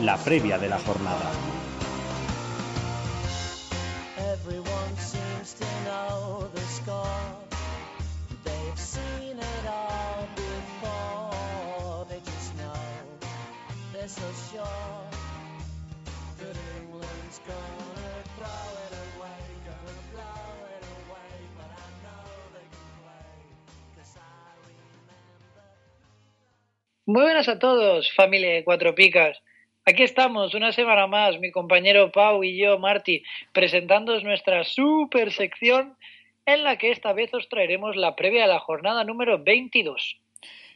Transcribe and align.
la 0.00 0.16
previa 0.18 0.58
de 0.58 0.68
la 0.68 0.78
jornada. 0.78 1.30
Muy 27.08 27.22
buenas 27.22 27.48
a 27.48 27.58
todos, 27.58 28.12
familia 28.14 28.52
de 28.52 28.64
Cuatro 28.64 28.94
Picas. 28.94 29.40
Aquí 29.88 30.02
estamos, 30.02 30.52
una 30.54 30.72
semana 30.72 31.06
más, 31.06 31.38
mi 31.38 31.52
compañero 31.52 32.10
Pau 32.10 32.42
y 32.42 32.58
yo, 32.58 32.76
Marty, 32.76 33.22
presentándoos 33.52 34.24
nuestra 34.24 34.64
super 34.64 35.32
sección 35.32 35.96
en 36.44 36.64
la 36.64 36.76
que 36.76 36.90
esta 36.90 37.12
vez 37.12 37.32
os 37.32 37.48
traeremos 37.48 37.94
la 37.94 38.16
previa 38.16 38.42
de 38.42 38.48
la 38.48 38.58
jornada 38.58 39.04
número 39.04 39.40
22. 39.44 40.18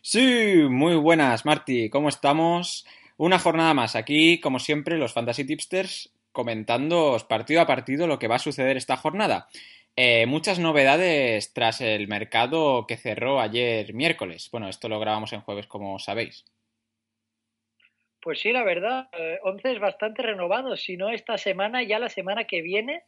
Sí, 0.01 0.63
muy 0.69 0.95
buenas, 0.95 1.45
Marty. 1.45 1.91
¿Cómo 1.91 2.09
estamos? 2.09 2.87
Una 3.17 3.41
jornada 3.41 3.75
más 3.75 3.97
aquí, 3.97 4.39
como 4.39 4.61
siempre, 4.61 4.97
los 4.97 5.13
Fantasy 5.13 5.45
Tipsters 5.45 6.13
comentando 6.31 7.17
partido 7.29 7.63
a 7.63 7.67
partido 7.67 8.07
lo 8.07 8.21
que 8.21 8.29
va 8.29 8.37
a 8.37 8.39
suceder 8.39 8.77
esta 8.77 8.97
jornada. 8.97 9.49
Eh, 9.97 10.27
muchas 10.27 10.61
novedades 10.61 11.53
tras 11.53 11.81
el 11.81 12.07
mercado 12.07 12.87
que 12.87 12.97
cerró 12.97 13.41
ayer 13.41 13.93
miércoles. 13.93 14.49
Bueno, 14.53 14.69
esto 14.69 14.89
lo 14.89 15.01
grabamos 15.01 15.33
en 15.33 15.41
jueves, 15.41 15.67
como 15.67 15.99
sabéis. 15.99 16.45
Pues 18.21 18.41
sí, 18.41 18.53
la 18.53 18.65
verdad, 18.65 19.09
eh, 19.13 19.39
11 19.43 19.73
es 19.73 19.81
bastante 19.81 20.23
renovados, 20.23 20.83
si 20.83 20.97
no 20.97 21.11
esta 21.11 21.39
semana, 21.39 21.83
ya 21.83 21.99
la 21.99 22.09
semana 22.09 22.45
que 22.45 22.61
viene, 22.63 23.03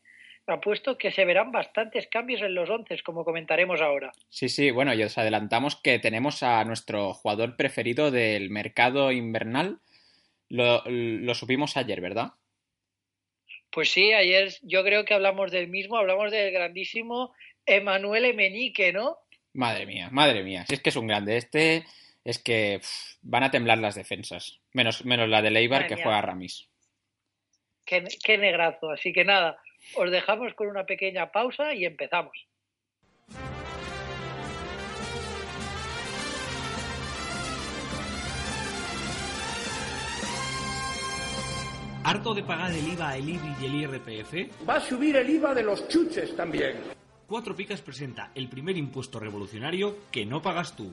apuesto 0.46 0.98
que 0.98 1.12
se 1.12 1.24
verán 1.24 1.52
bastantes 1.52 2.08
cambios 2.08 2.40
en 2.42 2.54
los 2.54 2.68
11, 2.68 3.02
como 3.02 3.24
comentaremos 3.24 3.80
ahora. 3.80 4.12
Sí, 4.28 4.48
sí, 4.48 4.70
bueno, 4.70 4.94
y 4.94 5.02
os 5.02 5.18
adelantamos 5.18 5.76
que 5.76 5.98
tenemos 5.98 6.42
a 6.42 6.64
nuestro 6.64 7.12
jugador 7.12 7.56
preferido 7.56 8.10
del 8.10 8.50
mercado 8.50 9.12
invernal. 9.12 9.80
Lo, 10.48 10.82
lo 10.86 11.34
supimos 11.34 11.76
ayer, 11.76 12.00
¿verdad? 12.00 12.32
Pues 13.70 13.90
sí, 13.90 14.12
ayer 14.12 14.52
yo 14.62 14.84
creo 14.84 15.04
que 15.04 15.14
hablamos 15.14 15.50
del 15.50 15.68
mismo, 15.68 15.96
hablamos 15.96 16.30
del 16.30 16.52
grandísimo 16.52 17.32
Emanuel 17.64 18.26
Emenique, 18.26 18.92
¿no? 18.92 19.16
Madre 19.54 19.86
mía, 19.86 20.08
madre 20.10 20.42
mía. 20.42 20.64
Si 20.68 20.74
es 20.74 20.82
que 20.82 20.90
es 20.90 20.96
un 20.96 21.06
grande 21.06 21.36
este, 21.36 21.84
es 22.24 22.38
que 22.38 22.78
pff, 22.80 23.16
van 23.22 23.44
a 23.44 23.50
temblar 23.50 23.78
las 23.78 23.94
defensas. 23.94 24.60
Menos, 24.72 25.04
menos 25.04 25.28
la 25.28 25.42
de 25.42 25.50
Leibar 25.50 25.86
que 25.86 25.96
juega 25.96 26.20
Ramis. 26.20 26.68
Qué, 27.84 28.04
qué 28.22 28.38
negrazo. 28.38 28.90
Así 28.90 29.12
que 29.12 29.24
nada, 29.24 29.58
os 29.96 30.10
dejamos 30.10 30.54
con 30.54 30.68
una 30.68 30.86
pequeña 30.86 31.32
pausa 31.32 31.74
y 31.74 31.84
empezamos. 31.84 32.36
¿Harto 42.04 42.34
de 42.34 42.42
pagar 42.42 42.72
el 42.72 42.88
IVA, 42.88 43.16
el 43.16 43.28
IBI 43.28 43.54
y 43.60 43.64
el 43.64 43.74
IRPF? 43.76 44.68
Va 44.68 44.74
a 44.74 44.80
subir 44.80 45.16
el 45.16 45.30
IVA 45.30 45.54
de 45.54 45.62
los 45.62 45.88
chuches 45.88 46.34
también. 46.34 46.80
Cuatro 47.28 47.54
Picas 47.54 47.80
presenta 47.80 48.32
el 48.34 48.48
primer 48.48 48.76
impuesto 48.76 49.20
revolucionario 49.20 49.96
que 50.10 50.26
no 50.26 50.42
pagas 50.42 50.74
tú. 50.74 50.92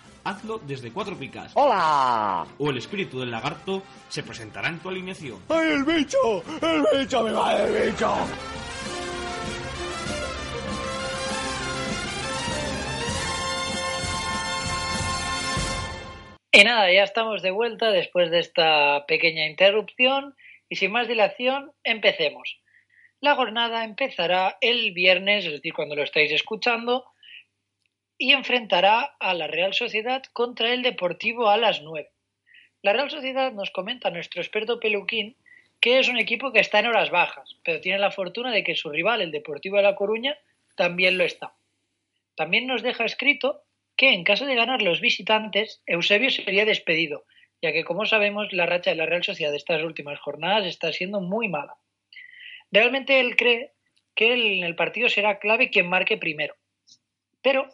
hazlo 0.23 0.59
desde 0.59 0.91
Cuatro 0.91 1.17
Picas. 1.17 1.51
¡Hola! 1.55 2.45
O 2.57 2.69
el 2.69 2.77
espíritu 2.77 3.19
del 3.19 3.31
lagarto 3.31 3.83
se 4.09 4.23
presentará 4.23 4.69
en 4.69 4.79
tu 4.79 4.89
alineación. 4.89 5.39
¡Ay, 5.49 5.71
el 5.71 5.83
bicho! 5.83 6.43
¡El 6.61 6.99
bicho! 6.99 7.23
¡Me 7.23 7.31
va 7.31 7.61
el 7.61 7.91
bicho! 7.91 8.15
Y 16.53 16.63
nada, 16.65 16.91
ya 16.91 17.03
estamos 17.03 17.41
de 17.41 17.51
vuelta 17.51 17.91
después 17.91 18.29
de 18.29 18.39
esta 18.39 19.05
pequeña 19.05 19.47
interrupción 19.47 20.35
y 20.67 20.75
sin 20.75 20.91
más 20.91 21.07
dilación, 21.07 21.71
empecemos. 21.83 22.59
La 23.21 23.35
jornada 23.35 23.85
empezará 23.85 24.57
el 24.59 24.91
viernes, 24.91 25.45
es 25.45 25.53
decir, 25.53 25.73
cuando 25.73 25.95
lo 25.95 26.03
estáis 26.03 26.31
escuchando, 26.31 27.05
y 28.21 28.33
enfrentará 28.33 29.15
a 29.19 29.33
la 29.33 29.47
Real 29.47 29.73
Sociedad 29.73 30.21
contra 30.31 30.71
el 30.73 30.83
Deportivo 30.83 31.49
a 31.49 31.57
las 31.57 31.81
9. 31.81 32.07
La 32.83 32.93
Real 32.93 33.09
Sociedad 33.09 33.51
nos 33.51 33.71
comenta 33.71 34.11
nuestro 34.11 34.43
experto 34.43 34.79
Peluquín 34.79 35.35
que 35.79 35.97
es 35.97 36.07
un 36.07 36.19
equipo 36.19 36.53
que 36.53 36.59
está 36.59 36.77
en 36.77 36.85
horas 36.85 37.09
bajas, 37.09 37.57
pero 37.63 37.81
tiene 37.81 37.97
la 37.97 38.11
fortuna 38.11 38.51
de 38.51 38.63
que 38.63 38.75
su 38.75 38.91
rival, 38.91 39.21
el 39.21 39.31
Deportivo 39.31 39.77
de 39.77 39.81
La 39.81 39.95
Coruña, 39.95 40.37
también 40.75 41.17
lo 41.17 41.23
está. 41.23 41.55
También 42.35 42.67
nos 42.67 42.83
deja 42.83 43.05
escrito 43.05 43.63
que 43.97 44.13
en 44.13 44.23
caso 44.23 44.45
de 44.45 44.53
ganar 44.53 44.83
los 44.83 45.01
visitantes, 45.01 45.81
Eusebio 45.87 46.29
sería 46.29 46.63
despedido, 46.63 47.25
ya 47.59 47.71
que 47.71 47.83
como 47.83 48.05
sabemos 48.05 48.53
la 48.53 48.67
racha 48.67 48.91
de 48.91 48.97
la 48.97 49.07
Real 49.07 49.23
Sociedad 49.23 49.49
de 49.49 49.57
estas 49.57 49.81
últimas 49.81 50.19
jornadas 50.19 50.67
está 50.67 50.93
siendo 50.93 51.21
muy 51.21 51.49
mala. 51.49 51.73
Realmente 52.69 53.19
él 53.19 53.35
cree 53.35 53.71
que 54.13 54.33
en 54.33 54.63
el 54.63 54.75
partido 54.75 55.09
será 55.09 55.39
clave 55.39 55.71
quien 55.71 55.89
marque 55.89 56.17
primero, 56.17 56.53
pero 57.41 57.67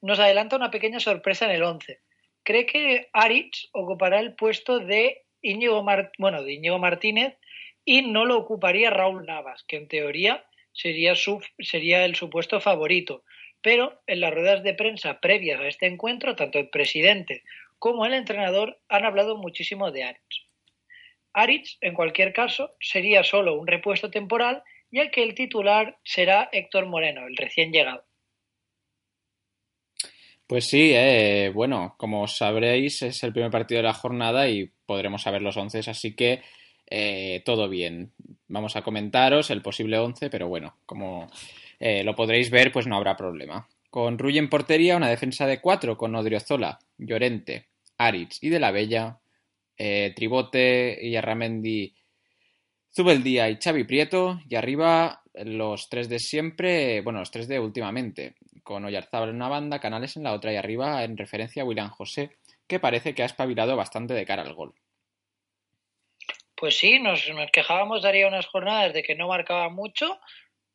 nos 0.00 0.18
adelanta 0.18 0.56
una 0.56 0.70
pequeña 0.70 1.00
sorpresa 1.00 1.46
en 1.46 1.52
el 1.52 1.62
11. 1.62 2.00
Cree 2.42 2.66
que 2.66 3.08
Aritz 3.12 3.68
ocupará 3.72 4.20
el 4.20 4.34
puesto 4.34 4.78
de 4.78 5.24
Íñigo, 5.42 5.84
bueno, 6.18 6.42
de 6.42 6.52
Íñigo 6.52 6.78
Martínez 6.78 7.36
y 7.84 8.02
no 8.02 8.24
lo 8.24 8.38
ocuparía 8.38 8.90
Raúl 8.90 9.26
Navas, 9.26 9.64
que 9.64 9.76
en 9.76 9.88
teoría 9.88 10.44
sería, 10.72 11.14
su, 11.14 11.42
sería 11.58 12.04
el 12.04 12.14
supuesto 12.14 12.60
favorito. 12.60 13.24
Pero 13.60 14.00
en 14.06 14.20
las 14.20 14.32
ruedas 14.32 14.62
de 14.62 14.74
prensa 14.74 15.20
previas 15.20 15.60
a 15.60 15.66
este 15.66 15.86
encuentro, 15.86 16.36
tanto 16.36 16.58
el 16.58 16.68
presidente 16.68 17.42
como 17.78 18.06
el 18.06 18.14
entrenador 18.14 18.80
han 18.88 19.04
hablado 19.04 19.36
muchísimo 19.36 19.90
de 19.90 20.04
Aritz. 20.04 20.46
Aritz, 21.32 21.76
en 21.80 21.94
cualquier 21.94 22.32
caso, 22.32 22.74
sería 22.80 23.22
solo 23.22 23.54
un 23.54 23.66
repuesto 23.66 24.10
temporal, 24.10 24.62
ya 24.90 25.10
que 25.10 25.22
el 25.22 25.34
titular 25.34 25.98
será 26.02 26.48
Héctor 26.52 26.86
Moreno, 26.86 27.26
el 27.26 27.36
recién 27.36 27.72
llegado. 27.72 28.07
Pues 30.48 30.64
sí, 30.66 30.92
eh, 30.94 31.52
bueno, 31.54 31.94
como 31.98 32.26
sabréis, 32.26 33.02
es 33.02 33.22
el 33.22 33.34
primer 33.34 33.50
partido 33.50 33.80
de 33.80 33.82
la 33.82 33.92
jornada 33.92 34.48
y 34.48 34.70
podremos 34.86 35.20
saber 35.20 35.42
los 35.42 35.58
once, 35.58 35.80
así 35.86 36.16
que 36.16 36.40
eh, 36.86 37.42
todo 37.44 37.68
bien. 37.68 38.12
Vamos 38.46 38.74
a 38.74 38.80
comentaros 38.80 39.50
el 39.50 39.60
posible 39.60 39.98
once, 39.98 40.30
pero 40.30 40.48
bueno, 40.48 40.78
como 40.86 41.28
eh, 41.78 42.02
lo 42.02 42.14
podréis 42.14 42.50
ver, 42.50 42.72
pues 42.72 42.86
no 42.86 42.96
habrá 42.96 43.14
problema. 43.14 43.68
Con 43.90 44.18
Ruy 44.18 44.38
en 44.38 44.48
portería, 44.48 44.96
una 44.96 45.10
defensa 45.10 45.46
de 45.46 45.60
cuatro 45.60 45.98
con 45.98 46.14
Odriozola, 46.14 46.78
Llorente, 46.96 47.66
Aritz 47.98 48.42
y 48.42 48.48
De 48.48 48.58
la 48.58 48.70
Bella, 48.70 49.18
eh, 49.76 50.14
Tribote 50.16 50.98
y 51.02 51.14
Arramendi, 51.16 51.94
Zubeldía 52.90 53.50
y 53.50 53.58
Xavi 53.62 53.84
Prieto, 53.84 54.40
y 54.48 54.54
arriba 54.54 55.22
los 55.44 55.90
tres 55.90 56.08
de 56.08 56.18
siempre, 56.18 57.02
bueno, 57.02 57.18
los 57.18 57.30
tres 57.30 57.48
de 57.48 57.60
últimamente, 57.60 58.36
con 58.68 58.84
Oyarzábal 58.84 59.30
en 59.30 59.36
una 59.36 59.48
banda, 59.48 59.80
Canales 59.80 60.18
en 60.18 60.24
la 60.24 60.34
otra 60.34 60.52
y 60.52 60.56
arriba 60.56 61.02
en 61.02 61.16
referencia 61.16 61.62
a 61.62 61.64
William 61.64 61.88
José, 61.88 62.36
que 62.66 62.78
parece 62.78 63.14
que 63.14 63.22
ha 63.22 63.24
espabilado 63.24 63.76
bastante 63.76 64.12
de 64.12 64.26
cara 64.26 64.42
al 64.42 64.52
gol. 64.52 64.74
Pues 66.54 66.76
sí, 66.76 66.98
nos, 66.98 67.26
nos 67.30 67.50
quejábamos 67.50 68.02
de 68.02 68.10
haría 68.10 68.28
unas 68.28 68.44
jornadas 68.44 68.92
de 68.92 69.02
que 69.02 69.14
no 69.14 69.28
marcaba 69.28 69.70
mucho, 69.70 70.20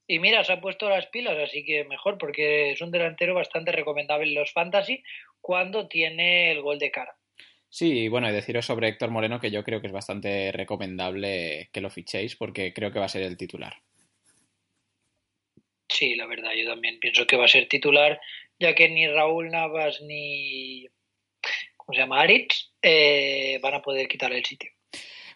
Y 0.07 0.17
mira, 0.17 0.43
se 0.43 0.53
ha 0.53 0.59
puesto 0.59 0.89
las 0.89 1.05
pilas, 1.05 1.37
así 1.37 1.63
que 1.63 1.85
mejor, 1.85 2.17
porque 2.17 2.71
es 2.71 2.81
un 2.81 2.89
delantero 2.89 3.35
bastante 3.35 3.71
recomendable 3.71 4.27
en 4.27 4.39
los 4.39 4.51
fantasy 4.51 5.03
cuando 5.39 5.87
tiene 5.87 6.51
el 6.51 6.63
gol 6.63 6.79
de 6.79 6.89
cara. 6.89 7.15
Sí, 7.69 8.07
bueno, 8.07 8.27
y 8.27 8.31
deciros 8.31 8.65
sobre 8.65 8.87
Héctor 8.87 9.11
Moreno 9.11 9.39
que 9.39 9.51
yo 9.51 9.63
creo 9.63 9.81
que 9.81 9.87
es 9.87 9.93
bastante 9.93 10.51
recomendable 10.51 11.69
que 11.71 11.81
lo 11.81 11.91
fichéis 11.91 12.35
porque 12.35 12.73
creo 12.73 12.91
que 12.91 12.99
va 12.99 13.05
a 13.05 13.15
ser 13.15 13.21
el 13.21 13.37
titular. 13.37 13.75
Sí, 15.93 16.15
la 16.15 16.25
verdad, 16.25 16.51
yo 16.57 16.67
también 16.67 16.99
pienso 16.99 17.27
que 17.27 17.37
va 17.37 17.45
a 17.45 17.47
ser 17.47 17.67
titular, 17.67 18.19
ya 18.59 18.73
que 18.73 18.89
ni 18.89 19.07
Raúl 19.07 19.51
Navas 19.51 20.01
ni. 20.01 20.87
¿Cómo 21.77 21.93
se 21.93 22.01
llama? 22.01 22.21
Aritz 22.21 22.71
eh, 22.81 23.59
van 23.61 23.75
a 23.75 23.81
poder 23.81 24.07
quitarle 24.07 24.39
el 24.39 24.45
sitio. 24.45 24.71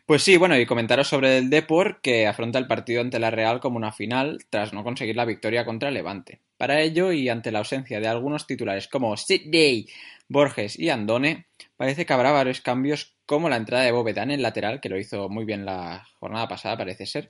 Pues 0.07 0.23
sí, 0.23 0.37
bueno, 0.37 0.57
y 0.57 0.65
comentaros 0.65 1.09
sobre 1.09 1.37
el 1.37 1.49
Depor 1.49 1.99
que 2.01 2.25
afronta 2.25 2.57
el 2.57 2.65
partido 2.65 3.01
ante 3.01 3.19
la 3.19 3.29
Real 3.29 3.59
como 3.59 3.77
una 3.77 3.91
final 3.91 4.39
tras 4.49 4.73
no 4.73 4.83
conseguir 4.83 5.15
la 5.15 5.25
victoria 5.25 5.65
contra 5.65 5.91
Levante. 5.91 6.39
Para 6.55 6.81
ello, 6.81 7.11
y 7.11 7.29
ante 7.29 7.51
la 7.51 7.59
ausencia 7.59 7.99
de 7.99 8.07
algunos 8.07 8.47
titulares 8.47 8.87
como 8.87 9.15
Sidney, 9.15 9.87
Borges 10.27 10.79
y 10.79 10.89
Andone, 10.89 11.45
parece 11.75 12.05
que 12.05 12.13
habrá 12.13 12.31
varios 12.31 12.61
cambios 12.61 13.15
como 13.25 13.49
la 13.49 13.57
entrada 13.57 13.83
de 13.83 13.91
Bóveda 13.91 14.23
en 14.23 14.41
lateral, 14.41 14.79
que 14.79 14.89
lo 14.89 14.97
hizo 14.97 15.27
muy 15.29 15.43
bien 15.43 15.65
la 15.65 16.07
jornada 16.19 16.47
pasada, 16.47 16.77
parece 16.77 17.05
ser, 17.05 17.29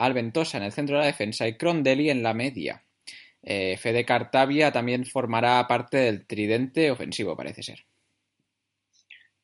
Alventosa 0.00 0.58
en 0.58 0.64
el 0.64 0.72
centro 0.72 0.96
de 0.96 1.02
la 1.02 1.06
defensa 1.06 1.46
y 1.46 1.56
Crondelli 1.56 2.10
en 2.10 2.22
la 2.22 2.34
media. 2.34 2.82
Eh, 3.42 3.76
Fede 3.76 4.04
Cartavia 4.04 4.72
también 4.72 5.06
formará 5.06 5.66
parte 5.66 5.98
del 5.98 6.26
tridente 6.26 6.90
ofensivo, 6.90 7.36
parece 7.36 7.62
ser. 7.62 7.84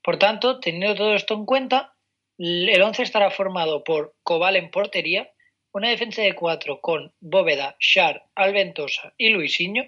Por 0.03 0.19
tanto, 0.19 0.61
teniendo 0.61 0.95
todo 0.95 1.15
esto 1.15 1.35
en 1.35 1.47
cuenta, 1.47 1.95
el 2.39 2.81
11 2.81 3.03
estará 3.03 3.31
formado 3.31 3.83
por 3.85 4.15
Cobal 4.23 4.57
en 4.57 4.71
portería, 4.71 5.31
una 5.73 5.91
defensa 5.91 6.23
de 6.23 6.35
cuatro 6.35 6.81
con 6.81 7.13
Bóveda, 7.21 7.77
Char, 7.81 8.25
Alventosa 8.35 9.13
y 9.19 9.29
Luisinho. 9.29 9.85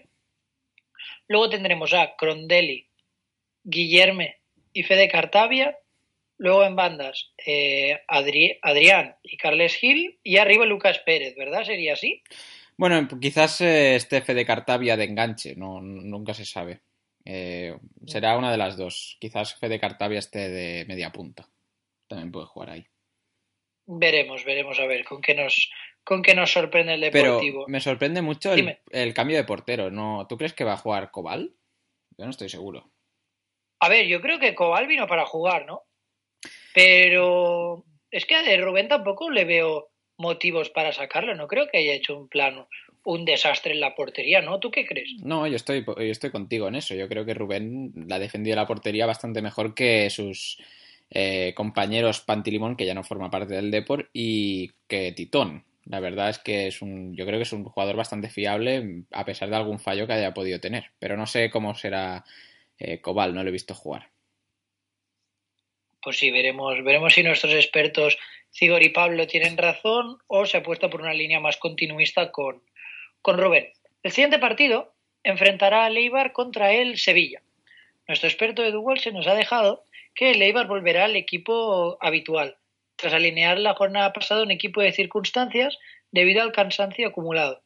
Luego 1.28 1.48
tendremos 1.48 1.94
a 1.94 2.14
Crondelli, 2.16 2.88
Guillerme 3.64 4.38
y 4.72 4.82
Fede 4.82 5.08
Cartavia. 5.08 5.78
Luego 6.38 6.64
en 6.64 6.76
bandas, 6.76 7.32
eh, 7.44 8.00
Adri 8.06 8.58
Adrián 8.62 9.16
y 9.22 9.36
Carles 9.36 9.74
Gil. 9.74 10.18
Y 10.22 10.38
arriba 10.38 10.64
Lucas 10.64 11.00
Pérez, 11.04 11.34
¿verdad? 11.36 11.64
¿Sería 11.64 11.94
así? 11.94 12.22
Bueno, 12.76 13.08
quizás 13.20 13.60
eh, 13.60 13.96
esté 13.96 14.22
Fede 14.22 14.46
Cartavia 14.46 14.96
de 14.96 15.04
enganche, 15.04 15.56
no, 15.56 15.80
nunca 15.80 16.32
se 16.32 16.44
sabe. 16.44 16.82
Eh, 17.24 17.76
será 18.06 18.38
una 18.38 18.52
de 18.52 18.56
las 18.56 18.76
dos. 18.76 19.16
Quizás 19.20 19.54
Fede 19.56 19.80
Cartavia 19.80 20.20
esté 20.20 20.48
de 20.48 20.84
media 20.86 21.10
punta 21.10 21.48
también 22.08 22.32
puede 22.32 22.46
jugar 22.46 22.70
ahí. 22.70 22.86
Veremos, 23.86 24.44
veremos 24.44 24.78
a 24.80 24.86
ver 24.86 25.04
con 25.04 25.20
qué 25.20 25.34
nos, 25.34 25.70
con 26.02 26.22
qué 26.22 26.34
nos 26.34 26.50
sorprende 26.50 26.94
el 26.94 27.00
Deportivo. 27.00 27.64
Pero 27.64 27.68
me 27.68 27.80
sorprende 27.80 28.22
mucho 28.22 28.52
el, 28.52 28.78
el, 28.90 29.14
cambio 29.14 29.36
de 29.36 29.44
portero. 29.44 29.90
¿no? 29.90 30.26
¿Tú 30.28 30.36
crees 30.36 30.52
que 30.52 30.64
va 30.64 30.74
a 30.74 30.78
jugar 30.78 31.10
Cobal? 31.10 31.54
Yo 32.18 32.24
no 32.24 32.30
estoy 32.30 32.48
seguro. 32.48 32.90
A 33.80 33.88
ver, 33.88 34.06
yo 34.06 34.20
creo 34.20 34.38
que 34.38 34.54
Cobal 34.54 34.86
vino 34.88 35.06
para 35.06 35.24
jugar, 35.24 35.64
¿no? 35.64 35.84
Pero 36.78 37.84
es 38.10 38.24
que 38.24 38.36
a 38.36 38.56
Rubén 38.56 38.86
tampoco 38.86 39.30
le 39.30 39.44
veo 39.44 39.88
motivos 40.16 40.70
para 40.70 40.92
sacarlo. 40.92 41.34
No 41.34 41.48
creo 41.48 41.66
que 41.66 41.78
haya 41.78 41.92
hecho 41.92 42.16
un 42.16 42.28
plano 42.28 42.68
un 43.04 43.24
desastre 43.24 43.72
en 43.72 43.80
la 43.80 43.94
portería, 43.94 44.42
¿no? 44.42 44.60
¿Tú 44.60 44.70
qué 44.70 44.84
crees? 44.84 45.14
No, 45.22 45.46
yo 45.46 45.56
estoy, 45.56 45.84
yo 45.84 45.94
estoy 45.96 46.30
contigo 46.30 46.68
en 46.68 46.74
eso. 46.74 46.94
Yo 46.94 47.08
creo 47.08 47.24
que 47.24 47.34
Rubén 47.34 47.92
la 48.06 48.16
ha 48.16 48.18
defendido 48.18 48.54
la 48.54 48.66
portería 48.66 49.06
bastante 49.06 49.40
mejor 49.40 49.74
que 49.74 50.10
sus 50.10 50.58
eh, 51.10 51.54
compañeros 51.56 52.20
Pantilimón, 52.20 52.76
que 52.76 52.84
ya 52.84 52.94
no 52.94 53.02
forma 53.02 53.30
parte 53.30 53.54
del 53.54 53.70
Depor, 53.70 54.10
y 54.12 54.72
que 54.86 55.12
Titón. 55.12 55.64
La 55.86 56.00
verdad 56.00 56.28
es 56.28 56.38
que 56.38 56.66
es 56.66 56.82
un, 56.82 57.16
yo 57.16 57.24
creo 57.24 57.38
que 57.38 57.44
es 57.44 57.52
un 57.52 57.64
jugador 57.64 57.96
bastante 57.96 58.28
fiable, 58.28 59.04
a 59.10 59.24
pesar 59.24 59.48
de 59.48 59.56
algún 59.56 59.78
fallo 59.78 60.06
que 60.06 60.12
haya 60.12 60.34
podido 60.34 60.60
tener. 60.60 60.90
Pero 60.98 61.16
no 61.16 61.26
sé 61.26 61.50
cómo 61.50 61.74
será 61.74 62.24
eh, 62.78 63.00
Cobal, 63.00 63.34
no 63.34 63.42
lo 63.42 63.48
he 63.48 63.52
visto 63.52 63.74
jugar. 63.74 64.10
Pues 66.02 66.18
sí, 66.18 66.30
veremos, 66.30 66.82
veremos 66.84 67.14
si 67.14 67.22
nuestros 67.22 67.54
expertos 67.54 68.18
Cigor 68.50 68.82
y 68.82 68.90
Pablo 68.90 69.26
tienen 69.26 69.56
razón 69.56 70.18
o 70.26 70.46
se 70.46 70.58
apuesta 70.58 70.88
por 70.88 71.02
una 71.02 71.14
línea 71.14 71.40
más 71.40 71.56
continuista 71.56 72.30
con, 72.30 72.62
con 73.20 73.38
Rubén. 73.38 73.72
El 74.02 74.12
siguiente 74.12 74.38
partido 74.38 74.94
enfrentará 75.22 75.84
a 75.84 75.90
Leibar 75.90 76.32
contra 76.32 76.72
el 76.72 76.98
Sevilla. 76.98 77.42
Nuestro 78.06 78.28
experto 78.28 78.64
Edu 78.64 78.84
se 78.96 79.12
nos 79.12 79.26
ha 79.26 79.34
dejado 79.34 79.84
que 80.14 80.30
el 80.30 80.40
Eibar 80.40 80.66
volverá 80.66 81.04
al 81.04 81.16
equipo 81.16 81.98
habitual, 82.00 82.56
tras 82.96 83.12
alinear 83.12 83.58
la 83.58 83.74
jornada 83.74 84.12
pasada 84.12 84.42
un 84.42 84.50
equipo 84.50 84.80
de 84.80 84.92
circunstancias 84.92 85.78
debido 86.10 86.42
al 86.42 86.52
cansancio 86.52 87.08
acumulado. 87.08 87.62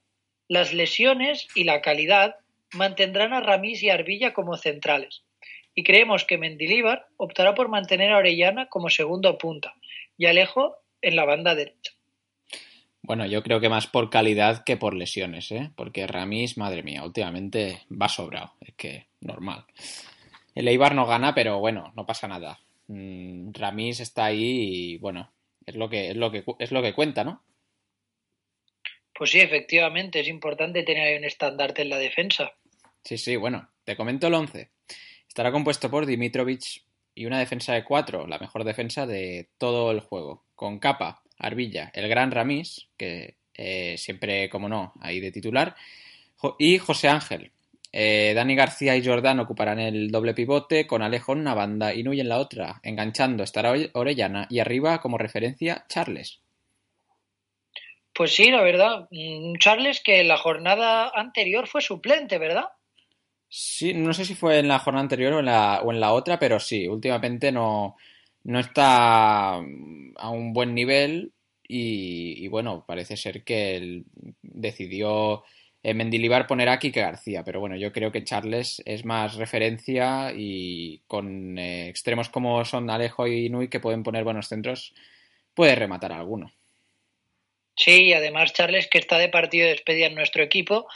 Las 0.49 0.73
lesiones 0.73 1.46
y 1.55 1.64
la 1.64 1.81
calidad 1.81 2.37
mantendrán 2.73 3.32
a 3.32 3.40
Ramis 3.40 3.82
y 3.82 3.90
Arbilla 3.90 4.34
como 4.34 4.56
centrales, 4.56 5.23
y 5.75 5.85
creemos 5.85 6.25
que 6.25 6.39
Mendilíbar 6.39 7.07
optará 7.17 7.55
por 7.55 7.69
mantener 7.69 8.13
a 8.13 8.19
Orellana 8.19 8.69
como 8.69 8.91
segundo 8.91 9.39
punta 9.39 9.75
y 10.17 10.27
Alejo 10.27 10.77
en 11.01 11.17
la 11.17 11.25
banda 11.25 11.55
derecha. 11.55 11.93
Bueno, 13.03 13.27
yo 13.27 13.43
creo 13.43 13.61
que 13.61 13.69
más 13.69 13.89
por 13.89 14.11
calidad 14.11 14.63
que 14.65 14.77
por 14.77 14.95
lesiones, 14.95 15.51
¿eh? 15.51 15.73
Porque 15.75 16.07
Ramis, 16.07 16.57
madre 16.57 16.85
mía, 16.85 17.03
últimamente 17.03 17.83
va 17.91 18.09
sobrado, 18.09 18.55
es 18.61 18.75
que 18.75 19.09
normal. 19.21 19.65
El 20.55 20.69
Eibar 20.69 20.95
no 20.95 21.07
gana, 21.07 21.35
pero 21.35 21.59
bueno, 21.59 21.93
no 21.97 22.07
pasa 22.07 22.29
nada. 22.29 22.61
Mm, 22.87 23.53
Ramis 23.53 23.99
está 24.01 24.27
ahí 24.27 24.95
y 24.95 24.99
bueno, 24.99 25.33
es 25.67 25.75
lo 25.75 25.89
que 25.89 26.11
es 26.11 26.17
lo 26.17 26.31
que 26.31 26.45
es 26.61 26.71
lo 26.71 26.81
que 26.81 26.95
cuenta, 26.95 27.25
¿no? 27.25 27.43
Pues 29.15 29.31
sí, 29.31 29.41
efectivamente, 29.41 30.21
es 30.21 30.29
importante 30.29 30.85
tener 30.85 31.19
un 31.19 31.25
estandarte 31.25 31.83
en 31.83 31.91
la 31.91 31.99
defensa. 31.99 32.53
Sí, 33.05 33.19
sí, 33.19 33.37
bueno, 33.37 33.69
te 33.85 33.97
comento 33.97 34.29
el 34.29 34.35
11. 34.35 34.71
Estará 35.32 35.50
compuesto 35.50 35.90
por 35.90 36.05
Dimitrovic 36.05 36.82
y 37.14 37.25
una 37.25 37.38
defensa 37.38 37.73
de 37.73 37.84
cuatro, 37.84 38.26
la 38.26 38.38
mejor 38.38 38.64
defensa 38.64 39.06
de 39.06 39.49
todo 39.56 39.90
el 39.90 40.00
juego, 40.00 40.44
con 40.55 40.79
Capa, 40.79 41.23
Arbilla, 41.38 41.90
el 41.94 42.06
gran 42.11 42.31
Ramis, 42.31 42.88
que 42.99 43.37
eh, 43.55 43.96
siempre, 43.96 44.50
como 44.50 44.69
no, 44.69 44.93
ahí 45.00 45.20
de 45.20 45.32
titular, 45.32 45.75
y 46.58 46.76
José 46.76 47.08
Ángel, 47.08 47.50
eh, 47.93 48.34
Dani 48.34 48.55
García 48.55 48.94
y 48.94 49.02
Jordán 49.02 49.40
ocuparán 49.40 49.81
el 49.81 50.11
doble 50.11 50.34
pivote, 50.34 50.87
con 50.87 51.00
Alejo 51.00 51.32
en 51.32 51.38
una 51.38 51.55
banda 51.55 51.94
y 51.94 52.02
Nuy 52.02 52.20
en 52.20 52.29
la 52.29 52.37
otra. 52.37 52.82
Enganchando 52.82 53.43
estará 53.43 53.73
Orellana 53.94 54.46
y 54.50 54.58
arriba, 54.58 55.00
como 55.00 55.17
referencia, 55.17 55.87
Charles. 55.88 56.43
Pues 58.12 58.34
sí, 58.34 58.50
la 58.50 58.61
verdad. 58.61 59.08
Charles 59.58 60.02
que 60.02 60.25
la 60.25 60.37
jornada 60.37 61.11
anterior 61.14 61.67
fue 61.69 61.81
suplente, 61.81 62.37
¿verdad? 62.37 62.67
Sí, 63.55 63.93
no 63.93 64.15
sé 64.15 64.25
si 64.25 64.35
fue 64.35 64.59
en 64.61 64.69
la 64.69 64.79
jornada 64.79 65.03
anterior 65.03 65.35
o 65.35 65.41
en 65.41 65.44
la, 65.47 65.82
o 65.82 65.93
en 65.93 66.01
la 66.01 66.13
otra, 66.15 66.39
pero 66.39 66.59
sí, 66.59 66.89
últimamente 66.89 67.53
no, 67.53 67.97
no 68.44 68.59
está 68.59 69.56
a 69.56 70.31
un 70.31 70.55
buen 70.55 70.75
nivel 70.75 71.32
y, 71.63 72.43
y 72.43 72.49
bueno, 72.49 72.85
parece 72.87 73.15
ser 73.17 73.44
que 73.44 73.77
él 73.77 74.05
decidió 74.41 75.44
eh, 75.82 75.93
Mendilibar 75.93 76.47
ponerá 76.47 76.75
a 76.75 76.79
Kike 76.79 77.01
García, 77.03 77.44
pero 77.44 77.61
bueno, 77.61 77.77
yo 77.77 77.93
creo 77.93 78.11
que 78.11 78.25
Charles 78.25 78.82
es 78.87 79.05
más 79.05 79.35
referencia 79.35 80.32
y 80.35 81.03
con 81.06 81.59
eh, 81.59 81.89
extremos 81.89 82.31
como 82.31 82.65
son 82.65 82.89
Alejo 82.89 83.27
y 83.27 83.51
Nui 83.51 83.69
que 83.69 83.81
pueden 83.81 84.03
poner 84.03 84.25
buenos 84.25 84.49
centros, 84.49 84.94
puede 85.55 85.75
rematar 85.75 86.13
alguno. 86.13 86.53
Sí, 87.77 88.13
además 88.15 88.53
Charles 88.55 88.87
que 88.87 88.99
está 88.99 89.19
de 89.19 89.29
partido 89.29 89.65
de 89.67 89.73
despedida 89.73 90.06
en 90.06 90.15
nuestro 90.15 90.43
equipo, 90.43 90.87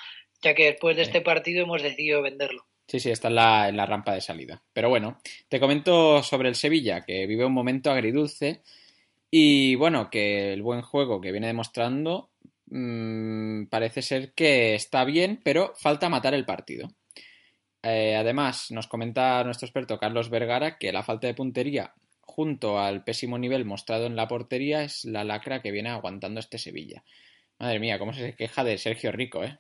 ya 0.43 0.55
que 0.55 0.67
después 0.67 0.97
de 0.97 1.03
este 1.03 1.21
partido 1.21 1.63
hemos 1.63 1.83
decidido 1.83 2.23
venderlo. 2.23 2.67
Sí, 2.89 3.01
sí, 3.01 3.11
está 3.11 3.29
en 3.29 3.35
la, 3.35 3.69
en 3.69 3.77
la 3.77 3.87
rampa 3.87 4.15
de 4.15 4.21
salida. 4.21 4.63
Pero 4.73 4.89
bueno, 4.89 5.21
te 5.49 5.59
comento 5.59 6.23
sobre 6.23 6.49
el 6.49 6.55
Sevilla, 6.55 7.05
que 7.05 7.27
vive 7.27 7.45
un 7.45 7.53
momento 7.53 7.91
agridulce 7.91 8.63
y 9.31 9.75
bueno, 9.75 10.09
que 10.09 10.53
el 10.53 10.63
buen 10.63 10.83
juego 10.83 11.21
que 11.21 11.33
viene 11.33 11.49
demostrando 11.49 12.31
mmm, 12.67 13.65
parece 13.67 14.03
ser 14.03 14.33
que 14.35 14.75
está 14.75 15.05
bien, 15.05 15.41
pero 15.43 15.73
falta 15.77 16.09
matar 16.09 16.35
el 16.35 16.45
partido. 16.45 16.89
Eh, 17.83 18.17
además, 18.17 18.71
nos 18.71 18.87
comenta 18.87 19.43
nuestro 19.45 19.67
experto 19.67 19.99
Carlos 19.99 20.31
Vergara 20.31 20.79
que 20.79 20.93
la 20.93 21.03
falta 21.03 21.27
de 21.27 21.35
puntería 21.35 21.93
junto 22.21 22.79
al 22.79 23.05
pésimo 23.05 23.39
nivel 23.39 23.65
mostrado 23.65 24.07
en 24.07 24.17
la 24.17 24.29
portería 24.29 24.83
es 24.83 25.05
la 25.05 25.25
lacra 25.25 25.63
que 25.63 25.71
viene 25.71 25.91
aguantando 25.91 26.41
este 26.41 26.59
Sevilla. 26.59 27.05
Madre 27.59 27.79
mía, 27.81 27.99
cómo 27.99 28.13
se 28.13 28.35
queja 28.35 28.65
de 28.65 28.77
Sergio 28.77 29.13
Rico, 29.13 29.43
¿eh? 29.43 29.59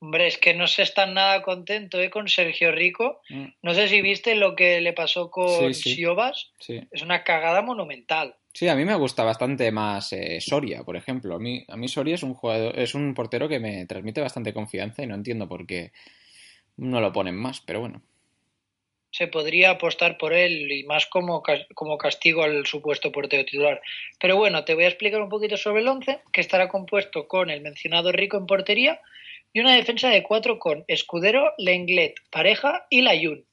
Hombre, 0.00 0.28
es 0.28 0.38
que 0.38 0.54
no 0.54 0.68
se 0.68 0.82
está 0.82 1.06
nada 1.06 1.42
contento 1.42 2.00
¿eh? 2.00 2.08
con 2.08 2.28
Sergio 2.28 2.70
Rico. 2.70 3.20
Mm. 3.30 3.46
No 3.62 3.74
sé 3.74 3.88
si 3.88 4.00
viste 4.00 4.36
lo 4.36 4.54
que 4.54 4.80
le 4.80 4.92
pasó 4.92 5.30
con 5.30 5.74
sí, 5.74 5.82
sí. 5.82 5.94
Siobas. 5.96 6.52
Sí. 6.60 6.80
Es 6.92 7.02
una 7.02 7.24
cagada 7.24 7.62
monumental. 7.62 8.36
Sí, 8.52 8.68
a 8.68 8.76
mí 8.76 8.84
me 8.84 8.94
gusta 8.94 9.24
bastante 9.24 9.70
más 9.72 10.12
eh, 10.12 10.40
Soria, 10.40 10.84
por 10.84 10.96
ejemplo. 10.96 11.34
A 11.34 11.38
mí, 11.38 11.64
a 11.68 11.76
mí 11.76 11.88
Soria 11.88 12.14
es 12.14 12.22
un 12.22 12.34
jugador, 12.34 12.78
es 12.78 12.94
un 12.94 13.12
portero 13.14 13.48
que 13.48 13.58
me 13.58 13.86
transmite 13.86 14.20
bastante 14.20 14.52
confianza 14.52 15.02
y 15.02 15.06
no 15.06 15.16
entiendo 15.16 15.48
por 15.48 15.66
qué 15.66 15.92
no 16.76 17.00
lo 17.00 17.12
ponen 17.12 17.36
más, 17.36 17.60
pero 17.60 17.80
bueno. 17.80 18.02
se 19.10 19.26
podría 19.26 19.70
apostar 19.70 20.16
por 20.16 20.32
él 20.32 20.70
y 20.70 20.84
más 20.84 21.06
como, 21.06 21.42
como 21.74 21.98
castigo 21.98 22.44
al 22.44 22.66
supuesto 22.66 23.10
portero 23.10 23.44
titular. 23.44 23.80
Pero 24.20 24.36
bueno, 24.36 24.64
te 24.64 24.74
voy 24.74 24.84
a 24.84 24.88
explicar 24.88 25.20
un 25.20 25.28
poquito 25.28 25.56
sobre 25.56 25.82
el 25.82 25.88
11, 25.88 26.20
que 26.32 26.40
estará 26.40 26.68
compuesto 26.68 27.26
con 27.26 27.50
el 27.50 27.62
mencionado 27.62 28.12
Rico 28.12 28.36
en 28.36 28.46
portería 28.46 29.00
y 29.58 29.60
una 29.60 29.74
defensa 29.74 30.08
de 30.08 30.22
cuatro 30.22 30.60
con 30.60 30.84
Escudero, 30.86 31.52
Lenglet, 31.58 32.14
Pareja 32.30 32.86
y 32.90 33.02
Layún. 33.02 33.44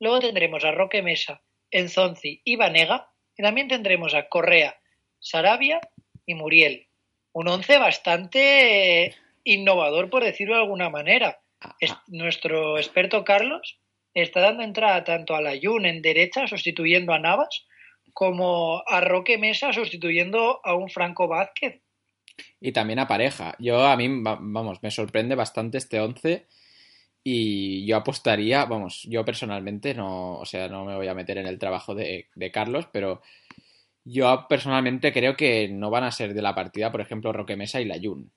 Luego 0.00 0.20
tendremos 0.20 0.64
a 0.64 0.70
Roque 0.70 1.02
Mesa, 1.02 1.42
Enzonzi 1.70 2.40
y 2.42 2.56
Vanega 2.56 3.10
y 3.36 3.42
también 3.42 3.68
tendremos 3.68 4.14
a 4.14 4.30
Correa, 4.30 4.80
Sarabia 5.20 5.78
y 6.24 6.32
Muriel. 6.32 6.86
Un 7.32 7.48
once 7.48 7.76
bastante 7.76 9.04
eh, 9.04 9.14
innovador, 9.44 10.08
por 10.08 10.24
decirlo 10.24 10.54
de 10.54 10.62
alguna 10.62 10.88
manera. 10.88 11.38
Es, 11.80 11.92
nuestro 12.06 12.78
experto 12.78 13.22
Carlos 13.22 13.78
está 14.14 14.40
dando 14.40 14.62
entrada 14.62 15.04
tanto 15.04 15.34
a 15.34 15.42
la 15.42 15.52
Jun 15.62 15.84
en 15.84 16.00
derecha, 16.00 16.46
sustituyendo 16.46 17.12
a 17.12 17.18
Navas, 17.18 17.66
como 18.14 18.82
a 18.86 19.02
Roque 19.02 19.36
Mesa, 19.36 19.74
sustituyendo 19.74 20.62
a 20.64 20.74
un 20.74 20.88
Franco 20.88 21.28
Vázquez. 21.28 21.81
Y 22.60 22.72
también 22.72 22.98
a 22.98 23.08
pareja. 23.08 23.54
Yo 23.58 23.86
a 23.86 23.96
mí, 23.96 24.08
vamos, 24.22 24.82
me 24.82 24.90
sorprende 24.90 25.34
bastante 25.34 25.78
este 25.78 26.00
11 26.00 26.46
y 27.24 27.86
yo 27.86 27.96
apostaría, 27.96 28.64
vamos, 28.64 29.02
yo 29.08 29.24
personalmente 29.24 29.94
no, 29.94 30.38
o 30.38 30.44
sea, 30.44 30.68
no 30.68 30.84
me 30.84 30.96
voy 30.96 31.08
a 31.08 31.14
meter 31.14 31.38
en 31.38 31.46
el 31.46 31.58
trabajo 31.58 31.94
de, 31.94 32.28
de 32.34 32.50
Carlos, 32.50 32.88
pero 32.92 33.22
yo 34.04 34.46
personalmente 34.48 35.12
creo 35.12 35.36
que 35.36 35.68
no 35.68 35.90
van 35.90 36.04
a 36.04 36.10
ser 36.10 36.34
de 36.34 36.42
la 36.42 36.54
partida, 36.54 36.90
por 36.90 37.00
ejemplo, 37.00 37.32
Roque 37.32 37.56
Mesa 37.56 37.80
y 37.80 37.84
la 37.84 37.98
Jun. 38.02 38.30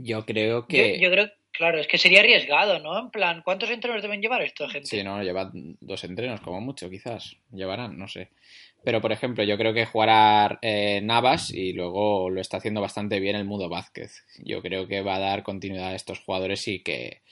Yo 0.00 0.24
creo 0.24 0.66
que... 0.66 1.00
Yo, 1.00 1.10
creo, 1.10 1.28
claro, 1.50 1.80
es 1.80 1.88
que 1.88 1.98
sería 1.98 2.20
arriesgado, 2.20 2.78
¿no? 2.78 2.98
En 2.98 3.10
plan, 3.10 3.42
¿cuántos 3.44 3.68
entrenos 3.68 4.00
deben 4.00 4.22
llevar 4.22 4.42
esta 4.42 4.68
gente? 4.68 4.86
Sí, 4.86 5.02
no, 5.02 5.22
llevan 5.22 5.76
dos 5.80 6.04
entrenos, 6.04 6.40
como 6.40 6.60
mucho, 6.60 6.88
quizás. 6.88 7.36
Llevarán, 7.52 7.98
no 7.98 8.06
sé. 8.06 8.28
Pero, 8.84 9.00
por 9.00 9.10
ejemplo, 9.10 9.42
yo 9.42 9.58
creo 9.58 9.74
que 9.74 9.86
jugará 9.86 10.60
eh, 10.62 11.00
Navas 11.02 11.50
y 11.50 11.72
luego 11.72 12.30
lo 12.30 12.40
está 12.40 12.58
haciendo 12.58 12.80
bastante 12.80 13.18
bien 13.18 13.34
el 13.34 13.44
Mudo 13.44 13.68
Vázquez. 13.68 14.24
Yo 14.44 14.62
creo 14.62 14.86
que 14.86 15.02
va 15.02 15.16
a 15.16 15.20
dar 15.20 15.42
continuidad 15.42 15.88
a 15.88 15.96
estos 15.96 16.20
jugadores 16.20 16.68
y 16.68 16.80
que 16.84 17.22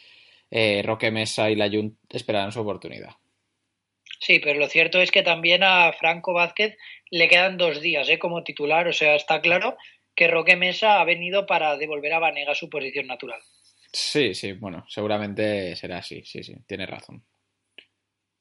eh, 0.50 0.82
Roque 0.84 1.12
Mesa 1.12 1.48
y 1.48 1.54
la 1.54 1.70
Jun 1.70 1.96
esperarán 2.10 2.50
su 2.50 2.60
oportunidad. 2.60 3.10
Sí, 4.18 4.40
pero 4.40 4.58
lo 4.58 4.66
cierto 4.66 5.00
es 5.00 5.12
que 5.12 5.22
también 5.22 5.62
a 5.62 5.92
Franco 5.92 6.32
Vázquez 6.32 6.76
le 7.10 7.28
quedan 7.28 7.58
dos 7.58 7.80
días 7.80 8.08
¿eh? 8.08 8.18
como 8.18 8.42
titular. 8.42 8.88
O 8.88 8.92
sea, 8.92 9.14
está 9.14 9.40
claro 9.40 9.76
que 10.16 10.28
Roque 10.28 10.56
Mesa 10.56 11.00
ha 11.00 11.04
venido 11.04 11.46
para 11.46 11.76
devolver 11.76 12.14
a 12.14 12.18
Vanega 12.18 12.54
su 12.54 12.68
posición 12.68 13.06
natural. 13.06 13.40
Sí, 13.92 14.34
sí, 14.34 14.52
bueno, 14.52 14.84
seguramente 14.88 15.76
será 15.76 15.98
así, 15.98 16.24
sí, 16.24 16.42
sí, 16.42 16.56
tiene 16.66 16.86
razón. 16.86 17.24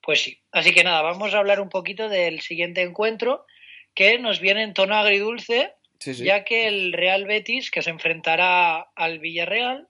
Pues 0.02 0.22
sí, 0.22 0.40
así 0.52 0.74
que 0.74 0.84
nada, 0.84 1.02
vamos 1.02 1.34
a 1.34 1.40
hablar 1.40 1.60
un 1.60 1.70
poquito 1.70 2.10
del 2.10 2.42
siguiente 2.42 2.82
encuentro 2.82 3.46
que 3.94 4.18
nos 4.20 4.40
viene 4.40 4.64
en 4.64 4.74
tono 4.74 4.96
agridulce, 4.96 5.74
ya 6.00 6.44
que 6.44 6.68
el 6.68 6.94
Real 6.94 7.26
Betis, 7.26 7.72
que 7.72 7.82
se 7.82 7.90
enfrentará 7.90 8.92
al 8.96 9.20
Villarreal, 9.20 9.88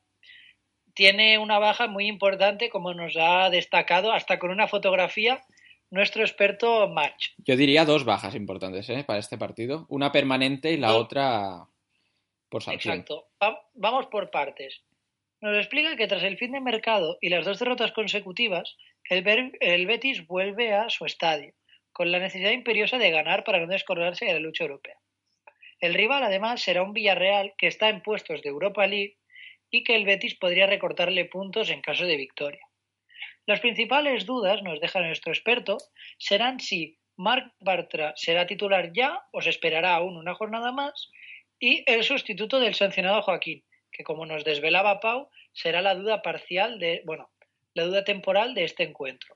tiene 0.93 1.37
una 1.37 1.59
baja 1.59 1.87
muy 1.87 2.07
importante, 2.07 2.69
como 2.69 2.93
nos 2.93 3.15
ha 3.17 3.49
destacado, 3.49 4.13
hasta 4.13 4.39
con 4.39 4.51
una 4.51 4.67
fotografía 4.67 5.43
nuestro 5.89 6.23
experto 6.23 6.87
Match. 6.89 7.29
Yo 7.37 7.55
diría 7.55 7.85
dos 7.85 8.05
bajas 8.05 8.35
importantes 8.35 8.89
¿eh? 8.89 9.03
para 9.05 9.19
este 9.19 9.37
partido, 9.37 9.85
una 9.89 10.11
permanente 10.11 10.71
y 10.71 10.77
la 10.77 10.95
otra 10.95 11.67
Exacto. 12.57 13.27
vamos 13.73 14.07
por 14.07 14.31
partes. 14.31 14.83
Nos 15.41 15.57
explica 15.57 15.95
que 15.95 16.07
tras 16.07 16.23
el 16.23 16.37
fin 16.37 16.53
de 16.53 16.61
mercado 16.61 17.17
y 17.21 17.29
las 17.29 17.45
dos 17.45 17.59
derrotas 17.59 17.91
consecutivas, 17.91 18.77
el, 19.09 19.51
el 19.59 19.85
Betis 19.85 20.25
vuelve 20.25 20.73
a 20.73 20.89
su 20.89 21.05
estadio, 21.05 21.53
con 21.91 22.11
la 22.11 22.19
necesidad 22.19 22.51
imperiosa 22.51 22.97
de 22.97 23.11
ganar 23.11 23.43
para 23.43 23.59
no 23.59 23.67
descordarse 23.67 24.25
de 24.25 24.33
la 24.33 24.39
lucha 24.39 24.63
europea. 24.63 24.95
El 25.79 25.93
rival, 25.93 26.23
además, 26.23 26.61
será 26.61 26.81
un 26.83 26.93
Villarreal 26.93 27.53
que 27.57 27.67
está 27.67 27.89
en 27.89 28.01
puestos 28.01 28.41
de 28.41 28.49
Europa 28.49 28.87
League 28.87 29.17
y 29.69 29.83
que 29.83 29.95
el 29.95 30.05
Betis 30.05 30.35
podría 30.35 30.67
recortarle 30.67 31.25
puntos 31.25 31.69
en 31.69 31.81
caso 31.81 32.05
de 32.05 32.15
victoria. 32.15 32.65
Las 33.45 33.59
principales 33.59 34.25
dudas, 34.25 34.63
nos 34.63 34.79
deja 34.79 35.01
nuestro 35.01 35.31
experto, 35.31 35.77
serán 36.17 36.59
si 36.59 36.97
Marc 37.17 37.53
Bartra 37.59 38.13
será 38.15 38.47
titular 38.47 38.91
ya 38.93 39.21
o 39.31 39.41
se 39.41 39.49
esperará 39.49 39.95
aún 39.95 40.17
una 40.17 40.33
jornada 40.33 40.71
más 40.71 41.11
y 41.65 41.83
el 41.87 42.03
sustituto 42.03 42.59
del 42.59 42.75
sancionado 42.75 43.23
Joaquín, 43.23 43.63
que 43.91 44.03
como 44.03 44.27
nos 44.27 44.43
desvelaba 44.43 44.99
Pau, 44.99 45.31
será 45.51 45.81
la 45.81 45.95
duda 45.95 46.21
parcial 46.21 46.77
de, 46.77 47.01
bueno, 47.05 47.31
la 47.73 47.85
duda 47.85 48.03
temporal 48.03 48.53
de 48.53 48.65
este 48.65 48.83
encuentro. 48.83 49.35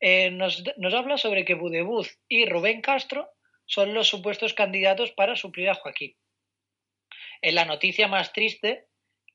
Eh, 0.00 0.30
nos, 0.30 0.62
nos, 0.76 0.92
habla 0.92 1.16
sobre 1.16 1.46
que 1.46 1.54
Budebuz 1.54 2.18
y 2.28 2.44
Rubén 2.44 2.82
Castro 2.82 3.30
son 3.64 3.94
los 3.94 4.06
supuestos 4.06 4.52
candidatos 4.52 5.12
para 5.12 5.34
suplir 5.34 5.70
a 5.70 5.74
Joaquín. 5.74 6.14
En 7.40 7.54
la 7.54 7.64
noticia 7.64 8.06
más 8.06 8.34
triste 8.34 8.88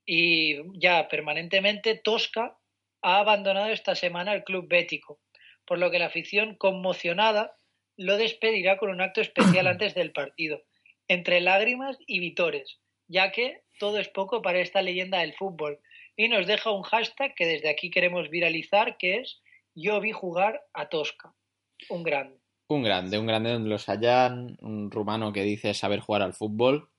y 0.05 0.57
ya 0.79 1.07
permanentemente, 1.07 1.95
Tosca 1.95 2.55
ha 3.01 3.17
abandonado 3.17 3.69
esta 3.69 3.95
semana 3.95 4.33
el 4.33 4.43
club 4.43 4.67
bético, 4.67 5.21
por 5.65 5.79
lo 5.79 5.89
que 5.89 5.97
la 5.97 6.05
afición 6.05 6.55
conmocionada 6.55 7.57
lo 7.97 8.15
despedirá 8.17 8.77
con 8.77 8.91
un 8.91 9.01
acto 9.01 9.21
especial 9.21 9.65
antes 9.67 9.95
del 9.95 10.11
partido, 10.11 10.61
entre 11.09 11.41
lágrimas 11.41 11.97
y 12.07 12.19
vitores, 12.19 12.79
ya 13.09 13.33
que 13.33 13.63
todo 13.79 13.97
es 13.99 14.07
poco 14.07 14.41
para 14.41 14.61
esta 14.61 14.81
leyenda 14.81 15.19
del 15.19 15.33
fútbol, 15.33 15.79
y 16.15 16.29
nos 16.29 16.47
deja 16.47 16.71
un 16.71 16.83
hashtag 16.83 17.35
que 17.35 17.45
desde 17.45 17.69
aquí 17.69 17.91
queremos 17.91 18.29
viralizar, 18.29 18.97
que 18.97 19.17
es 19.17 19.41
yo 19.75 19.99
vi 19.99 20.13
jugar 20.13 20.61
a 20.73 20.87
Tosca, 20.87 21.33
un 21.89 22.03
grande. 22.03 22.37
Un 22.69 22.83
grande, 22.83 23.19
un 23.19 23.25
grande 23.25 23.51
donde 23.51 23.69
los 23.69 23.89
hayan, 23.89 24.57
un 24.61 24.89
rumano 24.91 25.33
que 25.33 25.43
dice 25.43 25.73
saber 25.73 25.99
jugar 25.99 26.21
al 26.21 26.33
fútbol, 26.33 26.89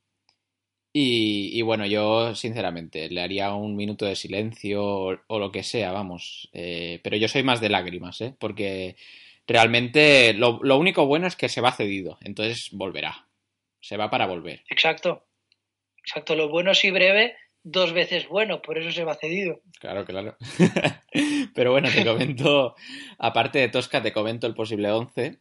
y, 0.93 1.63
bueno, 1.63 1.87
yo 1.87 2.35
sinceramente 2.35 3.09
le 3.11 3.21
haría 3.21 3.55
un 3.55 3.77
minuto 3.77 4.07
de 4.07 4.17
silencio 4.17 4.83
o, 4.83 5.39
lo 5.39 5.53
que 5.53 5.63
sea, 5.63 5.93
vamos. 5.93 6.49
Eh, 6.53 6.99
pero 7.05 7.17
yo 7.17 7.29
soy 7.29 7.45
más 7.45 7.61
de 7.61 7.69
lágrimas, 7.69 8.21
¿eh? 8.21 8.35
Porque 8.39 8.97
realmente 9.47 10.35
lo, 10.35 10.59
único 10.79 11.07
bueno 11.07 11.29
es 11.29 11.37
que 11.37 11.49
se 11.49 11.61
va 11.61 11.73
cedido, 11.73 12.19
entonces 12.23 12.71
volverá. 12.73 13.29
Se 13.81 13.97
va 13.97 14.11
para 14.11 14.27
volver. 14.27 14.63
Exacto. 14.69 15.27
Exacto. 15.99 16.35
Lo 16.35 16.49
bueno 16.49 16.75
si 16.75 16.91
breve, 16.91 17.37
dos 17.63 17.93
veces 17.93 18.29
bueno, 18.29 18.63
por 18.63 18.79
eso 18.79 18.91
se 18.91 19.05
va 19.05 19.15
cedido. 19.15 19.61
Claro, 19.81 20.05
claro. 20.05 20.37
pero 21.55 21.73
bueno, 21.73 21.89
te 21.95 22.05
comento, 22.05 22.75
aparte 23.19 23.59
de 23.59 23.69
Tosca, 23.69 24.03
te 24.03 24.13
comento 24.13 24.47
el 24.47 24.55
posible 24.55 24.91
11, 24.91 25.39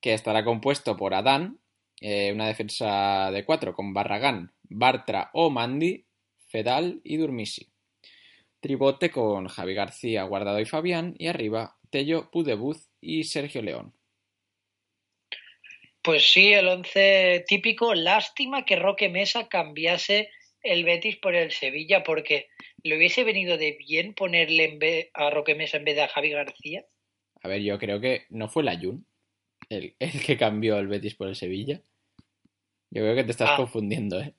que 0.00 0.14
estará 0.14 0.44
compuesto 0.44 0.96
por 0.96 1.14
Adán, 1.14 1.60
eh, 2.00 2.32
una 2.32 2.46
defensa 2.46 3.30
de 3.30 3.44
cuatro 3.44 3.74
con 3.74 3.94
Barragán, 3.94 4.52
Bartra 4.62 5.30
o 5.34 5.50
Mandi, 5.50 6.06
Fedal 6.48 7.00
y 7.04 7.16
Durmisi. 7.16 7.72
Tribote 8.60 9.10
con 9.10 9.48
Javi 9.48 9.74
García, 9.74 10.22
Guardado 10.22 10.60
y 10.60 10.66
Fabián. 10.66 11.16
Y 11.18 11.26
arriba, 11.26 11.78
Tello, 11.90 12.30
Pudebuz 12.30 12.88
y 13.00 13.24
Sergio 13.24 13.60
León. 13.60 13.92
Pues 16.02 16.32
sí, 16.32 16.52
el 16.52 16.68
once 16.68 17.44
típico. 17.46 17.94
Lástima 17.94 18.64
que 18.64 18.76
Roque 18.76 19.08
Mesa 19.08 19.48
cambiase 19.48 20.30
el 20.62 20.84
Betis 20.84 21.16
por 21.16 21.34
el 21.34 21.52
Sevilla, 21.52 22.02
porque 22.02 22.48
le 22.82 22.96
hubiese 22.96 23.24
venido 23.24 23.56
de 23.56 23.76
bien 23.78 24.14
ponerle 24.14 25.10
a 25.14 25.30
Roque 25.30 25.54
Mesa 25.54 25.76
en 25.76 25.84
vez 25.84 25.96
de 25.96 26.02
a 26.02 26.08
Javi 26.08 26.30
García. 26.30 26.84
A 27.42 27.48
ver, 27.48 27.62
yo 27.62 27.78
creo 27.78 28.00
que 28.00 28.26
no 28.30 28.48
fue 28.48 28.62
la 28.62 28.78
Jun 28.78 29.06
el, 29.68 29.94
que 30.26 30.36
cambió 30.36 30.78
el 30.78 30.88
Betis 30.88 31.14
por 31.14 31.28
el 31.28 31.36
Sevilla. 31.36 31.80
Yo 32.90 33.02
creo 33.02 33.14
que 33.14 33.24
te 33.24 33.30
estás 33.30 33.50
ah. 33.52 33.56
confundiendo, 33.56 34.20
¿eh? 34.20 34.34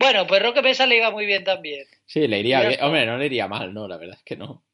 Bueno, 0.00 0.26
pues 0.26 0.42
Roque 0.42 0.60
Mesa 0.60 0.86
le 0.86 0.96
iba 0.96 1.10
muy 1.10 1.24
bien 1.24 1.44
también. 1.44 1.86
Sí, 2.04 2.26
le 2.26 2.40
iría 2.40 2.66
bien. 2.66 2.82
Hombre, 2.82 3.06
no 3.06 3.16
le 3.16 3.26
iría 3.26 3.48
mal, 3.48 3.72
no, 3.72 3.86
la 3.86 3.96
verdad 3.96 4.16
es 4.18 4.24
que 4.24 4.36
no. 4.36 4.64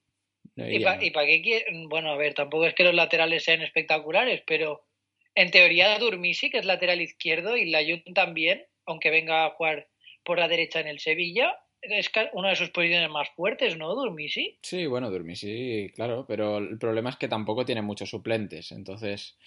¿Y 0.57 0.81
para 0.81 1.27
qué 1.27 1.43
quiere? 1.43 1.67
Bueno, 1.89 2.11
a 2.11 2.17
ver, 2.17 2.35
tampoco 2.35 2.67
es 2.67 2.75
que 2.75 2.85
los 2.85 2.95
laterales 2.95 3.45
sean 3.45 3.63
espectaculares, 3.63 4.43
pero 4.47 4.87
en 5.35 5.51
teoría 5.51 5.99
Durmisi, 5.99 6.51
que 6.51 6.59
es 6.59 6.65
lateral 6.65 7.01
izquierdo, 7.01 7.57
y 7.57 7.71
Layun 7.71 8.03
también, 8.15 8.65
aunque 8.87 9.11
venga 9.11 9.47
a 9.47 9.51
jugar 9.51 9.89
por 10.25 10.39
la 10.39 10.49
derecha 10.49 10.81
en 10.81 10.89
el 10.89 11.01
Sevilla, 11.01 11.57
es 11.83 12.11
una 12.35 12.51
de 12.51 12.57
sus 12.57 12.71
posiciones 12.71 13.09
más 13.09 13.31
fuertes, 13.31 13.77
¿no, 13.77 13.95
Durmisi? 13.95 14.59
Sí, 14.63 14.87
bueno, 14.87 15.11
Durmisi, 15.11 15.91
claro, 15.95 16.27
pero 16.29 16.59
el 16.59 16.79
problema 16.79 17.11
es 17.11 17.17
que 17.17 17.29
tampoco 17.29 17.65
tiene 17.65 17.81
muchos 17.81 18.11
suplentes, 18.11 18.71
entonces 18.73 19.39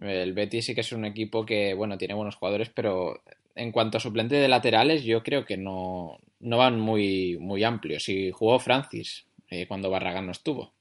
el 0.00 0.32
Betis 0.32 0.66
sí 0.66 0.74
que 0.74 0.80
es 0.82 0.92
un 0.92 1.04
equipo 1.04 1.44
que, 1.44 1.74
bueno, 1.74 1.98
tiene 1.98 2.14
buenos 2.14 2.36
jugadores, 2.36 2.70
pero 2.70 3.22
en 3.54 3.72
cuanto 3.72 3.96
a 3.96 4.00
suplente 4.00 4.36
de 4.36 4.48
laterales, 4.48 5.04
yo 5.04 5.22
creo 5.22 5.44
que 5.44 5.56
no, 5.56 6.18
no 6.40 6.58
van 6.58 6.78
muy, 6.78 7.38
muy 7.40 7.64
amplios. 7.64 8.08
Y 8.08 8.30
jugó 8.30 8.58
Francis 8.58 9.26
eh, 9.48 9.66
cuando 9.66 9.90
Barragán 9.90 10.26
no 10.26 10.32
estuvo. 10.32 10.72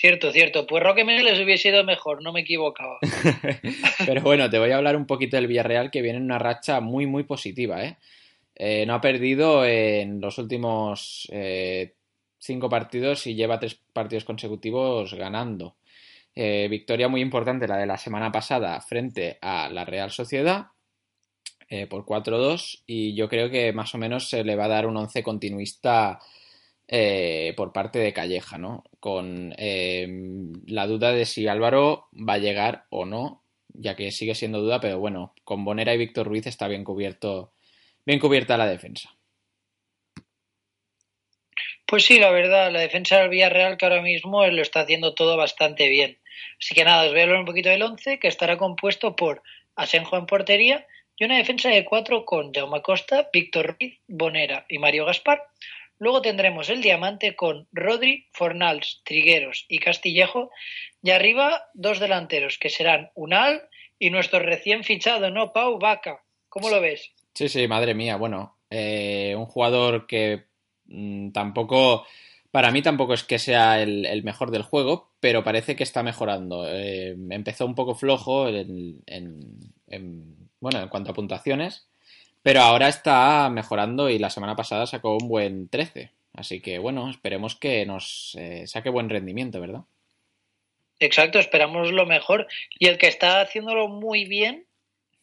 Cierto, 0.00 0.32
cierto. 0.32 0.66
Pues 0.66 0.82
Roque 0.82 1.04
les 1.04 1.38
hubiese 1.40 1.68
ido 1.68 1.84
mejor, 1.84 2.22
no 2.22 2.32
me 2.32 2.40
equivocaba. 2.40 2.98
Pero 4.06 4.22
bueno, 4.22 4.48
te 4.48 4.58
voy 4.58 4.70
a 4.70 4.78
hablar 4.78 4.96
un 4.96 5.06
poquito 5.06 5.36
del 5.36 5.46
Villarreal 5.46 5.90
que 5.90 6.00
viene 6.00 6.16
en 6.16 6.24
una 6.24 6.38
racha 6.38 6.80
muy, 6.80 7.06
muy 7.06 7.24
positiva. 7.24 7.84
¿eh? 7.84 7.98
eh 8.54 8.86
no 8.86 8.94
ha 8.94 9.02
perdido 9.02 9.66
en 9.66 10.18
los 10.22 10.38
últimos 10.38 11.28
eh, 11.30 11.96
cinco 12.38 12.70
partidos 12.70 13.26
y 13.26 13.34
lleva 13.34 13.60
tres 13.60 13.78
partidos 13.92 14.24
consecutivos 14.24 15.12
ganando. 15.12 15.76
Eh, 16.34 16.68
victoria 16.70 17.08
muy 17.08 17.20
importante 17.20 17.68
la 17.68 17.76
de 17.76 17.84
la 17.84 17.98
semana 17.98 18.32
pasada 18.32 18.80
frente 18.80 19.36
a 19.42 19.68
la 19.68 19.84
Real 19.84 20.10
Sociedad 20.10 20.68
por 21.90 22.06
4-2 22.06 22.84
y 22.86 23.14
yo 23.14 23.28
creo 23.28 23.50
que 23.50 23.72
más 23.72 23.94
o 23.94 23.98
menos 23.98 24.30
se 24.30 24.44
le 24.44 24.56
va 24.56 24.64
a 24.64 24.68
dar 24.68 24.86
un 24.86 24.96
once 24.96 25.22
continuista 25.22 26.18
por 27.54 27.72
parte 27.72 28.00
de 28.00 28.12
Calleja, 28.12 28.58
¿no? 28.58 28.82
Con 29.00 29.54
la 29.56 30.86
duda 30.86 31.12
de 31.12 31.24
si 31.24 31.48
Álvaro 31.48 32.08
va 32.12 32.34
a 32.34 32.38
llegar 32.38 32.84
o 32.90 33.06
no, 33.06 33.42
ya 33.72 33.96
que 33.96 34.12
sigue 34.12 34.34
siendo 34.34 34.60
duda, 34.60 34.80
pero 34.80 34.98
bueno, 34.98 35.34
con 35.42 35.64
Bonera 35.64 35.94
y 35.94 35.98
Víctor 35.98 36.26
Ruiz 36.26 36.46
está 36.46 36.68
bien 36.68 36.84
cubierto, 36.84 37.52
bien 38.04 38.18
cubierta 38.18 38.58
la 38.58 38.66
defensa. 38.66 39.16
Pues 41.86 42.04
sí, 42.04 42.20
la 42.20 42.30
verdad, 42.30 42.70
la 42.70 42.80
defensa 42.80 43.18
del 43.18 43.30
Villarreal 43.30 43.76
que 43.76 43.84
ahora 43.84 44.02
mismo 44.02 44.46
lo 44.46 44.62
está 44.62 44.80
haciendo 44.80 45.14
todo 45.14 45.36
bastante 45.36 45.88
bien. 45.88 46.18
Así 46.60 46.74
que 46.74 46.84
nada, 46.84 47.04
os 47.04 47.10
voy 47.10 47.20
a 47.20 47.22
hablar 47.24 47.40
un 47.40 47.46
poquito 47.46 47.68
del 47.68 47.82
11, 47.82 48.18
que 48.18 48.28
estará 48.28 48.58
compuesto 48.58 49.16
por 49.16 49.42
Asenjo 49.76 50.16
en 50.16 50.26
portería 50.26 50.86
y 51.16 51.24
una 51.24 51.38
defensa 51.38 51.68
de 51.68 51.84
cuatro 51.84 52.24
con 52.24 52.52
Jaume 52.52 52.80
Costa, 52.82 53.28
Víctor 53.32 53.76
Ruiz, 53.78 53.98
Bonera 54.06 54.66
y 54.68 54.78
Mario 54.78 55.04
Gaspar. 55.04 55.42
Luego 56.00 56.22
tendremos 56.22 56.70
el 56.70 56.80
diamante 56.80 57.36
con 57.36 57.68
Rodri, 57.72 58.26
Fornals, 58.32 59.02
Trigueros 59.04 59.66
y 59.68 59.78
Castillejo. 59.78 60.50
Y 61.02 61.10
arriba 61.10 61.66
dos 61.74 62.00
delanteros 62.00 62.56
que 62.58 62.70
serán 62.70 63.10
Unal 63.14 63.68
y 63.98 64.08
nuestro 64.08 64.40
recién 64.40 64.82
fichado, 64.82 65.30
¿no? 65.30 65.52
Pau 65.52 65.78
Vaca. 65.78 66.24
¿Cómo 66.48 66.70
lo 66.70 66.80
ves? 66.80 67.12
Sí, 67.34 67.50
sí, 67.50 67.68
madre 67.68 67.94
mía. 67.94 68.16
Bueno, 68.16 68.56
eh, 68.70 69.34
un 69.36 69.44
jugador 69.44 70.06
que 70.06 70.46
mmm, 70.86 71.32
tampoco 71.32 72.06
para 72.50 72.70
mí 72.72 72.80
tampoco 72.80 73.12
es 73.12 73.22
que 73.22 73.38
sea 73.38 73.82
el, 73.82 74.22
mejor 74.24 74.50
del 74.50 74.62
juego, 74.62 75.12
pero 75.20 75.44
parece 75.44 75.76
que 75.76 75.84
está 75.84 76.02
mejorando. 76.02 76.66
Eh, 76.66 77.14
empezó 77.28 77.66
un 77.66 77.74
poco 77.74 77.94
flojo 77.94 78.48
en, 78.48 79.02
en, 79.06 79.58
en, 79.86 80.50
bueno, 80.60 80.80
en 80.80 80.88
cuanto 80.88 81.10
a 81.10 81.14
puntuaciones, 81.14 81.89
pero 82.42 82.60
ahora 82.60 82.88
está 82.88 83.48
mejorando 83.50 84.08
y 84.08 84.18
la 84.18 84.30
semana 84.30 84.56
pasada 84.56 84.86
sacó 84.86 85.16
un 85.16 85.28
buen 85.28 85.68
13. 85.68 86.10
Así 86.34 86.60
que 86.60 86.78
bueno, 86.78 87.10
esperemos 87.10 87.56
que 87.56 87.84
nos 87.86 88.36
eh, 88.38 88.66
saque 88.66 88.88
buen 88.88 89.10
rendimiento, 89.10 89.60
¿verdad? 89.60 89.82
Exacto, 91.00 91.38
esperamos 91.38 91.92
lo 91.92 92.06
mejor. 92.06 92.46
Y 92.78 92.86
el 92.88 92.98
que 92.98 93.08
está 93.08 93.40
haciéndolo 93.40 93.88
muy 93.88 94.24
bien 94.24 94.66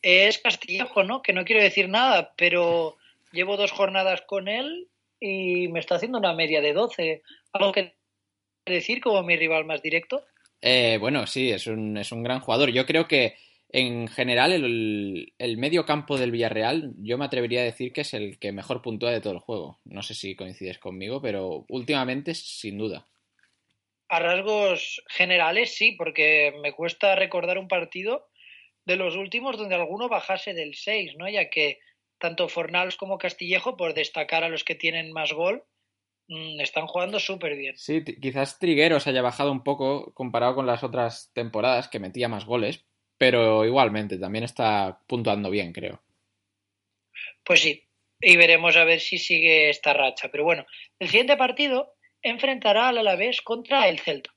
es 0.01 0.39
Castillejo, 0.39 1.03
¿no? 1.03 1.21
Que 1.21 1.33
no 1.33 1.45
quiero 1.45 1.61
decir 1.61 1.89
nada, 1.89 2.33
pero 2.35 2.97
llevo 3.31 3.57
dos 3.57 3.71
jornadas 3.71 4.21
con 4.21 4.47
él 4.47 4.87
y 5.19 5.67
me 5.69 5.79
está 5.79 5.95
haciendo 5.95 6.17
una 6.17 6.33
media 6.33 6.61
de 6.61 6.73
12. 6.73 7.21
¿Algo 7.53 7.71
que 7.71 7.93
decir 8.65 9.01
como 9.01 9.23
mi 9.23 9.35
rival 9.37 9.65
más 9.65 9.81
directo? 9.81 10.23
Eh, 10.61 10.97
bueno, 10.99 11.27
sí, 11.27 11.51
es 11.51 11.67
un, 11.67 11.97
es 11.97 12.11
un 12.11 12.23
gran 12.23 12.39
jugador. 12.39 12.71
Yo 12.71 12.85
creo 12.85 13.07
que 13.07 13.35
en 13.69 14.07
general 14.07 14.53
el, 14.53 15.33
el, 15.37 15.57
medio 15.57 15.85
campo 15.85 16.17
del 16.17 16.31
Villarreal 16.31 16.93
yo 16.97 17.17
me 17.17 17.25
atrevería 17.25 17.61
a 17.61 17.65
decir 17.65 17.91
que 17.91 18.01
es 18.01 18.13
el 18.13 18.39
que 18.39 18.51
mejor 18.51 18.81
puntúa 18.81 19.11
de 19.11 19.21
todo 19.21 19.33
el 19.33 19.39
juego. 19.39 19.79
No 19.83 20.01
sé 20.01 20.13
si 20.13 20.35
coincides 20.35 20.79
conmigo, 20.79 21.21
pero 21.21 21.65
últimamente 21.69 22.33
sin 22.33 22.77
duda. 22.77 23.07
A 24.09 24.19
rasgos 24.19 25.03
generales 25.09 25.75
sí, 25.75 25.91
porque 25.91 26.53
me 26.61 26.71
cuesta 26.71 27.15
recordar 27.15 27.57
un 27.57 27.67
partido 27.67 28.27
de 28.85 28.95
los 28.95 29.17
últimos 29.17 29.57
donde 29.57 29.75
alguno 29.75 30.07
bajase 30.07 30.53
del 30.53 30.75
6, 30.75 31.15
¿no? 31.17 31.27
Ya 31.27 31.49
que 31.49 31.79
tanto 32.17 32.47
Fornals 32.47 32.95
como 32.95 33.17
Castillejo, 33.17 33.75
por 33.75 33.93
destacar 33.93 34.45
a 34.45 34.49
los 34.49 34.63
que 34.63 34.75
tienen 34.75 35.11
más 35.11 35.33
gol, 35.33 35.65
mmm, 36.29 36.59
están 36.61 36.87
jugando 36.87 37.19
súper 37.19 37.57
bien. 37.57 37.77
Sí, 37.77 38.03
quizás 38.03 38.59
Trigueros 38.59 39.07
haya 39.07 39.21
bajado 39.21 39.51
un 39.51 39.63
poco 39.63 40.13
comparado 40.13 40.55
con 40.55 40.65
las 40.65 40.83
otras 40.83 41.31
temporadas 41.33 41.89
que 41.89 41.99
metía 41.99 42.29
más 42.29 42.45
goles, 42.45 42.85
pero 43.17 43.65
igualmente 43.65 44.17
también 44.17 44.43
está 44.43 44.99
puntuando 45.07 45.49
bien, 45.49 45.73
creo. 45.73 46.01
Pues 47.43 47.61
sí, 47.61 47.87
y 48.19 48.35
veremos 48.37 48.75
a 48.75 48.83
ver 48.83 48.99
si 48.99 49.17
sigue 49.17 49.69
esta 49.69 49.93
racha. 49.93 50.29
Pero 50.29 50.43
bueno, 50.43 50.65
el 50.99 51.07
siguiente 51.07 51.37
partido 51.37 51.93
enfrentará 52.21 52.89
al 52.89 52.97
Alavés 52.97 53.41
contra 53.41 53.87
el 53.87 53.99
Celta. 53.99 54.31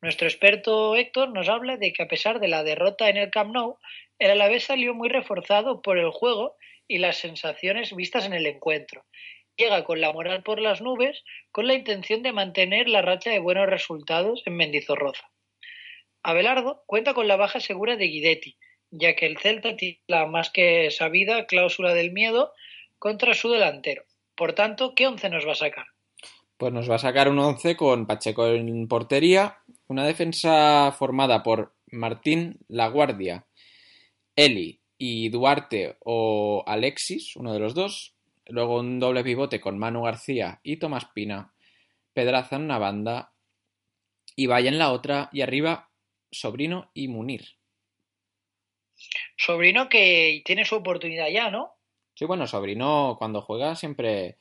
Nuestro 0.00 0.28
experto 0.28 0.96
Héctor 0.96 1.32
nos 1.32 1.48
habla 1.48 1.78
de 1.78 1.92
que 1.92 2.02
a 2.02 2.08
pesar 2.08 2.38
de 2.38 2.48
la 2.48 2.62
derrota 2.62 3.08
en 3.08 3.16
el 3.16 3.30
Camp 3.30 3.54
Nou, 3.54 3.78
el 4.18 4.30
Alavés 4.30 4.64
salió 4.64 4.94
muy 4.94 5.08
reforzado 5.08 5.80
por 5.80 5.98
el 5.98 6.10
juego 6.10 6.56
y 6.86 6.98
las 6.98 7.16
sensaciones 7.16 7.94
vistas 7.96 8.26
en 8.26 8.34
el 8.34 8.46
encuentro. 8.46 9.06
Llega 9.56 9.84
con 9.84 10.00
la 10.00 10.12
moral 10.12 10.42
por 10.42 10.60
las 10.60 10.82
nubes 10.82 11.24
con 11.52 11.66
la 11.66 11.74
intención 11.74 12.22
de 12.22 12.32
mantener 12.32 12.88
la 12.88 13.02
racha 13.02 13.30
de 13.30 13.38
buenos 13.38 13.66
resultados 13.66 14.42
en 14.46 14.56
Mendizorroza. 14.56 15.30
Abelardo 16.24 16.82
cuenta 16.86 17.12
con 17.12 17.28
la 17.28 17.36
baja 17.36 17.60
segura 17.60 17.96
de 17.96 18.06
Guidetti, 18.06 18.56
ya 18.90 19.14
que 19.14 19.26
el 19.26 19.36
Celta 19.36 19.76
tiene 19.76 20.00
la 20.06 20.24
más 20.26 20.48
que 20.48 20.90
sabida 20.90 21.46
cláusula 21.46 21.92
del 21.92 22.12
miedo 22.12 22.52
contra 22.98 23.34
su 23.34 23.50
delantero. 23.50 24.04
Por 24.34 24.54
tanto, 24.54 24.94
¿qué 24.94 25.06
once 25.06 25.28
nos 25.28 25.46
va 25.46 25.52
a 25.52 25.56
sacar? 25.56 25.86
Pues 26.56 26.72
nos 26.72 26.90
va 26.90 26.94
a 26.94 26.98
sacar 26.98 27.28
un 27.28 27.38
once 27.38 27.76
con 27.76 28.06
Pacheco 28.06 28.48
en 28.48 28.88
portería, 28.88 29.58
una 29.86 30.06
defensa 30.06 30.92
formada 30.98 31.42
por 31.42 31.74
Martín 31.88 32.58
Laguardia, 32.68 33.46
Eli 34.34 34.80
y 34.96 35.28
Duarte 35.28 35.98
o 36.00 36.64
Alexis, 36.66 37.36
uno 37.36 37.52
de 37.52 37.58
los 37.58 37.74
dos. 37.74 38.14
Luego 38.46 38.78
un 38.78 38.98
doble 38.98 39.24
pivote 39.24 39.60
con 39.60 39.78
Manu 39.78 40.02
García 40.02 40.60
y 40.62 40.78
Tomás 40.78 41.04
Pina. 41.14 41.52
Pedraza 42.14 42.56
en 42.56 42.62
una 42.62 42.78
banda. 42.78 43.32
Y 44.36 44.46
Vaya 44.46 44.68
en 44.68 44.78
la 44.78 44.92
otra. 44.92 45.28
Y 45.32 45.42
arriba 45.42 45.90
Sobrino 46.34 46.90
y 46.94 47.08
Munir. 47.08 47.44
Sobrino 49.36 49.88
que 49.88 50.42
tiene 50.44 50.64
su 50.64 50.76
oportunidad 50.76 51.28
ya, 51.28 51.50
¿no? 51.50 51.72
Sí, 52.14 52.24
bueno, 52.24 52.46
Sobrino 52.46 53.16
cuando 53.18 53.42
juega 53.42 53.74
siempre, 53.74 54.38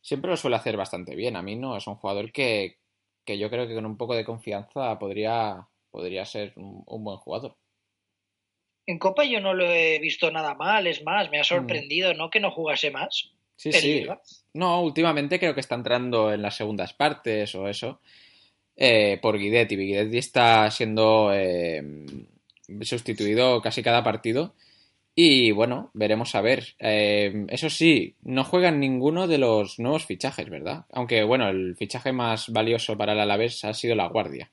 siempre 0.00 0.30
lo 0.30 0.36
suele 0.36 0.56
hacer 0.56 0.76
bastante 0.76 1.14
bien. 1.14 1.36
A 1.36 1.42
mí 1.42 1.56
no, 1.56 1.76
es 1.76 1.86
un 1.86 1.96
jugador 1.96 2.32
que, 2.32 2.78
que 3.24 3.38
yo 3.38 3.50
creo 3.50 3.66
que 3.66 3.74
con 3.74 3.86
un 3.86 3.96
poco 3.96 4.14
de 4.14 4.24
confianza 4.24 4.98
podría, 4.98 5.68
podría 5.90 6.24
ser 6.24 6.52
un, 6.56 6.82
un 6.86 7.04
buen 7.04 7.18
jugador. 7.18 7.56
En 8.86 8.98
Copa 8.98 9.24
yo 9.24 9.40
no 9.40 9.54
lo 9.54 9.64
he 9.64 9.98
visto 9.98 10.30
nada 10.30 10.54
mal, 10.54 10.86
es 10.86 11.02
más, 11.02 11.30
me 11.30 11.40
ha 11.40 11.44
sorprendido, 11.44 12.12
mm. 12.12 12.16
¿no? 12.18 12.30
Que 12.30 12.40
no 12.40 12.50
jugase 12.50 12.90
más. 12.90 13.30
Sí, 13.56 13.72
sí. 13.72 14.00
Liga. 14.00 14.20
No, 14.52 14.82
últimamente 14.82 15.38
creo 15.38 15.54
que 15.54 15.60
está 15.60 15.74
entrando 15.74 16.32
en 16.32 16.42
las 16.42 16.56
segundas 16.56 16.92
partes 16.92 17.54
o 17.54 17.68
eso. 17.68 18.00
Eh, 18.76 19.18
por 19.22 19.38
Guidetti. 19.38 19.76
Guidetti 19.76 20.18
está 20.18 20.70
siendo 20.70 21.30
eh, 21.32 21.82
sustituido 22.82 23.60
casi 23.60 23.82
cada 23.82 24.02
partido. 24.02 24.54
Y 25.14 25.52
bueno, 25.52 25.90
veremos 25.94 26.34
a 26.34 26.40
ver. 26.40 26.74
Eh, 26.80 27.46
eso 27.48 27.70
sí, 27.70 28.16
no 28.22 28.42
juegan 28.42 28.80
ninguno 28.80 29.28
de 29.28 29.38
los 29.38 29.78
nuevos 29.78 30.06
fichajes, 30.06 30.50
¿verdad? 30.50 30.86
Aunque 30.90 31.22
bueno, 31.22 31.48
el 31.48 31.76
fichaje 31.76 32.12
más 32.12 32.48
valioso 32.48 32.98
para 32.98 33.12
el 33.12 33.20
Alavés 33.20 33.64
ha 33.64 33.74
sido 33.74 33.94
la 33.94 34.08
Guardia. 34.08 34.50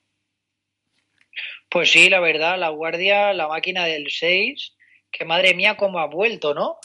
Pues 1.67 1.91
sí, 1.91 2.09
la 2.09 2.19
verdad, 2.19 2.59
la 2.59 2.69
Guardia, 2.69 3.33
la 3.33 3.47
máquina 3.47 3.85
del 3.85 4.11
6, 4.11 4.75
que 5.09 5.25
madre 5.25 5.55
mía 5.55 5.77
cómo 5.77 5.99
ha 5.99 6.05
vuelto, 6.05 6.53
¿no? 6.53 6.77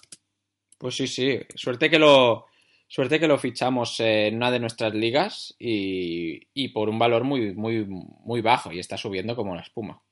Pues 0.78 0.94
sí, 0.94 1.06
sí, 1.06 1.40
suerte 1.54 1.90
que 1.90 1.98
lo, 1.98 2.46
suerte 2.88 3.20
que 3.20 3.28
lo 3.28 3.38
fichamos 3.38 3.98
en 4.00 4.36
una 4.36 4.50
de 4.50 4.60
nuestras 4.60 4.94
ligas 4.94 5.54
y, 5.58 6.48
y 6.54 6.68
por 6.68 6.88
un 6.88 6.98
valor 6.98 7.24
muy, 7.24 7.54
muy, 7.54 7.84
muy 7.86 8.40
bajo 8.40 8.72
y 8.72 8.78
está 8.78 8.96
subiendo 8.96 9.34
como 9.34 9.54
la 9.54 9.62
espuma. 9.62 10.02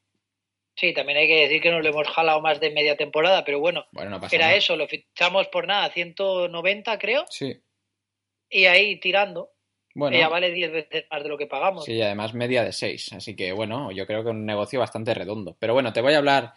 Sí, 0.77 0.93
también 0.93 1.19
hay 1.19 1.29
que 1.29 1.43
decir 1.43 1.63
que 1.63 1.71
nos 1.71 1.83
lo 1.83 1.91
hemos 1.91 2.09
jalado 2.09 2.41
más 2.41 2.59
de 2.59 2.71
media 2.71 2.97
temporada, 2.97 3.45
pero 3.45 3.61
bueno, 3.61 3.87
bueno 3.93 4.11
no 4.11 4.21
pasa 4.21 4.35
era 4.35 4.47
nada. 4.47 4.59
eso, 4.59 4.77
lo 4.77 4.89
fichamos 4.89 5.47
por 5.49 5.69
nada, 5.69 5.89
190 5.91 6.99
creo. 6.99 7.25
Sí. 7.31 7.57
Y 8.51 8.65
ahí 8.67 8.99
tirando. 8.99 9.51
Bueno, 9.95 10.19
ya 10.19 10.29
vale 10.29 10.51
10 10.51 10.73
veces 10.73 11.05
más 11.09 11.23
de 11.23 11.29
lo 11.29 11.39
que 11.39 11.47
pagamos. 11.47 11.85
Sí, 11.85 11.93
y 11.93 12.03
además 12.03 12.35
media 12.35 12.65
de 12.65 12.73
6. 12.73 13.13
Así 13.13 13.37
que 13.37 13.53
bueno, 13.53 13.93
yo 13.93 14.07
creo 14.09 14.25
que 14.25 14.31
un 14.31 14.45
negocio 14.45 14.81
bastante 14.81 15.15
redondo. 15.15 15.57
Pero 15.61 15.73
bueno, 15.73 15.93
te 15.93 16.01
voy 16.01 16.15
a 16.15 16.19
hablar 16.19 16.53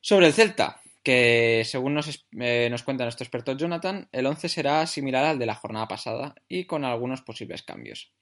sobre 0.00 0.26
el 0.26 0.32
Celta, 0.32 0.80
que 1.02 1.62
según 1.64 1.94
nos, 1.94 2.26
eh, 2.38 2.68
nos 2.70 2.82
cuenta 2.82 3.04
nuestro 3.04 3.24
experto 3.24 3.56
Jonathan, 3.56 4.08
el 4.12 4.26
11 4.26 4.48
será 4.48 4.86
similar 4.86 5.24
al 5.24 5.38
de 5.38 5.46
la 5.46 5.54
jornada 5.54 5.88
pasada 5.88 6.34
y 6.48 6.64
con 6.64 6.84
algunos 6.84 7.22
posibles 7.22 7.62
cambios. 7.62 8.12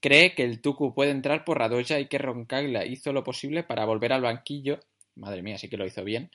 Cree 0.00 0.34
que 0.34 0.42
el 0.44 0.60
Tucu 0.60 0.94
puede 0.94 1.10
entrar 1.10 1.44
por 1.44 1.58
Radoya 1.58 1.98
y 1.98 2.06
que 2.06 2.18
Roncaglia 2.18 2.84
hizo 2.84 3.12
lo 3.12 3.24
posible 3.24 3.62
para 3.62 3.84
volver 3.86 4.12
al 4.12 4.22
banquillo. 4.22 4.80
Madre 5.14 5.42
mía, 5.42 5.58
sí 5.58 5.68
que 5.68 5.78
lo 5.78 5.86
hizo 5.86 6.04
bien. 6.04 6.30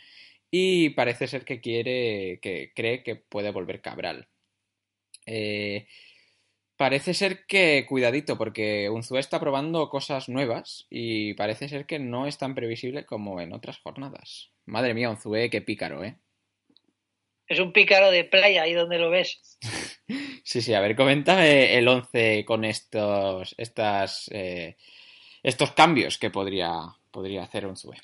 Y 0.50 0.90
parece 0.92 1.28
ser 1.28 1.46
que 1.46 1.62
quiere, 1.62 2.40
que 2.42 2.74
cree 2.76 3.04
que 3.04 3.16
puede 3.16 3.52
volver 3.52 3.82
Cabral. 3.82 4.28
Eh, 5.26 5.88
parece 6.76 7.14
ser 7.14 7.46
que, 7.46 7.86
cuidadito, 7.88 8.38
porque 8.38 8.90
Unzué 8.90 9.20
está 9.20 9.40
probando 9.40 9.90
cosas 9.90 10.30
nuevas 10.30 10.88
y 10.90 11.36
parece 11.36 11.70
ser 11.70 11.86
que 11.86 12.00
no 12.00 12.28
es 12.28 12.38
tan 12.38 12.56
previsible 12.56 13.06
como 13.06 13.40
en 13.40 13.54
otras 13.54 13.80
jornadas. 13.80 14.51
Madre 14.66 14.94
mía, 14.94 15.10
Unzué, 15.10 15.50
qué 15.50 15.62
pícaro, 15.62 16.04
¿eh? 16.04 16.16
Es 17.48 17.60
un 17.60 17.74
pícaro 17.74 18.12
de 18.12 18.24
playa 18.24 18.64
ahí 18.64 18.74
donde 18.74 18.98
lo 18.98 19.10
ves. 19.10 19.58
Sí, 20.44 20.62
sí, 20.62 20.74
a 20.74 20.82
ver, 20.82 20.96
coméntame 20.96 21.78
el 21.78 21.88
11 21.88 22.44
con 22.46 22.66
estos, 22.66 23.54
estas, 23.58 24.28
eh, 24.34 24.76
estos 25.44 25.72
cambios 25.72 26.18
que 26.18 26.32
podría, 26.32 26.72
podría 27.12 27.44
hacer 27.44 27.68
Unzue. 27.68 27.96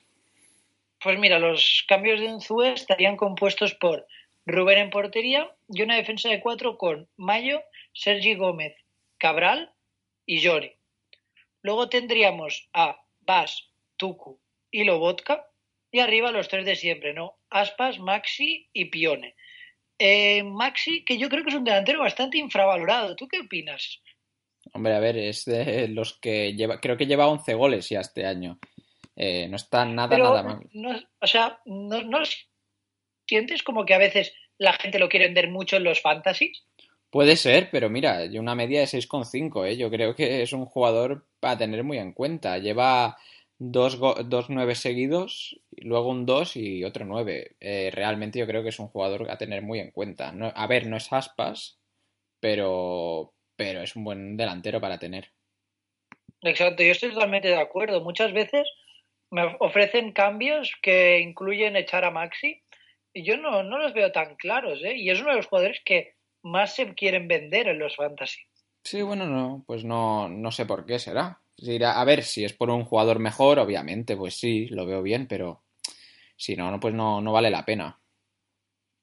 Pues 1.02 1.20
mira, 1.20 1.40
los 1.40 1.84
cambios 1.88 2.20
de 2.20 2.28
Unzue 2.28 2.74
estarían 2.74 3.18
compuestos 3.18 3.74
por 3.74 4.08
Rubén 4.46 4.78
en 4.78 4.90
portería 4.92 5.54
y 5.68 5.82
una 5.82 5.96
defensa 5.98 6.30
de 6.30 6.40
cuatro 6.40 6.78
con 6.78 7.10
Mayo, 7.18 7.62
Sergi 7.92 8.36
Gómez, 8.36 8.76
Cabral 9.18 9.74
y 10.26 10.40
Llori. 10.40 10.76
Luego 11.62 11.90
tendríamos 11.90 12.70
a 12.72 13.02
Bas, 13.22 13.70
Tucu 13.98 14.40
y 14.72 14.86
Lobotka 14.86 15.48
y 15.98 16.00
arriba 16.00 16.32
los 16.32 16.48
tres 16.48 16.66
de 16.66 16.76
siempre, 16.76 17.14
¿no? 17.14 17.38
Aspas, 17.50 18.00
Maxi 18.00 18.70
y 18.74 18.86
Pione. 18.86 19.36
Eh, 20.00 20.44
Maxi, 20.44 21.04
que 21.04 21.18
yo 21.18 21.28
creo 21.28 21.44
que 21.44 21.50
es 21.50 21.56
un 21.56 21.64
delantero 21.64 22.00
bastante 22.02 22.38
infravalorado. 22.38 23.16
¿Tú 23.16 23.28
qué 23.28 23.40
opinas? 23.40 24.02
Hombre, 24.74 24.94
a 24.96 25.00
ver, 25.00 25.18
es 25.18 25.46
de 25.46 25.88
los 25.88 26.20
que 26.20 26.54
lleva, 26.54 26.80
creo 26.80 26.98
que 26.98 27.06
lleva 27.08 27.28
11 27.28 27.54
goles 27.54 27.90
ya 27.90 28.02
este 28.02 28.26
año. 28.26 28.60
Eh, 29.16 29.48
no 29.48 29.56
está 29.56 29.86
nada, 29.86 30.10
Pero, 30.10 30.26
nada 30.26 30.44
mal. 30.44 30.60
no- 30.74 31.00
o 31.20 31.28
sea, 31.28 31.60
¿no, 31.66 32.02
no 32.04 32.20
sientes 33.28 33.64
como 33.64 33.86
que 33.86 33.94
a 33.94 33.98
veces 34.00 34.34
la 34.58 34.74
gente 34.74 35.00
lo 35.00 35.10
quiere 35.10 35.26
vender 35.26 35.50
mucho 35.50 35.78
en 35.78 35.84
los 35.84 36.02
fantasies? 36.02 36.64
Puede 37.10 37.36
ser, 37.38 37.70
pero 37.72 37.90
mira, 37.90 38.20
una 38.40 38.54
media 38.56 38.82
de 38.82 38.88
6,5, 38.88 39.66
¿eh? 39.66 39.78
Yo 39.78 39.90
creo 39.90 40.14
que 40.14 40.42
es 40.42 40.54
un 40.54 40.66
jugador 40.66 41.26
para 41.40 41.58
tener 41.58 41.84
muy 41.84 41.98
en 41.98 42.12
cuenta. 42.14 42.58
Lleva 42.58 43.18
dos, 43.58 43.96
go- 43.96 44.22
dos 44.24 44.50
9 44.50 44.76
seguidos, 44.76 45.58
luego 45.78 46.10
un 46.10 46.26
2 46.26 46.56
y 46.56 46.84
otro 46.84 47.06
9. 47.06 47.56
Eh, 47.60 47.90
realmente 47.94 48.40
yo 48.40 48.48
creo 48.48 48.64
que 48.64 48.70
es 48.70 48.80
un 48.80 48.88
jugador 48.88 49.30
a 49.32 49.38
tener 49.38 49.62
muy 49.62 49.80
en 49.80 49.92
cuenta. 49.92 50.32
No- 50.32 50.52
a 50.56 50.68
ver, 50.68 50.88
no 50.88 50.98
es 50.98 51.12
aspas, 51.14 51.80
pero, 52.40 53.34
pero 53.56 53.82
es 53.82 53.96
un 53.96 54.04
buen 54.04 54.38
delantero 54.38 54.82
para 54.82 55.00
tener. 55.00 55.30
Exacto, 56.42 56.84
yo 56.84 56.92
estoy 56.92 57.12
totalmente 57.14 57.48
de 57.48 57.60
acuerdo. 57.60 58.02
Muchas 58.04 58.34
veces 58.34 58.68
me 59.32 59.56
ofrecen 59.60 60.14
cambios 60.14 60.72
que 60.82 61.20
incluyen 61.20 61.76
echar 61.76 62.06
a 62.06 62.12
Maxi 62.12 62.62
y 63.14 63.24
yo 63.24 63.38
no, 63.38 63.64
no 63.64 63.78
los 63.80 63.94
veo 63.94 64.12
tan 64.12 64.36
claros, 64.36 64.82
¿eh? 64.84 64.96
Y 64.96 65.10
es 65.10 65.20
uno 65.20 65.32
de 65.32 65.38
los 65.38 65.48
jugadores 65.48 65.82
que 65.84 66.14
más 66.44 66.76
se 66.76 66.94
quieren 66.94 67.28
vender 67.28 67.68
en 67.68 67.80
los 67.80 67.96
fantasy. 67.96 68.40
Sí, 68.84 69.02
bueno, 69.02 69.26
no, 69.26 69.64
pues 69.68 69.84
no, 69.84 70.30
no 70.30 70.52
sé 70.52 70.66
por 70.66 70.86
qué 70.86 71.00
será. 71.00 71.42
A 71.84 72.06
ver, 72.06 72.24
si 72.24 72.46
es 72.46 72.54
por 72.54 72.70
un 72.70 72.86
jugador 72.86 73.20
mejor, 73.20 73.60
obviamente, 73.60 74.16
pues 74.16 74.36
sí, 74.36 74.68
lo 74.68 74.86
veo 74.86 75.02
bien, 75.02 75.28
pero 75.28 75.64
si 76.38 76.56
no, 76.56 76.72
no, 76.72 76.80
pues 76.80 76.94
no, 76.94 77.20
no 77.20 77.34
vale 77.34 77.50
la 77.50 77.66
pena. 77.66 78.00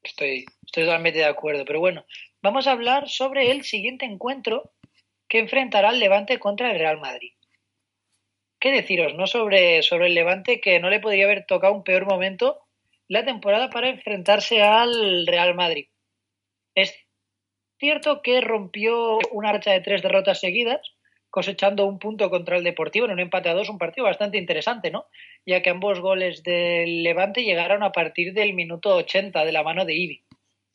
Estoy, 0.02 0.44
estoy 0.64 0.84
totalmente 0.84 1.18
de 1.18 1.24
acuerdo. 1.24 1.64
Pero 1.64 1.80
bueno, 1.80 2.04
vamos 2.40 2.66
a 2.66 2.72
hablar 2.72 3.08
sobre 3.08 3.50
el 3.50 3.64
siguiente 3.64 4.06
encuentro 4.06 4.72
que 5.28 5.40
enfrentará 5.40 5.90
el 5.90 6.00
Levante 6.00 6.38
contra 6.38 6.70
el 6.70 6.78
Real 6.78 7.00
Madrid. 7.00 7.32
¿Qué 8.60 8.70
deciros, 8.70 9.14
no? 9.14 9.26
Sobre, 9.26 9.82
sobre 9.82 10.06
el 10.06 10.14
Levante 10.14 10.60
que 10.60 10.78
no 10.80 10.88
le 10.88 11.00
podría 11.00 11.24
haber 11.24 11.44
tocado 11.44 11.74
un 11.74 11.84
peor 11.84 12.06
momento 12.06 12.60
la 13.08 13.24
temporada 13.24 13.68
para 13.68 13.88
enfrentarse 13.88 14.62
al 14.62 15.26
Real 15.26 15.54
Madrid. 15.54 15.88
Es 16.74 16.94
cierto 17.78 18.22
que 18.22 18.40
rompió 18.40 19.18
una 19.32 19.52
racha 19.52 19.72
de 19.72 19.80
tres 19.80 20.02
derrotas 20.02 20.40
seguidas, 20.40 20.93
cosechando 21.34 21.84
un 21.84 21.98
punto 21.98 22.30
contra 22.30 22.56
el 22.56 22.62
Deportivo 22.62 23.06
en 23.06 23.10
un 23.10 23.18
empate 23.18 23.48
a 23.48 23.54
dos, 23.54 23.68
un 23.68 23.76
partido 23.76 24.04
bastante 24.04 24.38
interesante, 24.38 24.92
¿no? 24.92 25.06
Ya 25.44 25.62
que 25.62 25.70
ambos 25.70 25.98
goles 25.98 26.44
del 26.44 27.02
Levante 27.02 27.42
llegaron 27.42 27.82
a 27.82 27.90
partir 27.90 28.34
del 28.34 28.54
minuto 28.54 28.94
80 28.94 29.44
de 29.44 29.50
la 29.50 29.64
mano 29.64 29.84
de 29.84 29.94
Ibi, 29.94 30.22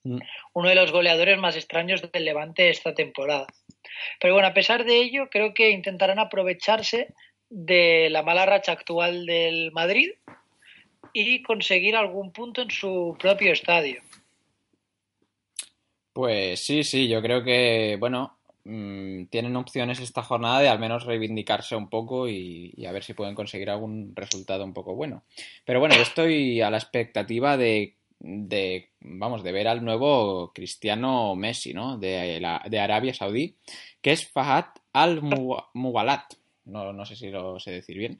Mm. 0.03 0.19
uno 0.53 0.69
de 0.69 0.75
los 0.75 0.91
goleadores 0.91 1.37
más 1.37 1.55
extraños 1.55 2.01
del 2.11 2.25
Levante 2.25 2.69
esta 2.69 2.93
temporada. 2.93 3.47
Pero 4.19 4.33
bueno, 4.33 4.49
a 4.49 4.53
pesar 4.53 4.83
de 4.83 4.97
ello, 4.97 5.29
creo 5.29 5.53
que 5.53 5.69
intentarán 5.69 6.19
aprovecharse 6.19 7.13
de 7.49 8.09
la 8.09 8.21
mala 8.21 8.45
racha 8.45 8.73
actual 8.73 9.25
del 9.25 9.71
Madrid 9.71 10.11
y 11.13 11.41
conseguir 11.41 11.95
algún 11.95 12.33
punto 12.33 12.63
en 12.63 12.69
su 12.69 13.15
propio 13.17 13.53
estadio. 13.53 14.01
Pues 16.11 16.59
sí, 16.65 16.83
sí, 16.83 17.07
yo 17.07 17.21
creo 17.21 17.45
que, 17.45 17.95
bueno, 17.97 18.38
mm, 18.63 19.25
tienen 19.25 19.55
opciones 19.55 19.99
esta 19.99 20.23
jornada 20.23 20.59
de 20.59 20.69
al 20.69 20.79
menos 20.79 21.05
reivindicarse 21.05 21.75
un 21.75 21.89
poco 21.89 22.27
y, 22.27 22.73
a 22.87 22.91
ver 22.91 23.03
si 23.03 23.13
pueden 23.13 23.35
conseguir 23.35 23.69
algún 23.69 24.15
resultado 24.15 24.63
un 24.63 24.73
poco 24.73 24.95
bueno. 24.95 25.23
Pero 25.65 25.79
bueno, 25.79 25.95
yo 25.95 26.01
estoy 26.01 26.61
a 26.61 26.69
la 26.69 26.77
expectativa 26.77 27.57
de, 27.57 27.95
vamos, 28.99 29.43
de 29.43 29.51
ver 29.51 29.67
al 29.67 29.83
nuevo 29.83 30.51
Cristiano 30.53 31.35
Messi, 31.35 31.73
¿no? 31.73 31.97
De, 31.97 32.41
Arabia 32.79 33.13
Saudí, 33.13 33.55
que 34.01 34.11
es 34.11 34.29
Fahad 34.29 34.65
Al-Muwalat. 34.93 36.33
No, 36.65 36.93
no 36.93 37.05
sé 37.05 37.15
si 37.15 37.29
lo 37.29 37.59
sé 37.59 37.71
decir 37.71 37.97
bien. 37.97 38.19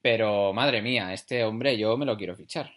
Pero, 0.00 0.52
madre 0.52 0.82
mía, 0.82 1.12
este 1.12 1.44
hombre 1.44 1.78
yo 1.78 1.96
me 1.96 2.04
lo 2.04 2.16
quiero 2.16 2.36
fichar. 2.36 2.72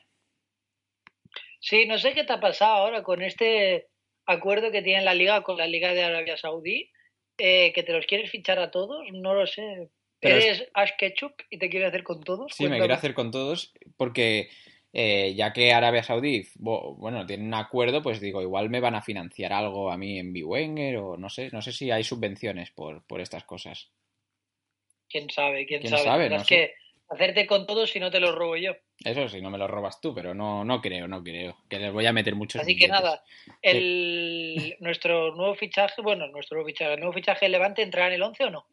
Sí, 1.59 1.87
no 1.87 1.97
sé 1.97 2.13
qué 2.13 2.23
te 2.23 2.33
ha 2.33 2.39
pasado 2.39 2.75
ahora 2.75 3.01
con 3.01 3.23
este 3.23 3.87
acuerdo 4.25 4.71
que 4.71 4.81
tiene 4.81 5.03
la 5.03 5.13
liga 5.13 5.41
con 5.43 5.57
la 5.57 5.67
liga 5.67 5.93
de 5.93 6.03
Arabia 6.03 6.37
Saudí, 6.37 6.91
eh, 7.37 7.71
que 7.73 7.83
te 7.83 7.93
los 7.93 8.05
quieres 8.05 8.31
fichar 8.31 8.59
a 8.59 8.71
todos, 8.71 9.05
no 9.11 9.33
lo 9.33 9.45
sé. 9.47 9.89
Pero 10.19 10.37
es- 10.37 10.45
¿Eres 10.45 10.69
Ash 10.73 10.91
Ketchup 10.97 11.33
y 11.49 11.57
te 11.59 11.69
quieres 11.69 11.89
hacer 11.89 12.03
con 12.03 12.23
todos? 12.23 12.53
Sí, 12.55 12.67
me 12.67 12.77
quiero 12.77 12.93
hacer 12.93 13.13
con 13.13 13.31
todos 13.31 13.73
porque 13.97 14.49
eh, 14.93 15.33
ya 15.35 15.51
que 15.51 15.73
Arabia 15.73 16.03
Saudí, 16.03 16.47
bueno, 16.55 17.25
tiene 17.25 17.43
un 17.43 17.53
acuerdo, 17.53 18.01
pues 18.01 18.21
digo, 18.21 18.41
igual 18.41 18.69
me 18.69 18.79
van 18.79 18.95
a 18.95 19.01
financiar 19.01 19.51
algo 19.51 19.91
a 19.91 19.97
mí 19.97 20.17
en 20.17 20.31
Biwenger 20.31 20.95
o 20.97 21.17
no 21.17 21.29
sé, 21.29 21.49
no 21.51 21.61
sé 21.61 21.73
si 21.73 21.91
hay 21.91 22.05
subvenciones 22.05 22.71
por, 22.71 23.05
por 23.05 23.19
estas 23.19 23.43
cosas. 23.43 23.91
¿Quién 25.09 25.29
sabe? 25.29 25.65
¿Quién, 25.65 25.81
¿Quién 25.81 25.91
sabe? 25.91 26.03
sabe? 26.03 26.29
No 26.29 26.39
sé. 26.39 26.45
que 26.45 26.73
hacerte 27.09 27.45
con 27.47 27.65
todos 27.65 27.91
si 27.91 27.99
no 27.99 28.11
te 28.11 28.19
los 28.19 28.33
robo 28.33 28.55
yo. 28.57 28.73
Eso 29.03 29.27
sí, 29.29 29.41
no 29.41 29.49
me 29.49 29.57
lo 29.57 29.67
robas 29.67 30.01
tú, 30.01 30.13
pero 30.13 30.33
no, 30.33 30.63
no 30.65 30.81
creo, 30.81 31.07
no 31.07 31.23
creo. 31.23 31.57
Que 31.69 31.79
les 31.79 31.93
voy 31.93 32.05
a 32.05 32.13
meter 32.13 32.35
muchos 32.35 32.61
Así 32.61 32.75
que 32.75 32.87
nada, 32.87 33.23
el, 33.61 34.75
nuestro 34.79 35.35
nuevo 35.35 35.55
fichaje, 35.55 36.01
bueno, 36.01 36.27
nuestro 36.27 36.55
nuevo 36.55 36.67
fichaje, 36.67 36.93
el 36.93 36.99
nuevo 36.99 37.13
fichaje 37.13 37.45
de 37.45 37.49
Levante 37.49 37.81
entrará 37.81 38.07
en 38.07 38.13
el 38.13 38.23
11 38.23 38.43
o 38.45 38.49
no? 38.49 38.67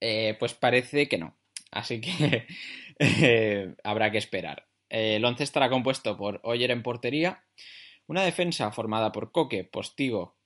Eh, 0.00 0.36
pues 0.38 0.54
parece 0.54 1.08
que 1.08 1.18
no. 1.18 1.36
Así 1.70 2.00
que 2.00 2.46
eh, 2.98 3.74
habrá 3.82 4.10
que 4.10 4.18
esperar. 4.18 4.66
Eh, 4.88 5.16
el 5.16 5.24
11 5.24 5.42
estará 5.42 5.68
compuesto 5.68 6.16
por 6.16 6.40
Oyer 6.44 6.70
en 6.70 6.82
portería, 6.82 7.44
una 8.06 8.22
defensa 8.22 8.70
formada 8.70 9.12
por 9.12 9.32
Coque, 9.32 9.64
Postigo, 9.64 10.36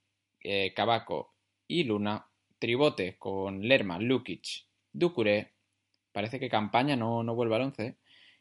eh, 0.43 0.73
Cabaco 0.75 1.35
y 1.67 1.85
Luna, 1.85 2.31
Tribote 2.59 3.19
con 3.19 3.67
Lerma, 3.67 3.99
Lukic, 3.99 4.67
Ducuré, 4.93 5.55
parece 6.13 6.41
que 6.41 6.49
Campaña 6.49 6.97
no, 6.97 7.23
no 7.23 7.35
vuelve 7.35 7.57
al 7.57 7.63
11, 7.63 7.97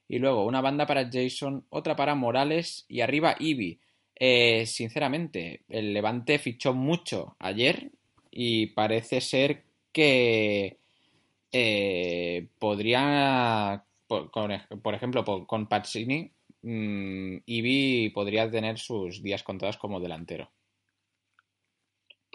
y 0.08 0.20
luego 0.20 0.46
una 0.46 0.62
banda 0.62 0.86
para 0.86 1.10
Jason, 1.12 1.66
otra 1.70 1.96
para 1.96 2.16
Morales 2.16 2.86
y 2.88 3.02
arriba 3.02 3.36
Ibi. 3.40 3.80
Eh, 4.16 4.66
sinceramente, 4.66 5.64
el 5.70 5.94
Levante 5.94 6.40
fichó 6.40 6.74
mucho 6.74 7.36
ayer 7.40 7.92
y 8.32 8.68
parece 8.68 9.22
ser 9.22 9.64
que 9.92 10.78
eh, 11.52 12.48
podría, 12.60 13.84
por, 14.08 14.94
ejemplo, 14.94 15.24
con 15.46 15.68
Pazzini, 15.68 16.32
mm, 16.62 17.38
Ibi 17.46 18.10
podría 18.10 18.50
tener 18.50 18.80
sus 18.80 19.22
días 19.22 19.44
contados 19.44 19.78
como 19.78 20.00
delantero. 20.00 20.50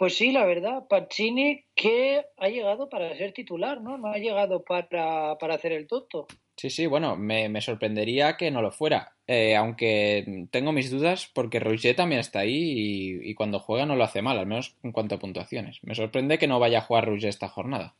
Pues 0.03 0.17
sí, 0.17 0.33
la 0.33 0.45
verdad, 0.45 0.89
Pacini 0.89 1.63
que 1.77 2.25
ha 2.37 2.49
llegado 2.49 2.89
para 2.89 3.17
ser 3.17 3.33
titular, 3.33 3.81
¿no? 3.81 3.99
No 3.99 4.09
ha 4.09 4.19
llegado 4.19 4.65
para, 4.65 5.39
para 5.39 5.55
hacer 5.55 5.71
el 5.71 5.87
tonto. 5.87 6.27
Sí, 6.57 6.71
sí, 6.71 6.87
bueno, 6.87 7.15
me, 7.17 7.49
me 7.49 7.61
sorprendería 7.61 8.37
que 8.37 8.51
no 8.51 8.63
lo 8.63 8.73
fuera, 8.73 9.15
eh, 9.29 9.55
aunque 9.55 10.49
tengo 10.51 10.73
mis 10.73 10.91
dudas 10.91 11.31
porque 11.33 11.61
Roger 11.61 11.95
también 11.95 12.19
está 12.19 12.41
ahí 12.41 12.51
y, 12.53 13.31
y 13.31 13.35
cuando 13.35 13.61
juega 13.61 13.87
no 13.87 13.95
lo 13.95 14.03
hace 14.03 14.23
mal, 14.23 14.41
al 14.41 14.47
menos 14.47 14.75
en 14.83 14.91
cuanto 14.91 15.15
a 15.15 15.19
puntuaciones. 15.21 15.79
Me 15.83 15.95
sorprende 15.95 16.37
que 16.37 16.49
no 16.49 16.59
vaya 16.59 16.79
a 16.79 16.83
jugar 16.83 17.07
Roger 17.07 17.29
esta 17.29 17.47
jornada. 17.47 17.95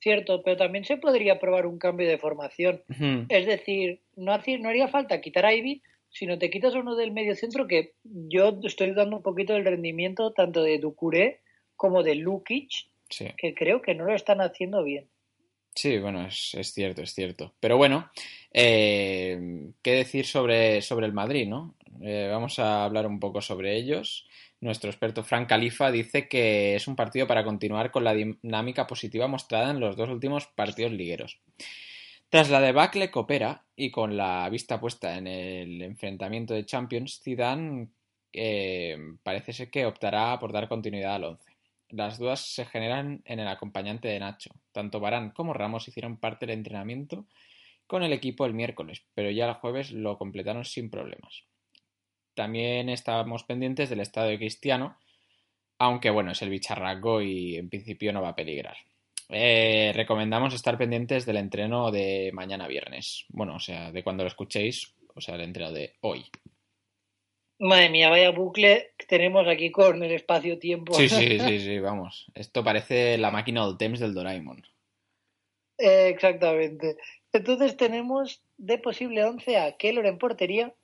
Cierto, 0.00 0.42
pero 0.42 0.56
también 0.56 0.86
se 0.86 0.96
podría 0.96 1.38
probar 1.38 1.66
un 1.66 1.78
cambio 1.78 2.08
de 2.08 2.16
formación. 2.16 2.82
Es 3.28 3.44
decir, 3.44 4.00
no 4.16 4.32
haría 4.32 4.88
falta 4.88 5.20
quitar 5.20 5.44
a 5.44 5.52
Ivy, 5.52 5.82
sino 6.10 6.38
te 6.38 6.50
quitas 6.50 6.74
uno 6.74 6.96
del 6.96 7.12
medio 7.12 7.34
centro 7.34 7.66
que 7.66 7.94
yo 8.04 8.58
estoy 8.62 8.92
dando 8.92 9.16
un 9.16 9.22
poquito 9.22 9.52
del 9.54 9.64
rendimiento 9.64 10.32
tanto 10.32 10.62
de 10.62 10.78
Ducuré 10.78 11.40
como 11.76 12.02
de 12.02 12.14
Lukic, 12.16 12.70
Sí. 13.10 13.26
que 13.36 13.54
creo 13.54 13.80
que 13.80 13.94
no 13.94 14.04
lo 14.04 14.14
están 14.14 14.40
haciendo 14.40 14.82
bien. 14.84 15.08
Sí, 15.74 15.98
bueno, 15.98 16.26
es, 16.26 16.54
es 16.54 16.72
cierto, 16.74 17.02
es 17.02 17.14
cierto. 17.14 17.54
Pero 17.60 17.76
bueno, 17.76 18.10
eh, 18.52 19.70
¿qué 19.80 19.92
decir 19.92 20.26
sobre, 20.26 20.82
sobre 20.82 21.06
el 21.06 21.12
Madrid, 21.12 21.46
no? 21.46 21.74
Eh, 22.02 22.28
vamos 22.30 22.58
a 22.58 22.84
hablar 22.84 23.06
un 23.06 23.20
poco 23.20 23.40
sobre 23.40 23.76
ellos. 23.76 24.26
Nuestro 24.60 24.90
experto 24.90 25.22
Frank 25.22 25.48
Califa 25.48 25.90
dice 25.92 26.28
que 26.28 26.74
es 26.74 26.88
un 26.88 26.96
partido 26.96 27.26
para 27.28 27.44
continuar 27.44 27.90
con 27.92 28.02
la 28.02 28.12
dinámica 28.12 28.86
positiva 28.86 29.28
mostrada 29.28 29.70
en 29.70 29.78
los 29.80 29.96
dos 29.96 30.08
últimos 30.10 30.46
partidos 30.46 30.92
ligueros. 30.92 31.38
Tras 32.30 32.50
la 32.50 32.60
debacle 32.60 33.10
coopera 33.10 33.64
y 33.74 33.90
con 33.90 34.16
la 34.16 34.46
vista 34.50 34.78
puesta 34.78 35.16
en 35.16 35.26
el 35.26 35.80
enfrentamiento 35.80 36.52
de 36.52 36.66
Champions, 36.66 37.20
Zidane 37.22 37.88
eh, 38.34 38.98
parece 39.22 39.54
ser 39.54 39.70
que 39.70 39.86
optará 39.86 40.38
por 40.38 40.52
dar 40.52 40.68
continuidad 40.68 41.14
al 41.14 41.24
11. 41.24 41.52
Las 41.88 42.18
dudas 42.18 42.40
se 42.40 42.66
generan 42.66 43.22
en 43.24 43.40
el 43.40 43.48
acompañante 43.48 44.08
de 44.08 44.20
Nacho. 44.20 44.50
Tanto 44.72 45.00
Barán 45.00 45.30
como 45.30 45.54
Ramos 45.54 45.88
hicieron 45.88 46.18
parte 46.18 46.44
del 46.44 46.58
entrenamiento 46.58 47.24
con 47.86 48.02
el 48.02 48.12
equipo 48.12 48.44
el 48.44 48.52
miércoles, 48.52 49.02
pero 49.14 49.30
ya 49.30 49.48
el 49.48 49.54
jueves 49.54 49.92
lo 49.92 50.18
completaron 50.18 50.66
sin 50.66 50.90
problemas. 50.90 51.44
También 52.34 52.90
estábamos 52.90 53.44
pendientes 53.44 53.88
del 53.88 54.00
estado 54.00 54.28
de 54.28 54.36
Cristiano, 54.36 54.98
aunque 55.78 56.10
bueno, 56.10 56.32
es 56.32 56.42
el 56.42 56.50
bicharraco 56.50 57.22
y 57.22 57.56
en 57.56 57.70
principio 57.70 58.12
no 58.12 58.20
va 58.20 58.30
a 58.30 58.36
peligrar. 58.36 58.76
Eh, 59.28 59.92
recomendamos 59.94 60.54
estar 60.54 60.78
pendientes 60.78 61.26
del 61.26 61.36
entreno 61.36 61.90
de 61.90 62.30
mañana 62.32 62.66
viernes. 62.66 63.26
Bueno, 63.28 63.56
o 63.56 63.60
sea, 63.60 63.92
de 63.92 64.02
cuando 64.02 64.24
lo 64.24 64.28
escuchéis, 64.28 64.94
o 65.14 65.20
sea, 65.20 65.34
el 65.34 65.42
entreno 65.42 65.72
de 65.72 65.94
hoy. 66.00 66.24
Madre 67.60 67.90
mía, 67.90 68.08
vaya 68.08 68.30
bucle 68.30 68.92
que 68.96 69.06
tenemos 69.06 69.46
aquí 69.48 69.72
con 69.72 70.02
el 70.02 70.12
espacio-tiempo. 70.12 70.94
Sí, 70.94 71.08
sí, 71.08 71.38
sí, 71.40 71.60
sí, 71.60 71.78
vamos. 71.80 72.30
Esto 72.34 72.62
parece 72.62 73.18
la 73.18 73.30
máquina 73.30 73.66
del 73.66 73.76
Temps 73.76 74.00
del 74.00 74.14
Doraemon. 74.14 74.62
Eh, 75.76 76.08
exactamente. 76.08 76.96
Entonces 77.32 77.76
tenemos 77.76 78.42
de 78.56 78.78
posible 78.78 79.24
11 79.24 79.58
a 79.58 79.76
Keylor 79.76 80.06
en 80.06 80.18
portería 80.18 80.74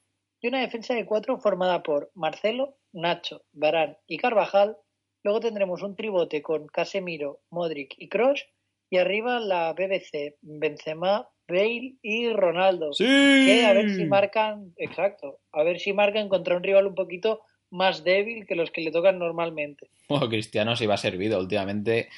y 0.40 0.48
una 0.48 0.60
defensa 0.60 0.94
de 0.94 1.06
cuatro 1.06 1.38
formada 1.38 1.82
por 1.82 2.10
Marcelo, 2.14 2.76
Nacho, 2.92 3.44
Barán 3.52 3.96
y 4.06 4.18
Carvajal. 4.18 4.76
Luego 5.24 5.40
tendremos 5.40 5.82
un 5.82 5.96
tribote 5.96 6.42
con 6.42 6.66
Casemiro, 6.68 7.40
Modric 7.50 7.94
y 7.98 8.08
Kroos 8.08 8.46
y 8.90 8.98
arriba 8.98 9.40
la 9.40 9.72
BBC, 9.72 10.36
Benzema, 10.42 11.28
Bale 11.48 11.94
y 12.02 12.28
Ronaldo. 12.30 12.92
Sí. 12.92 13.04
Que 13.04 13.64
a 13.66 13.72
ver 13.72 13.90
si 13.90 14.04
marcan, 14.04 14.74
exacto, 14.76 15.40
a 15.52 15.62
ver 15.64 15.80
si 15.80 15.92
marcan 15.92 16.28
contra 16.28 16.56
un 16.56 16.62
rival 16.62 16.86
un 16.86 16.94
poquito 16.94 17.40
más 17.70 18.04
débil 18.04 18.46
que 18.46 18.54
los 18.54 18.70
que 18.70 18.82
le 18.82 18.92
tocan 18.92 19.18
normalmente. 19.18 19.88
Bueno, 20.08 20.28
Cristiano 20.28 20.76
sí 20.76 20.86
va 20.86 20.96
servido. 20.98 21.40
Últimamente 21.40 22.08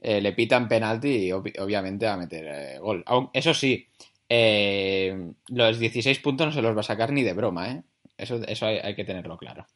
eh, 0.00 0.20
le 0.20 0.32
pitan 0.32 0.68
penalti 0.68 1.08
y 1.08 1.30
ob- 1.30 1.58
obviamente 1.58 2.06
va 2.06 2.12
a 2.12 2.16
meter 2.18 2.46
eh, 2.46 2.78
gol. 2.78 3.02
Eso 3.32 3.54
sí, 3.54 3.88
eh, 4.28 5.32
los 5.48 5.78
16 5.78 6.18
puntos 6.20 6.46
no 6.46 6.52
se 6.52 6.62
los 6.62 6.76
va 6.76 6.80
a 6.80 6.84
sacar 6.84 7.12
ni 7.12 7.22
de 7.22 7.32
broma, 7.32 7.72
¿eh? 7.72 7.82
Eso, 8.16 8.36
eso 8.46 8.66
hay, 8.66 8.76
hay 8.76 8.94
que 8.94 9.04
tenerlo 9.04 9.36
claro. 9.38 9.66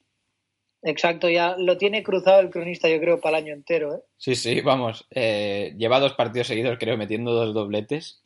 Exacto, 0.86 1.28
ya 1.28 1.56
lo 1.58 1.76
tiene 1.76 2.04
cruzado 2.04 2.38
el 2.38 2.50
cronista, 2.50 2.88
yo 2.88 3.00
creo, 3.00 3.20
para 3.20 3.38
el 3.38 3.44
año 3.44 3.54
entero, 3.54 3.96
¿eh? 3.96 4.02
Sí, 4.18 4.36
sí, 4.36 4.60
vamos. 4.60 5.04
eh, 5.10 5.74
lleva 5.76 5.98
dos 5.98 6.12
partidos 6.12 6.46
seguidos, 6.46 6.78
creo, 6.78 6.96
metiendo 6.96 7.32
dos 7.32 7.52
dobletes 7.52 8.22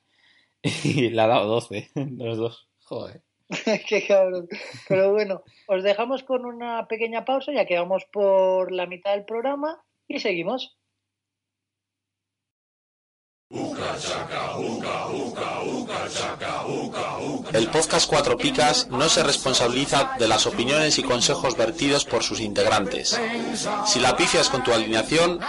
y 0.63 1.09
le 1.11 1.23
ha 1.23 1.27
dado 1.27 1.47
12 1.49 1.89
los 2.19 2.37
dos. 2.37 2.69
Joder. 2.85 3.23
Qué 3.89 4.07
cabrón. 4.07 4.47
Pero 4.87 5.11
bueno, 5.11 5.43
os 5.69 5.83
dejamos 5.83 6.23
con 6.23 6.45
una 6.45 6.87
pequeña 6.87 7.25
pausa, 7.25 7.51
ya 7.51 7.65
que 7.65 7.79
vamos 7.79 8.05
por 8.13 8.73
la 8.73 8.87
mitad 8.87 9.13
del 9.13 9.25
programa 9.25 9.83
y 10.07 10.21
seguimos. 10.21 10.77
El 17.53 17.69
podcast 17.69 18.09
Cuatro 18.09 18.37
Picas 18.37 18.89
no 18.91 19.09
se 19.09 19.23
responsabiliza 19.23 20.17
de 20.19 20.29
las 20.29 20.47
opiniones 20.47 20.99
y 20.99 21.03
consejos 21.03 21.57
vertidos 21.57 22.05
por 22.05 22.23
sus 22.23 22.41
integrantes. 22.41 23.21
Si 23.87 24.01
la 24.01 24.17
pifias 24.17 24.49
con 24.49 24.63
tu 24.63 24.73
alineación, 24.73 25.41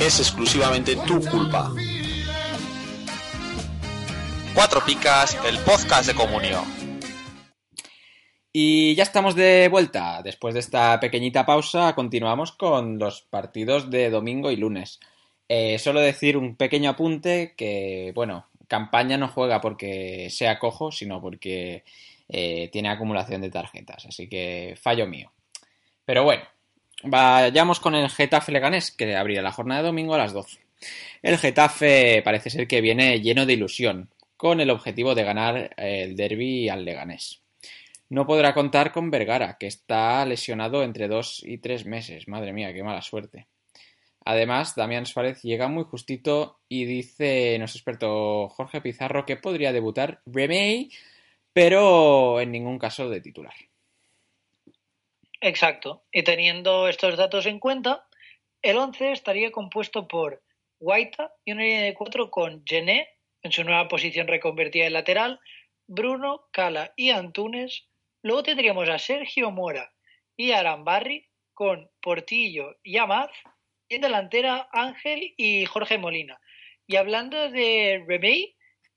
es 0.00 0.20
exclusivamente 0.20 0.96
tu 0.96 1.20
culpa. 1.20 1.72
Cuatro 4.54 4.84
Picas, 4.84 5.36
el 5.46 5.58
podcast 5.58 6.06
de 6.06 6.14
comunión. 6.14 6.64
Y 8.52 8.94
ya 8.94 9.02
estamos 9.02 9.34
de 9.34 9.68
vuelta. 9.68 10.22
Después 10.22 10.54
de 10.54 10.60
esta 10.60 10.98
pequeñita 11.00 11.44
pausa, 11.44 11.94
continuamos 11.94 12.52
con 12.52 12.98
los 12.98 13.22
partidos 13.22 13.90
de 13.90 14.10
domingo 14.10 14.50
y 14.50 14.56
lunes. 14.56 15.00
Eh, 15.48 15.78
solo 15.78 16.00
decir 16.00 16.36
un 16.36 16.56
pequeño 16.56 16.90
apunte 16.90 17.54
que, 17.56 18.12
bueno, 18.14 18.46
campaña 18.68 19.16
no 19.16 19.28
juega 19.28 19.60
porque 19.60 20.28
sea 20.30 20.58
cojo, 20.58 20.92
sino 20.92 21.20
porque 21.20 21.84
eh, 22.28 22.68
tiene 22.70 22.90
acumulación 22.90 23.40
de 23.40 23.50
tarjetas. 23.50 24.06
Así 24.06 24.28
que 24.28 24.76
fallo 24.80 25.06
mío. 25.06 25.32
Pero 26.04 26.24
bueno, 26.24 26.44
vayamos 27.02 27.80
con 27.80 27.94
el 27.94 28.08
Getafe 28.10 28.52
Leganés, 28.52 28.90
que 28.92 29.16
abrirá 29.16 29.42
la 29.42 29.52
jornada 29.52 29.82
de 29.82 29.88
domingo 29.88 30.14
a 30.14 30.18
las 30.18 30.32
12. 30.32 30.60
El 31.22 31.38
Getafe 31.38 32.22
parece 32.24 32.50
ser 32.50 32.68
que 32.68 32.80
viene 32.80 33.20
lleno 33.20 33.46
de 33.46 33.54
ilusión, 33.54 34.10
con 34.36 34.60
el 34.60 34.70
objetivo 34.70 35.14
de 35.14 35.24
ganar 35.24 35.74
el 35.76 36.14
derby 36.14 36.68
al 36.68 36.84
Leganés. 36.84 37.42
No 38.10 38.26
podrá 38.26 38.54
contar 38.54 38.92
con 38.92 39.10
Vergara, 39.10 39.58
que 39.58 39.66
está 39.66 40.24
lesionado 40.24 40.82
entre 40.82 41.08
dos 41.08 41.42
y 41.44 41.58
tres 41.58 41.84
meses. 41.84 42.26
Madre 42.28 42.52
mía, 42.52 42.72
qué 42.72 42.82
mala 42.82 43.02
suerte. 43.02 43.48
Además, 44.30 44.74
Damián 44.76 45.06
Suárez 45.06 45.42
llega 45.42 45.68
muy 45.68 45.84
justito 45.84 46.60
y 46.68 46.84
dice 46.84 47.56
nuestro 47.58 47.78
experto 47.78 48.48
Jorge 48.50 48.82
Pizarro 48.82 49.24
que 49.24 49.38
podría 49.38 49.72
debutar 49.72 50.20
Remey, 50.26 50.90
pero 51.54 52.38
en 52.38 52.52
ningún 52.52 52.78
caso 52.78 53.08
de 53.08 53.22
titular. 53.22 53.54
Exacto. 55.40 56.04
Y 56.12 56.24
teniendo 56.24 56.88
estos 56.88 57.16
datos 57.16 57.46
en 57.46 57.58
cuenta, 57.58 58.06
el 58.60 58.76
11 58.76 59.12
estaría 59.12 59.50
compuesto 59.50 60.06
por 60.06 60.42
Guaita 60.78 61.32
y 61.46 61.52
una 61.52 61.62
línea 61.62 61.82
de 61.84 61.94
cuatro 61.94 62.30
con 62.30 62.62
Gené 62.66 63.08
en 63.42 63.50
su 63.50 63.64
nueva 63.64 63.88
posición 63.88 64.26
reconvertida 64.26 64.84
en 64.84 64.92
lateral, 64.92 65.40
Bruno, 65.86 66.48
Cala 66.52 66.92
y 66.96 67.12
Antunes. 67.12 67.86
Luego 68.22 68.42
tendríamos 68.42 68.90
a 68.90 68.98
Sergio 68.98 69.50
Mora 69.50 69.90
y 70.36 70.52
Arambarri 70.52 71.24
con 71.54 71.88
Portillo 72.02 72.76
y 72.82 72.98
Amaz. 72.98 73.30
En 73.88 74.00
delantera 74.02 74.68
Ángel 74.72 75.34
y 75.36 75.64
Jorge 75.66 75.98
Molina. 75.98 76.38
Y 76.86 76.96
hablando 76.96 77.50
de 77.50 78.04
Remey, 78.06 78.54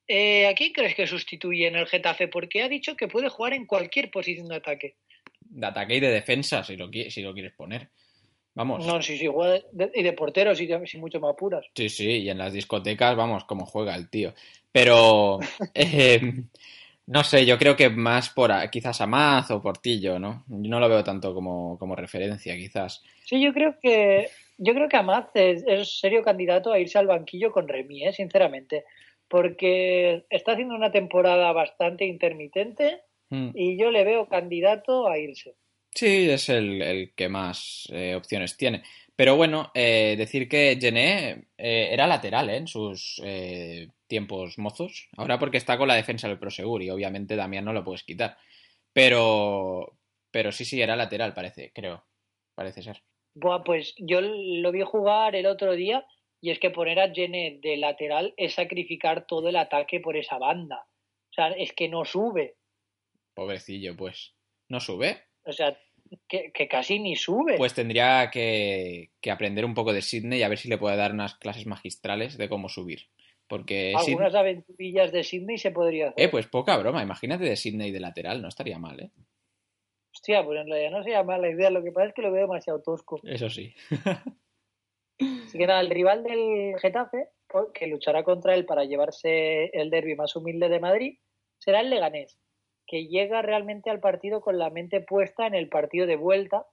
eh, 0.07 0.47
¿a 0.47 0.53
quién 0.53 0.73
crees 0.73 0.95
que 0.95 1.07
sustituye 1.07 1.67
en 1.67 1.75
el 1.75 1.87
Getafe? 1.87 2.27
Porque 2.27 2.61
ha 2.63 2.69
dicho 2.69 2.95
que 2.95 3.07
puede 3.07 3.29
jugar 3.29 3.53
en 3.53 3.65
cualquier 3.65 4.11
posición 4.11 4.47
de 4.47 4.55
ataque. 4.55 4.95
De 5.39 5.65
ataque 5.67 5.95
y 5.95 5.99
de 5.99 6.11
defensa, 6.11 6.63
si 6.63 6.75
lo, 6.75 6.89
si 6.91 7.21
lo 7.21 7.33
quieres 7.33 7.53
poner. 7.53 7.89
Vamos. 8.53 8.85
No, 8.85 9.01
sí, 9.01 9.17
sí, 9.17 9.27
juega 9.27 9.53
de, 9.53 9.63
de- 9.71 9.91
y 9.95 10.03
de 10.03 10.13
portero, 10.13 10.53
sí, 10.55 10.67
sí, 10.85 10.97
mucho 10.97 11.19
más 11.21 11.31
apuras. 11.33 11.65
Sí, 11.73 11.87
sí, 11.87 12.05
y 12.07 12.29
en 12.29 12.37
las 12.37 12.51
discotecas, 12.51 13.15
vamos, 13.15 13.45
como 13.45 13.65
juega 13.65 13.95
el 13.95 14.09
tío. 14.09 14.33
Pero, 14.73 15.39
eh, 15.73 16.19
no 17.07 17.23
sé, 17.23 17.45
yo 17.45 17.57
creo 17.57 17.77
que 17.77 17.89
más 17.89 18.29
por 18.29 18.51
a- 18.51 18.69
quizás 18.69 18.99
Amaz 18.99 19.51
o 19.51 19.61
Portillo, 19.61 20.19
¿no? 20.19 20.43
Yo 20.49 20.69
no 20.69 20.79
lo 20.81 20.89
veo 20.89 21.03
tanto 21.03 21.33
como, 21.33 21.77
como 21.79 21.95
referencia, 21.95 22.55
quizás. 22.57 23.01
Sí, 23.23 23.41
yo 23.41 23.53
creo 23.53 23.77
que 23.81 24.27
yo 24.61 24.73
creo 24.73 24.87
que 24.87 24.97
Amaz 24.97 25.29
es, 25.33 25.63
es 25.67 25.99
serio 25.99 26.23
candidato 26.23 26.71
a 26.71 26.79
irse 26.79 26.97
al 26.97 27.07
banquillo 27.07 27.51
con 27.51 27.67
Remy, 27.67 28.07
¿eh? 28.07 28.13
sinceramente, 28.13 28.85
porque 29.27 30.25
está 30.29 30.53
haciendo 30.53 30.75
una 30.75 30.91
temporada 30.91 31.51
bastante 31.51 32.05
intermitente 32.05 33.01
Mm. 33.31 33.51
y 33.55 33.77
yo 33.79 33.91
le 33.91 34.03
veo 34.03 34.27
candidato 34.27 35.07
a 35.07 35.17
irse. 35.17 35.55
Sí, 35.89 36.29
es 36.29 36.49
el, 36.49 36.81
el 36.81 37.13
que 37.15 37.29
más 37.29 37.87
eh, 37.91 38.13
opciones 38.15 38.55
tiene. 38.55 38.83
Pero 39.15 39.35
bueno, 39.35 39.71
eh, 39.73 40.15
decir 40.17 40.47
que 40.47 40.77
Gené 40.79 41.47
eh, 41.57 41.89
era 41.91 42.07
lateral 42.07 42.49
en 42.49 42.67
sus 42.67 43.21
eh, 43.23 43.87
tiempos 44.07 44.57
mozos. 44.57 45.09
Ahora 45.17 45.39
porque 45.39 45.57
está 45.57 45.77
con 45.77 45.87
la 45.87 45.95
defensa 45.95 46.27
del 46.27 46.39
Prosegur 46.39 46.81
y 46.83 46.89
obviamente 46.89 47.35
Damián 47.35 47.65
no 47.65 47.73
lo 47.73 47.83
puedes 47.83 48.03
quitar. 48.03 48.37
Pero, 48.93 49.97
pero 50.29 50.51
sí, 50.51 50.65
sí, 50.65 50.81
era 50.81 50.95
lateral, 50.95 51.33
parece, 51.33 51.71
creo. 51.73 52.03
Parece 52.55 52.81
ser. 52.81 53.01
Buah, 53.33 53.63
pues 53.63 53.93
yo 53.97 54.19
lo 54.21 54.71
vi 54.71 54.81
jugar 54.81 55.35
el 55.35 55.45
otro 55.45 55.73
día 55.73 56.05
y 56.41 56.51
es 56.51 56.59
que 56.59 56.71
poner 56.71 56.99
a 56.99 57.13
Gene 57.13 57.59
de 57.61 57.77
lateral 57.77 58.33
es 58.37 58.55
sacrificar 58.55 59.25
todo 59.27 59.49
el 59.49 59.55
ataque 59.55 59.99
por 59.99 60.17
esa 60.17 60.37
banda. 60.37 60.87
O 61.29 61.33
sea, 61.33 61.49
es 61.51 61.71
que 61.73 61.87
no 61.87 62.03
sube. 62.03 62.55
Pobrecillo, 63.33 63.95
pues. 63.95 64.33
¿No 64.67 64.79
sube? 64.79 65.21
O 65.45 65.51
sea, 65.51 65.77
que, 66.27 66.51
que 66.51 66.67
casi 66.67 66.99
ni 66.99 67.15
sube. 67.15 67.57
Pues 67.57 67.73
tendría 67.73 68.29
que, 68.31 69.11
que 69.21 69.31
aprender 69.31 69.65
un 69.65 69.73
poco 69.73 69.93
de 69.93 70.01
Sydney 70.01 70.39
y 70.39 70.43
a 70.43 70.49
ver 70.49 70.57
si 70.57 70.67
le 70.67 70.77
puede 70.77 70.97
dar 70.97 71.13
unas 71.13 71.35
clases 71.35 71.65
magistrales 71.65 72.37
de 72.37 72.49
cómo 72.49 72.69
subir. 72.69 73.07
Porque 73.47 73.93
Algunas 73.95 74.33
aventurillas 74.33 75.11
de 75.11 75.23
Sydney 75.23 75.57
se 75.57 75.71
podría 75.71 76.09
hacer. 76.09 76.25
Eh, 76.25 76.29
pues 76.29 76.47
poca 76.47 76.77
broma. 76.77 77.03
Imagínate 77.03 77.43
de 77.43 77.55
Sydney 77.55 77.91
de 77.91 77.99
lateral, 77.99 78.41
no 78.41 78.47
estaría 78.47 78.79
mal, 78.79 78.99
¿eh? 78.99 79.11
Hostia, 80.13 80.43
pues 80.43 80.59
en 80.59 80.67
realidad 80.67 80.91
no 80.91 81.03
sería 81.03 81.23
mala 81.23 81.49
idea. 81.49 81.69
Lo 81.69 81.83
que 81.83 81.91
pasa 81.91 82.07
es 82.07 82.13
que 82.13 82.21
lo 82.21 82.31
veo 82.31 82.41
demasiado 82.41 82.81
tosco. 82.81 83.19
Eso 83.23 83.49
sí. 83.49 83.73
Así 85.19 85.57
que 85.57 85.67
nada, 85.67 85.81
el 85.81 85.89
rival 85.89 86.23
del 86.23 86.79
Getafe, 86.79 87.29
que 87.73 87.87
luchará 87.87 88.23
contra 88.23 88.55
él 88.55 88.65
para 88.65 88.85
llevarse 88.85 89.65
el 89.73 89.89
derby 89.89 90.15
más 90.15 90.35
humilde 90.35 90.69
de 90.69 90.79
Madrid, 90.79 91.19
será 91.59 91.81
el 91.81 91.89
Leganés, 91.89 92.39
que 92.87 93.07
llega 93.07 93.41
realmente 93.41 93.89
al 93.89 93.99
partido 93.99 94.41
con 94.41 94.57
la 94.57 94.69
mente 94.69 95.01
puesta 95.01 95.45
en 95.45 95.53
el 95.53 95.69
partido 95.69 96.07
de 96.07 96.15
vuelta 96.15 96.65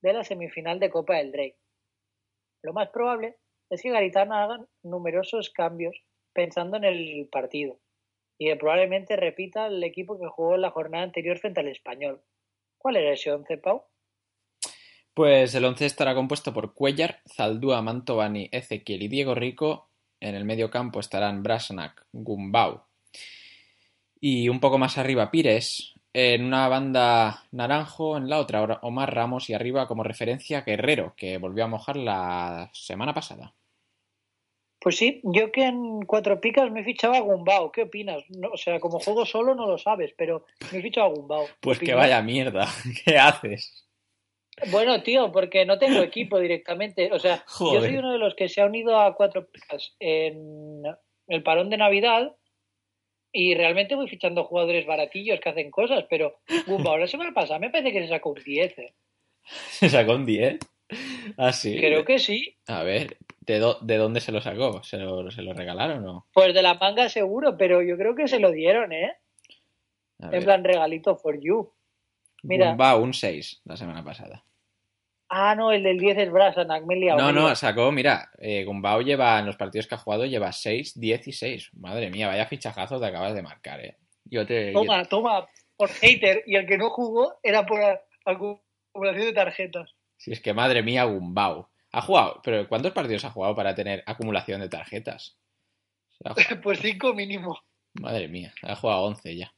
de 0.00 0.12
la 0.12 0.24
semifinal 0.24 0.78
de 0.78 0.90
Copa 0.90 1.16
del 1.16 1.32
Rey. 1.32 1.56
Lo 2.62 2.72
más 2.72 2.90
probable 2.90 3.36
es 3.70 3.82
que 3.82 3.90
Garitano 3.90 4.34
haga 4.34 4.66
numerosos 4.82 5.50
cambios 5.50 6.00
pensando 6.32 6.76
en 6.76 6.84
el 6.84 7.28
partido 7.30 7.80
y 8.38 8.46
que 8.46 8.56
probablemente 8.56 9.16
repita 9.16 9.66
el 9.66 9.82
equipo 9.82 10.18
que 10.18 10.28
jugó 10.28 10.54
en 10.54 10.62
la 10.62 10.70
jornada 10.70 11.04
anterior 11.04 11.38
frente 11.38 11.60
al 11.60 11.68
español. 11.68 12.22
¿Cuál 12.78 12.96
era 12.96 13.12
ese 13.12 13.32
11, 13.32 13.58
Pau? 13.58 13.82
Pues 15.12 15.52
el 15.56 15.64
11 15.64 15.84
estará 15.84 16.14
compuesto 16.14 16.54
por 16.54 16.74
Cuellar, 16.74 17.22
Zaldúa, 17.26 17.82
Mantovani, 17.82 18.48
Ezequiel 18.52 19.02
y 19.02 19.08
Diego 19.08 19.34
Rico. 19.34 19.90
En 20.20 20.36
el 20.36 20.44
medio 20.44 20.70
campo 20.70 21.00
estarán 21.00 21.42
Brasnak, 21.42 22.06
Gumbau. 22.12 22.84
Y 24.20 24.48
un 24.48 24.60
poco 24.60 24.78
más 24.78 24.96
arriba 24.96 25.30
Pires. 25.30 25.94
En 26.12 26.44
una 26.44 26.68
banda 26.68 27.44
Naranjo, 27.50 28.16
en 28.16 28.28
la 28.28 28.38
otra 28.38 28.62
Omar 28.82 29.14
Ramos 29.14 29.50
y 29.50 29.54
arriba 29.54 29.86
como 29.86 30.02
referencia 30.02 30.62
Guerrero, 30.62 31.14
que 31.16 31.38
volvió 31.38 31.64
a 31.64 31.68
mojar 31.68 31.96
la 31.96 32.70
semana 32.72 33.12
pasada. 33.12 33.54
Pues 34.80 34.96
sí, 34.96 35.20
yo 35.24 35.50
que 35.50 35.64
en 35.64 36.02
cuatro 36.02 36.40
picas 36.40 36.70
me 36.70 36.84
fichaba 36.84 37.16
a 37.16 37.20
Gumbao. 37.20 37.72
¿Qué 37.72 37.82
opinas? 37.82 38.22
No, 38.28 38.50
o 38.50 38.56
sea, 38.56 38.78
como 38.78 39.00
juego 39.00 39.26
solo 39.26 39.54
no 39.54 39.66
lo 39.66 39.76
sabes, 39.76 40.14
pero 40.16 40.46
me 40.70 40.78
he 40.78 40.82
fichado 40.82 41.08
a 41.08 41.14
Gumbao. 41.14 41.46
Pues 41.60 41.78
que 41.78 41.94
vaya 41.94 42.22
mierda. 42.22 42.68
¿Qué 43.04 43.18
haces? 43.18 43.84
Bueno, 44.70 45.02
tío, 45.02 45.32
porque 45.32 45.64
no 45.64 45.78
tengo 45.78 46.00
equipo 46.02 46.38
directamente. 46.38 47.10
O 47.12 47.18
sea, 47.18 47.42
Joder. 47.46 47.80
yo 47.80 47.86
soy 47.86 47.96
uno 47.96 48.12
de 48.12 48.18
los 48.18 48.34
que 48.34 48.48
se 48.48 48.60
ha 48.60 48.66
unido 48.66 48.98
a 48.98 49.14
cuatro 49.14 49.48
picas 49.48 49.94
en 49.98 50.82
el 51.26 51.42
parón 51.42 51.70
de 51.70 51.76
Navidad 51.76 52.36
y 53.32 53.54
realmente 53.54 53.94
voy 53.94 54.08
fichando 54.08 54.44
jugadores 54.44 54.86
baratillos 54.86 55.40
que 55.40 55.48
hacen 55.48 55.70
cosas, 55.70 56.04
pero 56.08 56.40
Gumbao 56.66 56.98
la 56.98 57.06
semana 57.06 57.32
pasada 57.32 57.58
me 57.58 57.70
parece 57.70 57.92
que 57.92 58.02
se 58.02 58.08
sacó 58.08 58.30
un 58.30 58.42
10. 58.42 58.78
¿eh? 58.78 58.94
¿Se 59.70 59.88
sacó 59.88 60.14
un 60.14 60.26
10? 60.26 60.58
Ah, 61.36 61.52
sí. 61.52 61.76
Creo 61.78 62.04
que 62.04 62.18
sí. 62.18 62.56
A 62.66 62.82
ver, 62.82 63.18
¿de, 63.40 63.58
do- 63.58 63.78
de 63.80 63.96
dónde 63.96 64.20
se 64.20 64.32
lo 64.32 64.40
sacó? 64.40 64.82
¿Se 64.82 64.96
lo, 64.96 65.30
¿Se 65.30 65.42
lo 65.42 65.52
regalaron 65.52 65.98
o 65.98 66.12
no? 66.12 66.26
Pues 66.32 66.54
de 66.54 66.62
la 66.62 66.74
manga 66.74 67.08
seguro, 67.08 67.56
pero 67.56 67.82
yo 67.82 67.96
creo 67.96 68.14
que 68.14 68.26
se 68.28 68.38
lo 68.40 68.50
dieron, 68.50 68.92
¿eh? 68.92 69.12
A 70.20 70.26
En 70.26 70.30
ver. 70.30 70.44
plan 70.44 70.64
regalito 70.64 71.16
for 71.16 71.38
you. 71.40 71.70
Mira. 72.42 72.74
Un 72.96 73.12
6 73.14 73.60
la 73.64 73.76
semana 73.76 74.02
pasada. 74.04 74.44
Ah, 75.28 75.54
no, 75.54 75.72
el 75.72 75.82
del 75.82 75.98
10 75.98 76.16
es 76.18 76.30
Brasanac, 76.32 76.84
me 76.86 76.94
he 76.94 77.00
liado. 77.00 77.18
No, 77.18 77.32
no, 77.32 77.54
sacó, 77.54 77.92
mira, 77.92 78.30
eh, 78.38 78.64
Gumbau 78.64 79.02
lleva 79.02 79.38
en 79.38 79.44
los 79.46 79.56
partidos 79.56 79.86
que 79.86 79.94
ha 79.94 79.98
jugado, 79.98 80.24
lleva 80.24 80.50
6, 80.52 80.98
10 80.98 81.28
y 81.28 81.32
6. 81.32 81.70
Madre 81.74 82.08
mía, 82.10 82.28
vaya 82.28 82.46
fichajazo 82.46 82.98
te 82.98 83.06
acabas 83.06 83.34
de 83.34 83.42
marcar, 83.42 83.84
eh. 83.84 83.98
Yo 84.24 84.46
te. 84.46 84.72
yo- 84.72 84.80
Toma, 84.80 85.04
toma, 85.04 85.46
por 85.76 85.90
hater. 85.90 86.42
Y 86.46 86.56
el 86.56 86.66
que 86.66 86.78
no 86.78 86.88
jugó 86.90 87.38
era 87.42 87.66
por 87.66 87.78
acumulación 88.24 89.26
de 89.26 89.32
tarjetas. 89.34 89.94
Si 90.18 90.32
es 90.32 90.40
que 90.40 90.52
madre 90.52 90.82
mía, 90.82 91.04
Gumbau. 91.04 91.68
Ha 91.92 92.02
jugado, 92.02 92.40
pero 92.44 92.68
¿cuántos 92.68 92.92
partidos 92.92 93.24
ha 93.24 93.30
jugado 93.30 93.54
para 93.54 93.74
tener 93.74 94.02
acumulación 94.06 94.60
de 94.60 94.68
tarjetas? 94.68 95.38
Pues 96.62 96.80
cinco 96.80 97.14
mínimo. 97.14 97.56
Madre 97.94 98.28
mía, 98.28 98.52
ha 98.62 98.74
jugado 98.74 99.02
11 99.04 99.36
ya. 99.36 99.54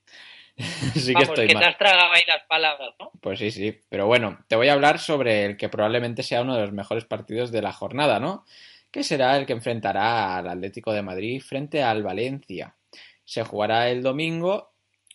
sí 0.94 1.14
que 1.14 1.22
estoy 1.22 1.46
que 1.46 1.54
mal. 1.54 1.62
te 1.62 1.68
has 1.70 1.78
tragado 1.78 2.12
ahí 2.12 2.22
las 2.26 2.44
palabras, 2.46 2.90
¿no? 2.98 3.10
Pues 3.20 3.38
sí, 3.38 3.50
sí. 3.50 3.80
Pero 3.88 4.06
bueno, 4.06 4.44
te 4.46 4.56
voy 4.56 4.68
a 4.68 4.74
hablar 4.74 4.98
sobre 4.98 5.46
el 5.46 5.56
que 5.56 5.70
probablemente 5.70 6.22
sea 6.22 6.42
uno 6.42 6.54
de 6.54 6.60
los 6.60 6.72
mejores 6.72 7.04
partidos 7.04 7.50
de 7.50 7.62
la 7.62 7.72
jornada, 7.72 8.20
¿no? 8.20 8.44
Que 8.90 9.02
será 9.02 9.36
el 9.36 9.46
que 9.46 9.54
enfrentará 9.54 10.36
al 10.36 10.48
Atlético 10.48 10.92
de 10.92 11.02
Madrid 11.02 11.40
frente 11.40 11.82
al 11.82 12.02
Valencia. 12.02 12.76
Se 13.24 13.42
jugará 13.42 13.88
el 13.88 14.02
domingo 14.02 14.72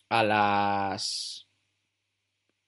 a 0.08 0.22
las 0.24 1.46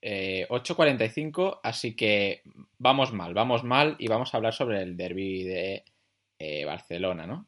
eh, 0.00 0.46
8.45, 0.48 1.60
así 1.62 1.96
que 1.96 2.42
vamos 2.78 3.12
mal, 3.12 3.34
vamos 3.34 3.64
mal 3.64 3.96
y 3.98 4.08
vamos 4.08 4.32
a 4.32 4.36
hablar 4.36 4.54
sobre 4.54 4.82
el 4.82 4.96
derby 4.96 5.44
de 5.44 5.84
eh, 6.38 6.64
Barcelona, 6.64 7.26
¿no? 7.26 7.46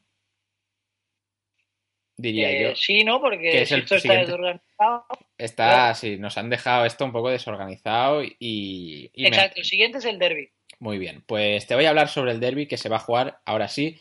Diría 2.17 2.51
Eh, 2.51 2.63
yo. 2.69 2.75
sí, 2.75 3.03
¿no? 3.03 3.19
Porque 3.19 3.61
es 3.61 3.71
esto 3.71 3.95
está 3.95 4.13
desorganizado. 4.15 5.05
Está, 5.37 5.95
sí, 5.95 6.17
nos 6.17 6.37
han 6.37 6.49
dejado 6.49 6.85
esto 6.85 7.03
un 7.03 7.11
poco 7.11 7.29
desorganizado 7.29 8.23
y, 8.23 9.09
y 9.13 9.21
me- 9.23 9.27
Exacto, 9.29 9.59
el 9.59 9.65
siguiente 9.65 9.97
es 9.97 10.05
el 10.05 10.19
derby. 10.19 10.51
Muy 10.79 10.97
bien, 10.99 11.23
pues 11.25 11.65
te 11.67 11.75
voy 11.75 11.85
a 11.85 11.89
hablar 11.89 12.09
sobre 12.09 12.31
el 12.31 12.39
derby 12.39 12.67
que 12.67 12.77
se 12.77 12.89
va 12.89 12.97
a 12.97 13.01
jugar 13.01 13.39
ahora 13.45 13.67
sí 13.67 13.99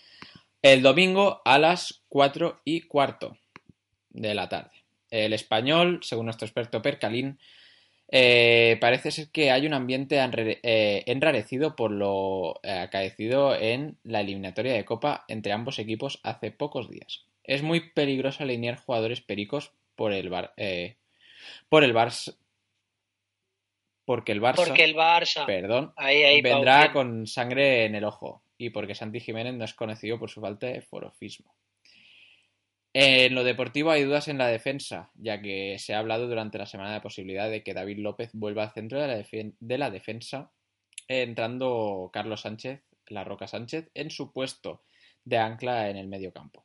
el 0.62 0.82
domingo 0.82 1.40
a 1.44 1.58
las 1.58 2.04
4 2.08 2.60
y 2.64 2.82
cuarto 2.82 3.38
de 4.10 4.34
la 4.34 4.48
tarde. 4.48 4.70
El 5.10 5.32
español, 5.32 6.00
según 6.02 6.26
nuestro 6.26 6.46
experto 6.46 6.82
Percalín, 6.82 7.38
eh, 8.12 8.76
parece 8.80 9.12
ser 9.12 9.30
que 9.30 9.52
hay 9.52 9.66
un 9.66 9.72
ambiente 9.72 10.18
eh, 10.18 11.04
enrarecido 11.06 11.76
por 11.76 11.92
lo 11.92 12.58
eh, 12.64 12.72
acaecido 12.72 13.54
en 13.54 13.98
la 14.02 14.20
eliminatoria 14.20 14.72
de 14.72 14.84
Copa 14.84 15.24
entre 15.28 15.52
ambos 15.52 15.78
equipos 15.78 16.18
hace 16.24 16.50
pocos 16.50 16.90
días. 16.90 17.24
Es 17.44 17.62
muy 17.62 17.90
peligroso 17.90 18.42
alinear 18.42 18.76
jugadores 18.76 19.20
pericos 19.20 19.72
por 19.94 20.12
el 20.12 20.28
Bar, 20.28 20.52
eh, 20.56 20.96
por 21.68 21.84
el 21.84 21.94
Barça, 21.94 22.36
porque 24.04 24.32
el 24.32 24.40
Barça, 24.40 24.56
Porque 24.56 24.84
el 24.84 24.96
Barça. 24.96 25.46
perdón, 25.46 25.92
Ahí, 25.96 26.24
ahí, 26.24 26.42
Pau, 26.42 26.54
vendrá 26.54 26.92
con 26.92 27.28
sangre 27.28 27.84
en 27.84 27.94
el 27.94 28.02
ojo 28.02 28.42
y 28.58 28.70
porque 28.70 28.96
Santi 28.96 29.20
Jiménez 29.20 29.54
no 29.54 29.64
es 29.64 29.74
conocido 29.74 30.18
por 30.18 30.30
su 30.30 30.40
falta 30.40 30.66
de 30.66 30.80
forofismo. 30.80 31.54
En 32.92 33.34
lo 33.36 33.44
deportivo 33.44 33.90
hay 33.92 34.02
dudas 34.02 34.26
en 34.26 34.38
la 34.38 34.48
defensa, 34.48 35.10
ya 35.14 35.40
que 35.40 35.78
se 35.78 35.94
ha 35.94 36.00
hablado 36.00 36.26
durante 36.26 36.58
la 36.58 36.66
semana 36.66 36.92
de 36.92 37.00
posibilidad 37.00 37.48
de 37.48 37.62
que 37.62 37.72
David 37.72 37.98
López 37.98 38.30
vuelva 38.32 38.64
al 38.64 38.72
centro 38.72 39.00
de 39.00 39.06
la, 39.06 39.16
defen- 39.16 39.54
de 39.60 39.78
la 39.78 39.90
defensa, 39.90 40.50
entrando 41.06 42.10
Carlos 42.12 42.40
Sánchez, 42.40 42.82
la 43.06 43.22
Roca 43.22 43.46
Sánchez, 43.46 43.90
en 43.94 44.10
su 44.10 44.32
puesto 44.32 44.82
de 45.24 45.38
ancla 45.38 45.88
en 45.88 45.96
el 45.98 46.08
medio 46.08 46.32
campo. 46.32 46.64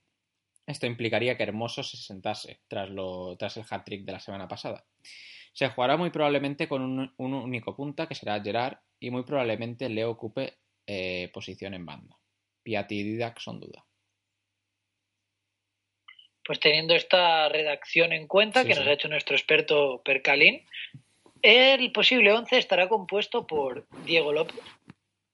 Esto 0.66 0.88
implicaría 0.88 1.38
que 1.38 1.44
Hermoso 1.44 1.84
se 1.84 1.98
sentase 1.98 2.62
tras, 2.68 2.90
lo, 2.90 3.36
tras 3.38 3.58
el 3.58 3.66
hat-trick 3.70 4.04
de 4.04 4.14
la 4.14 4.20
semana 4.20 4.48
pasada. 4.48 4.84
Se 5.54 5.70
jugará 5.70 5.96
muy 5.96 6.10
probablemente 6.10 6.68
con 6.68 6.82
un, 6.82 7.14
un 7.18 7.34
único 7.36 7.76
punta, 7.76 8.08
que 8.08 8.16
será 8.16 8.42
Gerard, 8.42 8.78
y 9.00 9.12
muy 9.12 9.24
probablemente 9.24 9.90
Leo 9.90 10.10
ocupe 10.10 10.58
eh, 10.88 11.30
posición 11.32 11.76
en 11.76 11.86
banda. 11.86 12.18
Piatti 12.64 13.00
y 13.00 13.04
Didac 13.04 13.40
son 13.40 13.60
duda. 13.60 13.86
Pues 16.46 16.60
teniendo 16.60 16.94
esta 16.96 17.50
redacción 17.50 18.14
en 18.14 18.28
cuenta 18.28 18.62
Sí, 18.62 18.68
que 18.68 18.74
sí. 18.74 18.80
nos 18.80 18.88
ha 18.88 18.94
hecho 18.94 19.08
nuestro 19.10 19.36
experto 19.36 20.02
Percalín, 20.04 20.66
el 21.42 21.92
posible 21.92 22.32
11 22.32 22.58
estará 22.58 22.88
compuesto 22.88 23.46
por 23.46 23.88
Diego 24.06 24.32
López, 24.32 24.60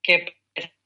que 0.01 0.35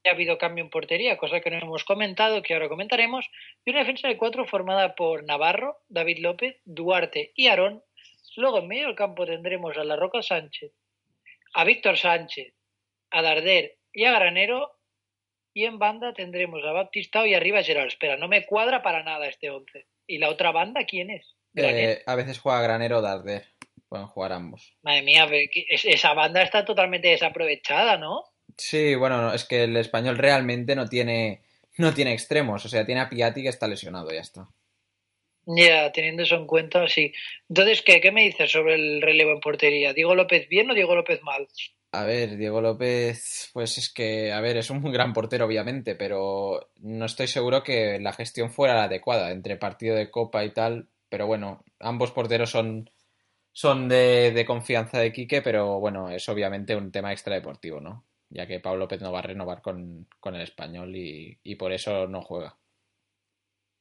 ha 0.04 0.10
habido 0.10 0.38
cambio 0.38 0.62
en 0.62 0.70
portería, 0.70 1.16
cosa 1.16 1.40
que 1.40 1.50
no 1.50 1.58
hemos 1.58 1.84
comentado, 1.84 2.42
que 2.42 2.54
ahora 2.54 2.68
comentaremos, 2.68 3.28
y 3.64 3.70
una 3.70 3.80
defensa 3.80 4.06
de 4.08 4.16
cuatro 4.16 4.46
formada 4.46 4.94
por 4.94 5.24
Navarro, 5.24 5.78
David 5.88 6.18
López, 6.18 6.60
Duarte 6.64 7.32
y 7.34 7.48
Aarón. 7.48 7.82
Luego 8.36 8.58
en 8.58 8.68
medio 8.68 8.86
del 8.86 8.94
campo 8.94 9.26
tendremos 9.26 9.76
a 9.76 9.84
La 9.84 9.96
Roca 9.96 10.22
Sánchez, 10.22 10.72
a 11.54 11.64
Víctor 11.64 11.96
Sánchez, 11.98 12.54
a 13.10 13.22
Darder 13.22 13.78
y 13.92 14.04
a 14.04 14.12
Granero, 14.12 14.78
y 15.54 15.64
en 15.64 15.78
banda 15.78 16.12
tendremos 16.12 16.62
a 16.64 16.72
Baptistao 16.72 17.26
y 17.26 17.34
arriba 17.34 17.60
a 17.60 17.64
Gerard. 17.64 17.86
Espera, 17.88 18.16
no 18.16 18.28
me 18.28 18.44
cuadra 18.44 18.82
para 18.82 19.02
nada 19.02 19.26
este 19.26 19.50
11. 19.50 19.86
¿Y 20.06 20.18
la 20.18 20.30
otra 20.30 20.52
banda 20.52 20.84
quién 20.84 21.10
es? 21.10 21.36
Eh, 21.54 22.02
a 22.06 22.14
veces 22.14 22.38
juega 22.38 22.62
Granero 22.62 22.98
o 22.98 23.02
Darder. 23.02 23.46
Pueden 23.88 24.06
jugar 24.06 24.32
ambos. 24.32 24.74
Madre 24.82 25.02
mía, 25.02 25.28
esa 25.30 26.12
banda 26.12 26.42
está 26.42 26.64
totalmente 26.64 27.08
desaprovechada, 27.08 27.96
¿no? 27.96 28.24
Sí, 28.56 28.94
bueno, 28.94 29.22
no, 29.22 29.32
es 29.32 29.44
que 29.44 29.64
el 29.64 29.76
español 29.76 30.18
realmente 30.18 30.74
no 30.74 30.88
tiene, 30.88 31.42
no 31.78 31.94
tiene 31.94 32.12
extremos. 32.12 32.64
O 32.64 32.68
sea, 32.68 32.84
tiene 32.84 33.00
a 33.00 33.08
Piatti 33.08 33.42
que 33.42 33.48
está 33.48 33.68
lesionado, 33.68 34.10
ya 34.10 34.20
está. 34.20 34.48
Ya, 35.46 35.92
teniendo 35.92 36.24
eso 36.24 36.34
en 36.34 36.46
cuenta, 36.46 36.88
sí. 36.88 37.12
Entonces, 37.48 37.82
¿qué, 37.82 38.00
¿qué 38.00 38.10
me 38.10 38.22
dices 38.22 38.50
sobre 38.50 38.74
el 38.74 39.00
relevo 39.00 39.30
en 39.30 39.40
portería? 39.40 39.92
¿Diego 39.92 40.16
López 40.16 40.48
bien 40.48 40.70
o 40.70 40.74
Diego 40.74 40.96
López 40.96 41.22
mal? 41.22 41.46
A 41.98 42.04
ver, 42.04 42.36
Diego 42.36 42.60
López, 42.60 43.50
pues 43.54 43.78
es 43.78 43.90
que, 43.92 44.30
a 44.32 44.40
ver, 44.42 44.58
es 44.58 44.68
un 44.70 44.82
gran 44.92 45.12
portero, 45.14 45.46
obviamente, 45.46 45.94
pero 45.94 46.70
no 46.80 47.06
estoy 47.06 47.26
seguro 47.26 47.62
que 47.62 47.98
la 48.00 48.12
gestión 48.12 48.50
fuera 48.50 48.74
la 48.74 48.84
adecuada 48.84 49.30
entre 49.30 49.56
partido 49.56 49.96
de 49.96 50.10
Copa 50.10 50.44
y 50.44 50.52
tal. 50.52 50.88
Pero 51.08 51.26
bueno, 51.26 51.64
ambos 51.80 52.12
porteros 52.12 52.50
son, 52.50 52.90
son 53.52 53.88
de, 53.88 54.32
de 54.32 54.44
confianza 54.46 54.98
de 55.00 55.12
Quique, 55.12 55.42
pero 55.42 55.80
bueno, 55.80 56.10
es 56.10 56.28
obviamente 56.28 56.76
un 56.76 56.92
tema 56.92 57.12
extradeportivo, 57.12 57.80
¿no? 57.80 58.04
Ya 58.30 58.46
que 58.46 58.60
Pablo 58.60 58.80
López 58.80 59.00
no 59.00 59.12
va 59.12 59.20
a 59.20 59.22
renovar 59.22 59.62
con, 59.62 60.06
con 60.20 60.34
el 60.34 60.42
español 60.42 60.94
y, 60.96 61.38
y 61.44 61.56
por 61.56 61.72
eso 61.72 62.06
no 62.08 62.22
juega. 62.22 62.58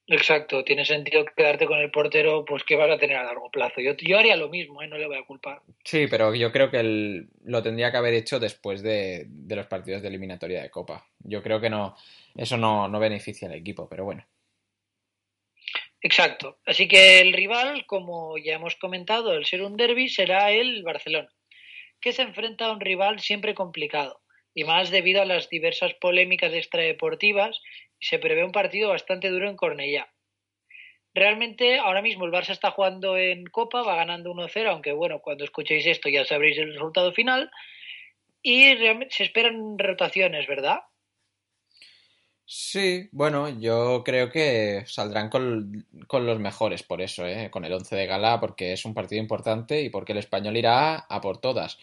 Exacto, 0.07 0.63
tiene 0.63 0.85
sentido 0.85 1.25
quedarte 1.25 1.65
con 1.65 1.79
el 1.79 1.89
portero, 1.89 2.45
pues 2.45 2.63
que 2.63 2.75
vas 2.75 2.91
a 2.91 2.97
tener 2.99 3.17
a 3.17 3.23
largo 3.23 3.49
plazo. 3.49 3.81
Yo, 3.81 3.93
yo 3.97 4.19
haría 4.19 4.35
lo 4.35 4.49
mismo, 4.49 4.83
¿eh? 4.83 4.87
no 4.87 4.97
le 4.97 5.07
voy 5.07 5.17
a 5.17 5.25
culpar. 5.25 5.61
Sí, 5.83 6.05
pero 6.07 6.35
yo 6.35 6.51
creo 6.51 6.69
que 6.69 6.79
él 6.79 7.29
lo 7.43 7.63
tendría 7.63 7.89
que 7.89 7.97
haber 7.97 8.13
hecho 8.13 8.39
después 8.39 8.83
de, 8.83 9.25
de 9.27 9.55
los 9.55 9.65
partidos 9.65 10.03
de 10.03 10.09
eliminatoria 10.09 10.61
de 10.61 10.69
Copa. 10.69 11.07
Yo 11.19 11.41
creo 11.41 11.59
que 11.59 11.71
no, 11.71 11.95
eso 12.35 12.55
no, 12.55 12.87
no 12.87 12.99
beneficia 12.99 13.47
al 13.47 13.55
equipo, 13.55 13.89
pero 13.89 14.05
bueno. 14.05 14.23
Exacto. 16.01 16.59
Así 16.67 16.87
que 16.87 17.19
el 17.19 17.33
rival, 17.33 17.87
como 17.87 18.37
ya 18.37 18.53
hemos 18.53 18.75
comentado, 18.75 19.33
el 19.33 19.45
ser 19.45 19.63
un 19.63 19.75
derby, 19.75 20.07
será 20.07 20.51
el 20.51 20.83
Barcelona, 20.83 21.33
que 21.99 22.13
se 22.13 22.21
enfrenta 22.21 22.67
a 22.67 22.73
un 22.73 22.79
rival 22.79 23.19
siempre 23.19 23.55
complicado, 23.55 24.21
y 24.53 24.65
más 24.65 24.91
debido 24.91 25.23
a 25.23 25.25
las 25.25 25.49
diversas 25.49 25.95
polémicas 25.95 26.53
extradeportivas, 26.53 27.59
se 28.07 28.19
prevé 28.19 28.43
un 28.43 28.51
partido 28.51 28.89
bastante 28.89 29.29
duro 29.29 29.49
en 29.49 29.57
Cornellá. 29.57 30.07
realmente 31.15 31.79
ahora 31.79 32.01
mismo 32.01 32.25
el 32.25 32.31
Barça 32.31 32.51
está 32.51 32.69
jugando 32.71 33.17
en 33.17 33.45
Copa, 33.45 33.81
va 33.81 33.95
ganando 33.95 34.31
1-0, 34.31 34.69
aunque 34.69 34.91
bueno, 34.91 35.21
cuando 35.21 35.43
escuchéis 35.43 35.85
esto 35.87 36.09
ya 36.09 36.25
sabréis 36.25 36.57
el 36.57 36.73
resultado 36.73 37.13
final. 37.13 37.49
Y 38.43 38.75
realmente 38.75 39.15
se 39.15 39.23
esperan 39.23 39.79
rotaciones, 39.79 40.45
¿verdad? 40.45 40.81
Sí, 42.45 43.09
bueno, 43.11 43.49
yo 43.59 44.03
creo 44.03 44.29
que 44.29 44.83
saldrán 44.85 45.29
con, 45.29 45.87
los 46.11 46.39
mejores 46.39 46.83
por 46.83 47.01
eso, 47.01 47.25
¿eh? 47.25 47.49
con 47.49 47.65
el 47.65 47.73
11 47.73 47.95
de 47.95 48.05
gala, 48.05 48.39
porque 48.39 48.73
es 48.73 48.85
un 48.85 48.93
partido 48.93 49.19
importante 49.19 49.81
y 49.81 49.89
porque 49.89 50.11
el 50.11 50.19
español 50.19 50.57
irá 50.57 50.97
a 50.97 51.21
por 51.21 51.39
todas. 51.39 51.79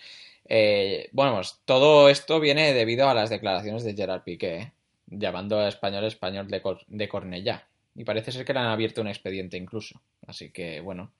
Eh, 0.48 1.08
bueno, 1.12 1.34
pues, 1.34 1.60
todo 1.64 2.08
esto 2.08 2.38
viene 2.38 2.74
debido 2.74 3.08
a 3.08 3.14
las 3.14 3.30
declaraciones 3.30 3.82
de 3.82 3.94
Gerard 3.94 4.22
Piqué, 4.22 4.56
¿eh? 4.56 4.72
Llamando 5.12 5.58
a 5.58 5.68
español 5.68 6.04
español 6.04 6.48
de, 6.48 6.62
de 6.88 7.08
Cornellá. 7.08 7.68
Y 7.94 8.04
parece 8.04 8.32
ser 8.32 8.44
que 8.44 8.54
le 8.54 8.60
han 8.60 8.66
abierto 8.66 9.00
un 9.00 9.08
expediente 9.08 9.56
incluso. 9.56 10.00
Así 10.26 10.50
que, 10.50 10.80
bueno, 10.80 11.12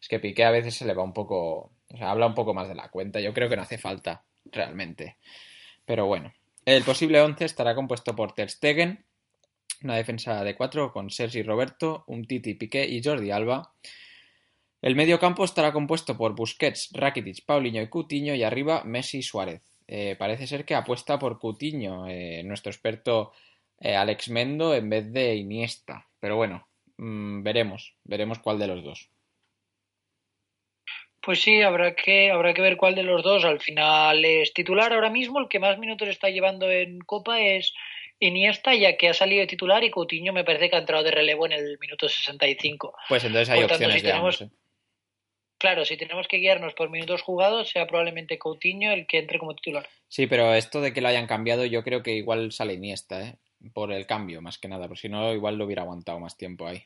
es 0.00 0.08
que 0.08 0.20
Piqué 0.20 0.44
a 0.44 0.50
veces 0.50 0.74
se 0.74 0.84
le 0.84 0.94
va 0.94 1.02
un 1.02 1.12
poco, 1.12 1.72
o 1.88 1.96
sea, 1.96 2.10
habla 2.10 2.26
un 2.26 2.34
poco 2.34 2.54
más 2.54 2.68
de 2.68 2.74
la 2.74 2.88
cuenta. 2.88 3.20
Yo 3.20 3.34
creo 3.34 3.48
que 3.48 3.56
no 3.56 3.62
hace 3.62 3.78
falta, 3.78 4.22
realmente. 4.44 5.16
Pero 5.84 6.06
bueno, 6.06 6.32
el 6.64 6.84
posible 6.84 7.20
11 7.20 7.44
estará 7.44 7.74
compuesto 7.74 8.14
por 8.14 8.32
Ter 8.32 8.50
Stegen, 8.50 9.04
una 9.82 9.96
defensa 9.96 10.44
de 10.44 10.54
cuatro 10.54 10.92
con 10.92 11.10
Sergi 11.10 11.42
Roberto, 11.42 12.04
un 12.06 12.24
Titi 12.24 12.54
Piqué 12.54 12.86
y 12.86 13.02
Jordi 13.02 13.32
Alba. 13.32 13.72
El 14.80 14.94
medio 14.94 15.18
campo 15.18 15.44
estará 15.44 15.72
compuesto 15.72 16.16
por 16.16 16.34
Busquets, 16.34 16.90
Rakitic, 16.92 17.44
Paulinho 17.44 17.82
y 17.82 17.88
Coutinho 17.88 18.34
y 18.34 18.44
arriba 18.44 18.84
Messi 18.84 19.18
y 19.18 19.22
Suárez. 19.22 19.71
Eh, 19.86 20.16
parece 20.18 20.46
ser 20.46 20.64
que 20.64 20.74
apuesta 20.74 21.18
por 21.18 21.38
Coutinho, 21.38 22.06
eh, 22.08 22.42
nuestro 22.44 22.70
experto 22.70 23.32
eh, 23.78 23.96
Alex 23.96 24.28
Mendo, 24.30 24.74
en 24.74 24.88
vez 24.88 25.12
de 25.12 25.34
Iniesta. 25.34 26.06
Pero 26.20 26.36
bueno, 26.36 26.68
mmm, 26.96 27.42
veremos, 27.42 27.94
veremos 28.04 28.38
cuál 28.38 28.58
de 28.58 28.66
los 28.68 28.84
dos. 28.84 29.10
Pues 31.20 31.40
sí, 31.40 31.62
habrá 31.62 31.94
que, 31.94 32.32
habrá 32.32 32.52
que 32.52 32.62
ver 32.62 32.76
cuál 32.76 32.96
de 32.96 33.04
los 33.04 33.22
dos 33.22 33.44
al 33.44 33.60
final 33.60 34.24
es 34.24 34.52
titular. 34.52 34.92
Ahora 34.92 35.10
mismo 35.10 35.38
el 35.38 35.48
que 35.48 35.60
más 35.60 35.78
minutos 35.78 36.08
está 36.08 36.30
llevando 36.30 36.70
en 36.70 36.98
Copa 36.98 37.40
es 37.40 37.72
Iniesta, 38.18 38.74
ya 38.74 38.96
que 38.96 39.08
ha 39.08 39.14
salido 39.14 39.40
de 39.40 39.46
titular 39.46 39.82
y 39.84 39.90
Coutinho 39.90 40.32
me 40.32 40.44
parece 40.44 40.68
que 40.68 40.76
ha 40.76 40.80
entrado 40.80 41.04
de 41.04 41.10
relevo 41.10 41.46
en 41.46 41.52
el 41.52 41.78
minuto 41.78 42.08
65. 42.08 42.94
Pues 43.08 43.24
entonces 43.24 43.50
hay 43.50 43.60
Por 43.60 43.68
tanto, 43.68 43.84
opciones 43.84 44.00
si 44.00 44.06
de 44.06 44.12
tenemos, 44.12 44.42
ambos, 44.42 44.52
¿eh? 44.52 44.61
Claro, 45.62 45.84
si 45.84 45.96
tenemos 45.96 46.26
que 46.26 46.38
guiarnos 46.38 46.74
por 46.74 46.90
minutos 46.90 47.22
jugados, 47.22 47.70
sea 47.70 47.86
probablemente 47.86 48.36
Coutinho 48.36 48.90
el 48.90 49.06
que 49.06 49.18
entre 49.18 49.38
como 49.38 49.54
titular. 49.54 49.88
Sí, 50.08 50.26
pero 50.26 50.52
esto 50.54 50.80
de 50.80 50.92
que 50.92 51.00
lo 51.00 51.06
hayan 51.06 51.28
cambiado, 51.28 51.64
yo 51.64 51.84
creo 51.84 52.02
que 52.02 52.16
igual 52.16 52.50
sale 52.50 52.74
Iniesta, 52.74 53.22
¿eh? 53.22 53.36
Por 53.72 53.92
el 53.92 54.04
cambio, 54.04 54.42
más 54.42 54.58
que 54.58 54.66
nada, 54.66 54.88
porque 54.88 55.02
si 55.02 55.08
no, 55.08 55.32
igual 55.32 55.56
lo 55.56 55.64
hubiera 55.64 55.82
aguantado 55.82 56.18
más 56.18 56.36
tiempo 56.36 56.66
ahí. 56.66 56.82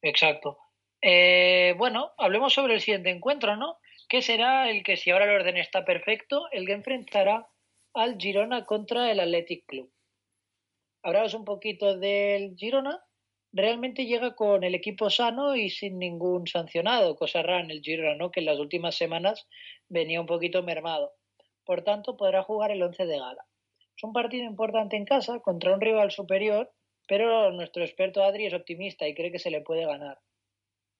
Exacto. 0.00 0.56
Eh, 1.02 1.74
bueno, 1.76 2.12
hablemos 2.16 2.54
sobre 2.54 2.72
el 2.72 2.80
siguiente 2.80 3.10
encuentro, 3.10 3.56
¿no? 3.56 3.76
Que 4.08 4.22
será 4.22 4.70
el 4.70 4.82
que, 4.82 4.96
si 4.96 5.10
ahora 5.10 5.26
el 5.26 5.38
orden 5.38 5.58
está 5.58 5.84
perfecto, 5.84 6.46
el 6.50 6.64
que 6.64 6.72
enfrentará 6.72 7.46
al 7.92 8.16
Girona 8.16 8.64
contra 8.64 9.12
el 9.12 9.20
Athletic 9.20 9.66
Club. 9.66 9.92
Hablaos 11.02 11.34
un 11.34 11.44
poquito 11.44 11.98
del 11.98 12.56
Girona. 12.56 13.04
Realmente 13.56 14.04
llega 14.04 14.34
con 14.34 14.64
el 14.64 14.74
equipo 14.74 15.08
sano 15.08 15.54
y 15.54 15.70
sin 15.70 15.98
ningún 15.98 16.46
sancionado, 16.46 17.14
cosa 17.14 17.42
rara 17.42 17.60
en 17.60 17.70
el 17.70 17.82
Girona, 17.82 18.16
¿no? 18.16 18.30
Que 18.30 18.40
en 18.40 18.46
las 18.46 18.58
últimas 18.58 18.96
semanas 18.96 19.46
venía 19.88 20.20
un 20.20 20.26
poquito 20.26 20.62
mermado. 20.62 21.12
Por 21.64 21.84
tanto, 21.84 22.16
podrá 22.16 22.42
jugar 22.42 22.72
el 22.72 22.82
11 22.82 23.06
de 23.06 23.18
gala. 23.18 23.46
Es 23.96 24.02
un 24.02 24.12
partido 24.12 24.44
importante 24.44 24.96
en 24.96 25.04
casa 25.04 25.38
contra 25.38 25.72
un 25.72 25.80
rival 25.80 26.10
superior, 26.10 26.70
pero 27.06 27.52
nuestro 27.52 27.84
experto 27.84 28.24
Adri 28.24 28.46
es 28.46 28.54
optimista 28.54 29.06
y 29.06 29.14
cree 29.14 29.30
que 29.30 29.38
se 29.38 29.52
le 29.52 29.60
puede 29.60 29.86
ganar 29.86 30.18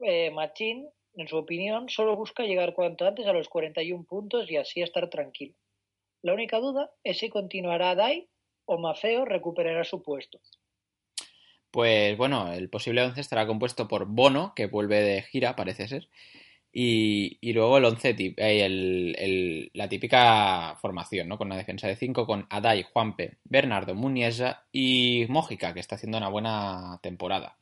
eh, 0.00 0.30
Machín, 0.30 0.88
en 1.14 1.28
su 1.28 1.36
opinión, 1.36 1.88
solo 1.88 2.16
busca 2.16 2.44
llegar 2.44 2.74
cuanto 2.74 3.06
antes 3.06 3.26
a 3.26 3.32
los 3.32 3.48
41 3.48 4.04
puntos 4.04 4.50
y 4.50 4.56
así 4.56 4.82
estar 4.82 5.08
tranquilo. 5.10 5.54
La 6.22 6.34
única 6.34 6.58
duda 6.58 6.90
es 7.02 7.18
si 7.18 7.28
continuará 7.28 7.94
Dai 7.94 8.28
o 8.64 8.78
Mafeo 8.78 9.24
recuperará 9.24 9.84
su 9.84 10.02
puesto. 10.02 10.40
Pues 11.74 12.16
bueno, 12.16 12.52
el 12.52 12.68
posible 12.70 13.02
11 13.02 13.20
estará 13.20 13.46
compuesto 13.48 13.88
por 13.88 14.06
Bono, 14.06 14.52
que 14.54 14.66
vuelve 14.66 15.00
de 15.02 15.22
gira, 15.22 15.56
parece 15.56 15.88
ser, 15.88 16.08
y, 16.72 17.38
luego 17.54 17.78
el 17.78 17.84
11, 17.86 18.14
tip- 18.16 18.38
eh, 18.38 18.64
el- 18.66 19.70
la 19.74 19.88
típica 19.88 20.76
formación, 20.80 21.28
¿no? 21.28 21.38
Con 21.38 21.48
una 21.48 21.56
defensa 21.58 21.88
de 21.88 21.96
5, 21.96 22.26
con 22.26 22.46
Adai, 22.50 22.84
Juanpe, 22.84 23.38
Bernardo, 23.44 23.94
Muniesa 23.96 24.64
y 24.72 25.26
Mójica, 25.28 25.74
que 25.74 25.80
está 25.80 25.96
haciendo 25.96 26.18
una 26.18 26.28
buena 26.28 27.00
temporada. 27.02 27.56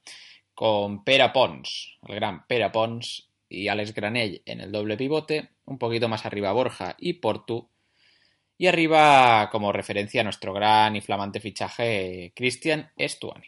Con 0.54 1.04
Pera 1.04 1.32
Pons, 1.32 1.98
el 2.08 2.16
gran 2.16 2.46
Pera 2.48 2.72
Pons 2.72 3.28
y 3.48 3.68
Alex 3.68 3.94
Granell 3.94 4.42
en 4.46 4.60
el 4.62 4.72
doble 4.72 4.96
pivote, 4.98 5.50
un 5.66 5.78
poquito 5.78 6.08
más 6.08 6.26
arriba 6.26 6.52
Borja 6.52 6.96
y 6.98 7.14
Portu, 7.14 7.68
y 8.58 8.66
arriba 8.68 9.48
como 9.52 9.72
referencia 9.72 10.22
a 10.22 10.24
nuestro 10.24 10.52
gran 10.54 10.96
y 10.96 11.00
flamante 11.02 11.40
fichaje 11.40 12.32
Cristian 12.36 12.90
Estuani. 12.96 13.46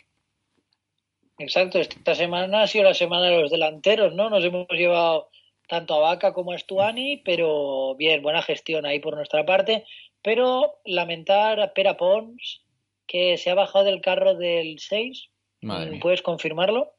Exacto, 1.38 1.78
esta 1.78 2.14
semana 2.14 2.62
ha 2.62 2.66
sido 2.66 2.84
la 2.84 2.94
semana 2.94 3.26
de 3.26 3.40
los 3.40 3.50
delanteros, 3.50 4.14
¿no? 4.14 4.30
Nos 4.30 4.44
hemos 4.44 4.68
llevado 4.70 5.30
tanto 5.68 5.94
a 5.94 5.98
Vaca 5.98 6.32
como 6.32 6.52
a 6.52 6.58
Stuani, 6.58 7.18
pero 7.24 7.94
bien, 7.96 8.22
buena 8.22 8.42
gestión 8.42 8.86
ahí 8.86 9.00
por 9.00 9.16
nuestra 9.16 9.44
parte. 9.44 9.84
Pero 10.22 10.80
lamentar 10.84 11.60
a 11.60 11.74
Pera 11.74 11.96
Pons, 11.96 12.62
que 13.06 13.36
se 13.36 13.50
ha 13.50 13.54
bajado 13.54 13.84
del 13.84 14.00
carro 14.00 14.34
del 14.34 14.78
6. 14.78 15.28
Madre 15.62 15.90
mía. 15.90 16.00
¿Puedes 16.00 16.22
confirmarlo? 16.22 16.94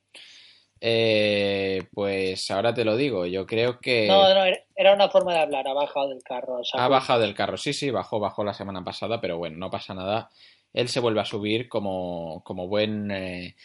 Eh, 0.82 1.84
pues 1.94 2.52
ahora 2.52 2.74
te 2.74 2.84
lo 2.84 2.98
digo, 2.98 3.26
yo 3.26 3.46
creo 3.46 3.80
que 3.80 4.08
No, 4.08 4.34
no, 4.34 4.56
era 4.76 4.94
una 4.94 5.10
forma 5.10 5.34
de 5.34 5.40
hablar, 5.40 5.68
ha 5.68 5.74
bajado 5.74 6.10
del 6.10 6.22
carro. 6.22 6.62
ha 6.74 6.88
bajado 6.88 7.22
del 7.22 7.34
carro. 7.34 7.58
Sí, 7.58 7.74
sí, 7.74 7.90
bajó, 7.90 8.20
bajó 8.20 8.44
la 8.44 8.54
semana 8.54 8.84
pasada, 8.84 9.22
pero 9.22 9.38
bueno, 9.38 9.58
no 9.58 9.70
pasa 9.70 9.94
nada. 9.94 10.30
Él 10.74 10.90
se 10.90 11.00
vuelve 11.00 11.22
a 11.22 11.26
subir 11.26 11.70
como, 11.70 12.44
como 12.44 12.68
buen 12.68 13.10
eh, 13.10 13.56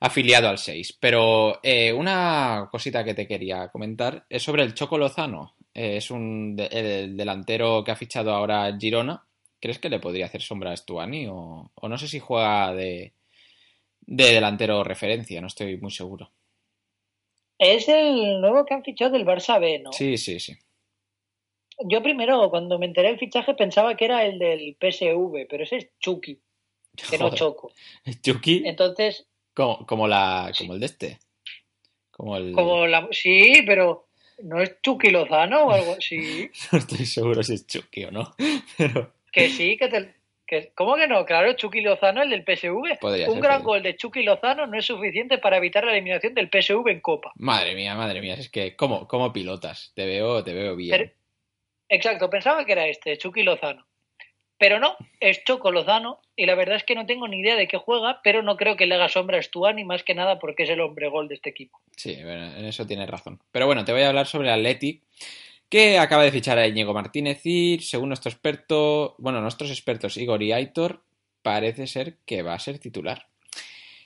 afiliado 0.00 0.48
al 0.48 0.58
6. 0.58 0.96
Pero 1.00 1.60
eh, 1.62 1.92
una 1.92 2.68
cosita 2.70 3.04
que 3.04 3.14
te 3.14 3.26
quería 3.26 3.68
comentar 3.68 4.24
es 4.28 4.42
sobre 4.42 4.62
el 4.62 4.74
Choco 4.74 4.98
Lozano. 4.98 5.54
Eh, 5.74 5.96
es 5.96 6.10
un 6.10 6.56
de- 6.56 6.66
el 6.66 7.16
delantero 7.16 7.82
que 7.84 7.90
ha 7.90 7.96
fichado 7.96 8.32
ahora 8.32 8.76
Girona. 8.78 9.24
¿Crees 9.60 9.78
que 9.78 9.88
le 9.90 9.98
podría 10.00 10.26
hacer 10.26 10.40
sombra 10.42 10.72
a 10.72 10.76
Stuani? 10.76 11.26
O, 11.28 11.70
o 11.74 11.88
no 11.88 11.98
sé 11.98 12.06
si 12.08 12.20
juega 12.20 12.72
de, 12.74 13.12
de 14.02 14.32
delantero 14.32 14.84
referencia, 14.84 15.40
no 15.40 15.48
estoy 15.48 15.76
muy 15.78 15.90
seguro. 15.90 16.30
Es 17.58 17.88
el 17.88 18.40
nuevo 18.40 18.64
que 18.64 18.74
han 18.74 18.84
fichado 18.84 19.10
del 19.10 19.26
Barça 19.26 19.58
B, 19.60 19.80
¿no? 19.80 19.92
Sí, 19.92 20.16
sí, 20.16 20.38
sí. 20.38 20.56
Yo 21.84 22.02
primero, 22.02 22.50
cuando 22.50 22.78
me 22.78 22.86
enteré 22.86 23.08
del 23.08 23.18
fichaje, 23.18 23.54
pensaba 23.54 23.96
que 23.96 24.04
era 24.04 24.24
el 24.24 24.38
del 24.38 24.76
PSV, 24.80 25.46
pero 25.48 25.62
ese 25.64 25.76
es 25.76 25.88
Chucky, 26.00 26.40
que 27.10 27.18
no. 27.18 27.30
Choco. 27.34 27.72
Chucky, 28.22 28.62
Entonces, 28.64 29.26
como, 29.58 29.84
como, 29.86 30.06
la, 30.06 30.52
como 30.56 30.74
el 30.74 30.80
de 30.80 30.86
este. 30.86 31.18
Como 32.12 32.36
el... 32.36 32.52
como 32.52 32.86
la... 32.86 33.08
Sí, 33.10 33.62
pero 33.66 34.06
¿no 34.44 34.60
es 34.62 34.80
Chucky 34.82 35.10
Lozano 35.10 35.64
o 35.64 35.72
algo 35.72 35.96
así? 35.98 36.48
No 36.72 36.78
estoy 36.78 37.04
seguro 37.06 37.42
si 37.42 37.54
es 37.54 37.66
Chucky 37.66 38.04
o 38.04 38.12
no, 38.12 38.34
pero 38.78 39.12
Que 39.32 39.48
sí, 39.48 39.76
que 39.76 39.88
te... 39.88 40.14
Que... 40.46 40.70
¿Cómo 40.76 40.94
que 40.94 41.08
no? 41.08 41.24
Claro, 41.26 41.52
Chucky 41.54 41.80
Lozano, 41.80 42.22
el 42.22 42.30
del 42.30 42.44
PSV. 42.44 43.00
Podría 43.00 43.26
Un 43.28 43.34
ser, 43.34 43.42
gran 43.42 43.62
gol 43.64 43.82
de 43.82 43.96
Chucky 43.96 44.22
Lozano 44.22 44.66
no 44.68 44.78
es 44.78 44.86
suficiente 44.86 45.38
para 45.38 45.56
evitar 45.56 45.84
la 45.84 45.90
eliminación 45.92 46.34
del 46.34 46.48
PSV 46.48 46.88
en 46.88 47.00
Copa. 47.00 47.32
madre 47.34 47.74
mía, 47.74 47.96
madre 47.96 48.20
mía, 48.20 48.34
es 48.34 48.48
que 48.48 48.76
¿cómo, 48.76 49.08
cómo 49.08 49.32
pilotas? 49.32 49.90
Te 49.96 50.06
veo, 50.06 50.44
te 50.44 50.54
veo 50.54 50.76
bien. 50.76 50.90
Pero- 50.96 51.10
Exacto, 51.90 52.30
pensaba 52.30 52.64
que 52.64 52.72
era 52.72 52.86
este, 52.86 53.16
Chucky 53.18 53.42
Lozano. 53.42 53.87
Pero 54.58 54.80
no, 54.80 54.96
es 55.20 55.44
Choco 55.44 55.70
Lozano 55.70 56.20
y 56.34 56.46
la 56.46 56.56
verdad 56.56 56.76
es 56.76 56.84
que 56.84 56.96
no 56.96 57.06
tengo 57.06 57.28
ni 57.28 57.38
idea 57.38 57.54
de 57.54 57.68
qué 57.68 57.76
juega, 57.76 58.20
pero 58.24 58.42
no 58.42 58.56
creo 58.56 58.76
que 58.76 58.86
le 58.86 58.96
haga 58.96 59.08
sombra 59.08 59.38
a 59.38 59.42
Stuani 59.42 59.84
más 59.84 60.02
que 60.02 60.14
nada 60.14 60.38
porque 60.38 60.64
es 60.64 60.70
el 60.70 60.80
hombre 60.80 61.08
gol 61.08 61.28
de 61.28 61.36
este 61.36 61.50
equipo. 61.50 61.80
Sí, 61.96 62.14
en 62.18 62.64
eso 62.64 62.86
tienes 62.86 63.08
razón. 63.08 63.40
Pero 63.52 63.66
bueno, 63.66 63.84
te 63.84 63.92
voy 63.92 64.02
a 64.02 64.08
hablar 64.08 64.26
sobre 64.26 64.48
el 64.48 64.54
Athletic, 64.54 65.02
que 65.68 65.98
acaba 65.98 66.24
de 66.24 66.32
fichar 66.32 66.58
a 66.58 66.66
Íñigo 66.66 66.92
Martínez 66.92 67.40
y, 67.44 67.78
según 67.80 68.08
nuestro 68.08 68.30
experto, 68.30 69.14
bueno, 69.18 69.40
nuestros 69.40 69.70
expertos 69.70 70.16
Igor 70.16 70.42
y 70.42 70.52
Aitor, 70.52 71.02
parece 71.42 71.86
ser 71.86 72.16
que 72.26 72.42
va 72.42 72.54
a 72.54 72.58
ser 72.58 72.78
titular. 72.78 73.26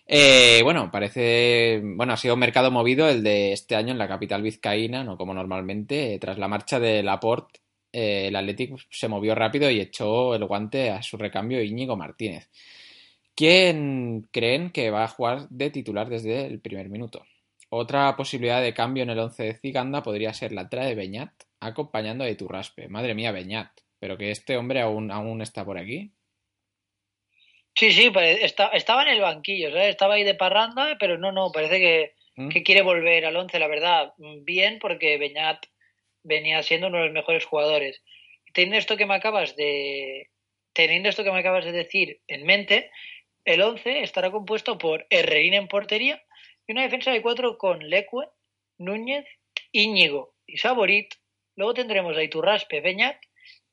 Eh, 0.07 0.61
bueno, 0.65 0.91
parece, 0.91 1.81
bueno, 1.83 2.13
ha 2.13 2.17
sido 2.17 2.35
un 2.35 2.41
mercado 2.41 2.71
movido 2.71 3.09
el 3.09 3.23
de 3.23 3.53
este 3.53 3.77
año 3.77 3.93
en 3.93 3.99
la 3.99 4.09
capital 4.09 4.43
vizcaína, 4.43 5.05
no 5.05 5.17
como 5.17 5.33
normalmente, 5.33 6.19
tras 6.21 6.37
la 6.37 6.49
marcha 6.49 6.79
de 6.79 7.03
Laporte, 7.03 7.62
eh, 7.93 8.27
el 8.29 8.37
Athletic 8.37 8.75
se 8.91 9.09
movió 9.09 9.35
rápido 9.35 9.71
y 9.71 9.81
echó 9.81 10.35
el 10.35 10.45
guante 10.45 10.91
a 10.91 11.03
su 11.03 11.17
recambio 11.17 11.63
Íñigo 11.63 11.97
Martínez. 11.97 12.51
¿Quién 13.35 14.29
creen 14.31 14.71
que 14.71 14.91
va 14.91 15.05
a 15.05 15.09
jugar 15.09 15.49
de 15.49 15.71
titular 15.71 16.09
desde 16.09 16.47
el 16.47 16.61
primer 16.61 16.89
minuto? 16.89 17.25
Otra 17.71 18.15
posibilidad 18.17 18.61
de 18.61 18.75
cambio 18.75 19.03
en 19.03 19.11
el 19.11 19.19
11 19.19 19.45
de 19.45 19.55
Ziganda 19.55 20.03
podría 20.03 20.35
ser 20.35 20.53
la 20.53 20.63
entrada 20.63 20.89
de 20.89 20.95
Beñat 20.95 21.33
acompañando 21.61 22.25
a 22.25 22.29
Iturraspe. 22.29 22.89
Madre 22.89 23.15
mía, 23.15 23.33
Beñat. 23.33 23.71
¿Pero 23.99 24.19
que 24.19 24.31
este 24.31 24.57
hombre 24.57 24.81
aún, 24.81 25.11
aún 25.11 25.41
está 25.41 25.65
por 25.65 25.79
aquí? 25.79 26.13
Sí, 27.75 27.93
sí, 27.93 28.13
está- 28.43 28.69
estaba 28.69 29.03
en 29.05 29.09
el 29.09 29.21
banquillo, 29.21 29.71
¿sabes? 29.71 29.89
Estaba 29.89 30.15
ahí 30.15 30.25
de 30.25 30.35
parranda, 30.35 30.97
pero 31.01 31.17
no, 31.17 31.33
no, 31.33 31.51
parece 31.51 31.79
que, 31.79 32.15
¿Mm? 32.37 32.49
que 32.51 32.63
quiere 32.63 32.83
volver 32.83 33.25
al 33.25 33.37
once, 33.37 33.59
la 33.59 33.69
verdad. 33.69 34.13
Bien, 34.43 34.79
porque 34.79 35.17
Beñat 35.17 35.65
venía 36.23 36.63
siendo 36.63 36.89
uno 36.89 36.99
de 36.99 37.05
los 37.05 37.13
mejores 37.13 37.45
jugadores. 37.45 38.03
Teniendo 38.53 38.79
esto 38.79 38.97
que 38.97 39.07
me 39.07 39.15
acabas 39.15 39.57
de 39.57 40.31
teniendo 40.73 41.09
esto 41.09 41.25
que 41.25 41.33
me 41.33 41.41
acabas 41.41 41.65
de 41.65 41.73
decir 41.73 42.21
en 42.29 42.45
mente, 42.45 42.91
el 43.45 43.61
11 43.61 44.03
estará 44.03 44.31
compuesto 44.31 44.79
por 44.79 45.07
Herrerín 45.11 45.55
en 45.55 45.69
portería 45.69 46.23
y 46.67 46.73
una 46.73 46.83
defensa 46.83 47.11
de 47.11 47.23
cuatro 47.23 47.59
con 47.59 47.91
Leque, 47.91 48.29
Núñez, 48.79 49.27
Íñigo 49.73 50.35
y 50.47 50.59
Saborit. 50.59 51.15
Luego 51.57 51.75
tendremos 51.75 52.17
a 52.17 52.23
Iturraspe, 52.23 52.81
Beñat, 52.81 53.17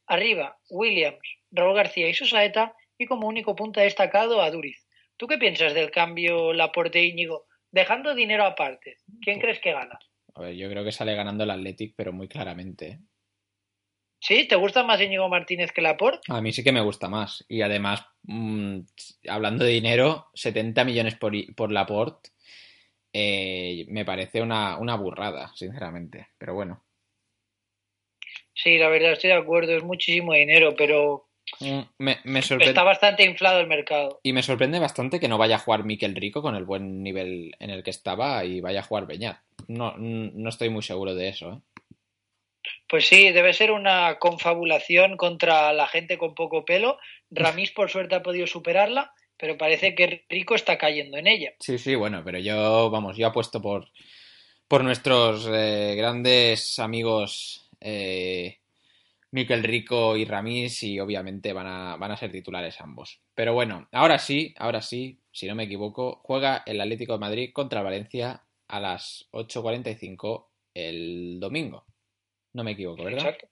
arriba 0.07 0.57
Williams, 0.69 1.21
Raúl 1.51 1.75
García 1.75 2.09
y 2.09 2.13
Susaeta 2.13 2.75
y 2.97 3.05
como 3.05 3.27
único 3.27 3.55
punta 3.55 3.81
destacado 3.81 4.41
a 4.41 4.51
Duriz. 4.51 4.85
¿Tú 5.17 5.27
qué 5.27 5.37
piensas 5.37 5.73
del 5.73 5.91
cambio 5.91 6.53
Laporte 6.53 7.03
Íñigo? 7.03 7.45
Dejando 7.71 8.15
dinero 8.15 8.45
aparte, 8.45 8.97
¿quién 9.21 9.39
crees 9.39 9.59
que 9.59 9.71
gana? 9.71 9.99
A 10.39 10.43
ver, 10.43 10.55
yo 10.55 10.69
creo 10.69 10.85
que 10.85 10.93
sale 10.93 11.15
ganando 11.15 11.43
el 11.43 11.51
Athletic, 11.51 11.93
pero 11.97 12.13
muy 12.13 12.29
claramente. 12.29 12.87
¿eh? 12.87 12.99
¿Sí? 14.21 14.47
¿Te 14.47 14.55
gusta 14.55 14.83
más 14.83 15.01
Íñigo 15.01 15.27
Martínez 15.27 15.73
que 15.73 15.81
Laporte? 15.81 16.31
A 16.31 16.39
mí 16.39 16.53
sí 16.53 16.63
que 16.63 16.71
me 16.71 16.79
gusta 16.79 17.09
más. 17.09 17.45
Y 17.49 17.61
además, 17.61 18.05
mm, 18.23 18.79
hablando 19.27 19.65
de 19.65 19.71
dinero, 19.71 20.27
70 20.33 20.85
millones 20.85 21.15
por, 21.15 21.33
por 21.55 21.73
Laporte 21.73 22.29
eh, 23.11 23.85
me 23.89 24.05
parece 24.05 24.41
una, 24.41 24.77
una 24.77 24.95
burrada, 24.95 25.51
sinceramente. 25.55 26.29
Pero 26.37 26.53
bueno. 26.53 26.85
Sí, 28.53 28.77
la 28.77 28.87
verdad 28.87 29.13
estoy 29.13 29.31
de 29.31 29.37
acuerdo, 29.37 29.75
es 29.75 29.83
muchísimo 29.83 30.33
dinero, 30.33 30.73
pero 30.77 31.25
Mm, 31.59 31.81
Me, 31.97 32.17
me 32.25 32.41
sorprende. 32.41 32.71
está 32.71 32.83
bastante 32.83 33.25
inflado 33.25 33.59
el 33.59 33.67
mercado. 33.67 34.19
Y 34.23 34.33
me 34.33 34.43
sorprende 34.43 34.79
bastante 34.79 35.19
que 35.19 35.27
no 35.27 35.37
vaya 35.37 35.55
a 35.55 35.59
jugar 35.59 35.83
Miquel 35.83 36.15
Rico 36.15 36.41
con 36.41 36.55
el 36.55 36.63
buen 36.63 37.01
nivel 37.03 37.55
en 37.59 37.71
el 37.71 37.83
que 37.83 37.89
estaba 37.89 38.45
y 38.45 38.61
vaya 38.61 38.81
a 38.81 38.83
jugar 38.83 39.07
Beñat. 39.07 39.39
No, 39.69 39.93
no 39.97 40.49
estoy 40.49 40.69
muy 40.69 40.81
seguro 40.81 41.13
de 41.13 41.29
eso. 41.29 41.53
¿eh? 41.53 41.81
Pues 42.87 43.07
sí, 43.07 43.31
debe 43.31 43.53
ser 43.53 43.71
una 43.71 44.17
confabulación 44.17 45.15
contra 45.15 45.71
la 45.73 45.87
gente 45.87 46.17
con 46.17 46.33
poco 46.33 46.65
pelo. 46.65 46.97
Ramis, 47.29 47.71
por 47.71 47.91
suerte, 47.91 48.15
ha 48.15 48.23
podido 48.23 48.47
superarla, 48.47 49.13
pero 49.37 49.59
parece 49.59 49.93
que 49.93 50.25
Rico 50.27 50.55
está 50.55 50.79
cayendo 50.79 51.17
en 51.17 51.27
ella. 51.27 51.53
Sí, 51.59 51.77
sí, 51.77 51.93
bueno, 51.93 52.23
pero 52.25 52.39
yo, 52.39 52.89
vamos, 52.89 53.15
yo 53.15 53.27
apuesto 53.27 53.61
por, 53.61 53.87
por 54.67 54.83
nuestros 54.83 55.47
eh, 55.53 55.93
grandes 55.95 56.79
amigos 56.79 57.69
eh, 57.79 58.57
Miquel 59.29 59.63
Rico 59.63 60.17
y 60.17 60.25
Ramis 60.25 60.81
y 60.81 60.99
obviamente 60.99 61.53
van 61.53 61.67
a, 61.67 61.95
van 61.95 62.11
a 62.11 62.17
ser 62.17 62.31
titulares 62.31 62.81
ambos. 62.81 63.21
Pero 63.35 63.53
bueno, 63.53 63.87
ahora 63.91 64.17
sí, 64.17 64.55
ahora 64.57 64.81
sí, 64.81 65.19
si 65.31 65.45
no 65.45 65.53
me 65.53 65.65
equivoco, 65.65 66.21
juega 66.23 66.63
el 66.65 66.81
Atlético 66.81 67.13
de 67.13 67.19
Madrid 67.19 67.51
contra 67.53 67.81
el 67.81 67.85
Valencia 67.85 68.41
a 68.69 68.79
las 68.79 69.27
8.45 69.31 70.45
el 70.73 71.39
domingo. 71.39 71.85
No 72.53 72.63
me 72.63 72.71
equivoco, 72.71 73.03
¿verdad? 73.03 73.19
Exacto. 73.19 73.47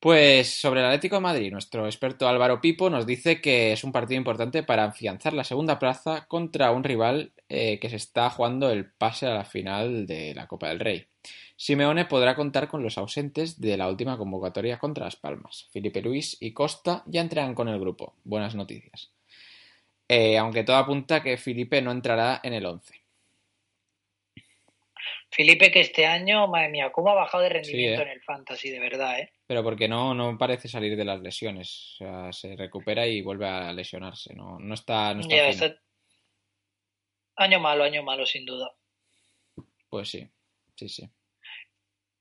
Pues 0.00 0.48
sobre 0.58 0.80
el 0.80 0.86
Atlético 0.86 1.16
de 1.16 1.20
Madrid, 1.20 1.52
nuestro 1.52 1.84
experto 1.84 2.26
Álvaro 2.26 2.62
Pipo 2.62 2.88
nos 2.88 3.04
dice 3.04 3.42
que 3.42 3.72
es 3.72 3.84
un 3.84 3.92
partido 3.92 4.16
importante 4.16 4.62
para 4.62 4.84
afianzar 4.84 5.34
la 5.34 5.44
segunda 5.44 5.78
plaza 5.78 6.24
contra 6.26 6.70
un 6.70 6.84
rival 6.84 7.32
eh, 7.50 7.78
que 7.78 7.90
se 7.90 7.96
está 7.96 8.30
jugando 8.30 8.70
el 8.70 8.90
pase 8.90 9.26
a 9.26 9.34
la 9.34 9.44
final 9.44 10.06
de 10.06 10.34
la 10.34 10.46
Copa 10.46 10.68
del 10.68 10.80
Rey. 10.80 11.06
Simeone 11.54 12.06
podrá 12.06 12.34
contar 12.34 12.68
con 12.68 12.82
los 12.82 12.96
ausentes 12.96 13.60
de 13.60 13.76
la 13.76 13.88
última 13.88 14.16
convocatoria 14.16 14.78
contra 14.78 15.04
Las 15.04 15.16
Palmas. 15.16 15.68
Felipe 15.70 16.00
Luis 16.00 16.38
y 16.40 16.54
Costa 16.54 17.02
ya 17.04 17.20
entrenan 17.20 17.54
con 17.54 17.68
el 17.68 17.78
grupo. 17.78 18.14
Buenas 18.24 18.54
noticias. 18.54 19.10
Eh, 20.08 20.38
aunque 20.38 20.64
todo 20.64 20.76
apunta 20.76 21.22
que 21.22 21.36
Felipe 21.36 21.82
no 21.82 21.92
entrará 21.92 22.40
en 22.42 22.54
el 22.54 22.64
11. 22.64 22.99
Felipe, 25.32 25.70
que 25.70 25.80
este 25.80 26.06
año, 26.06 26.48
madre 26.48 26.68
mía, 26.70 26.90
cómo 26.90 27.10
ha 27.10 27.14
bajado 27.14 27.44
de 27.44 27.50
rendimiento 27.50 28.02
Sí, 28.02 28.02
¿eh? 28.02 28.04
en 28.04 28.16
el 28.16 28.22
Fantasy, 28.22 28.70
de 28.70 28.80
verdad, 28.80 29.20
¿eh? 29.20 29.32
Pero 29.46 29.62
porque 29.62 29.86
no, 29.88 30.12
no 30.12 30.36
parece 30.36 30.66
salir 30.68 30.96
de 30.96 31.04
las 31.04 31.20
lesiones. 31.20 31.94
O 31.94 31.96
sea, 31.98 32.32
se 32.32 32.56
recupera 32.56 33.06
y 33.06 33.22
vuelve 33.22 33.48
a 33.48 33.72
lesionarse. 33.72 34.34
No, 34.34 34.58
no 34.58 34.74
está, 34.74 35.14
no 35.14 35.20
está- 35.20 35.76
Año 37.36 37.60
malo, 37.60 37.84
año 37.84 38.02
malo, 38.02 38.26
sin 38.26 38.44
duda. 38.44 38.70
Pues 39.88 40.08
sí, 40.10 40.28
sí, 40.76 40.88
sí. 40.88 41.08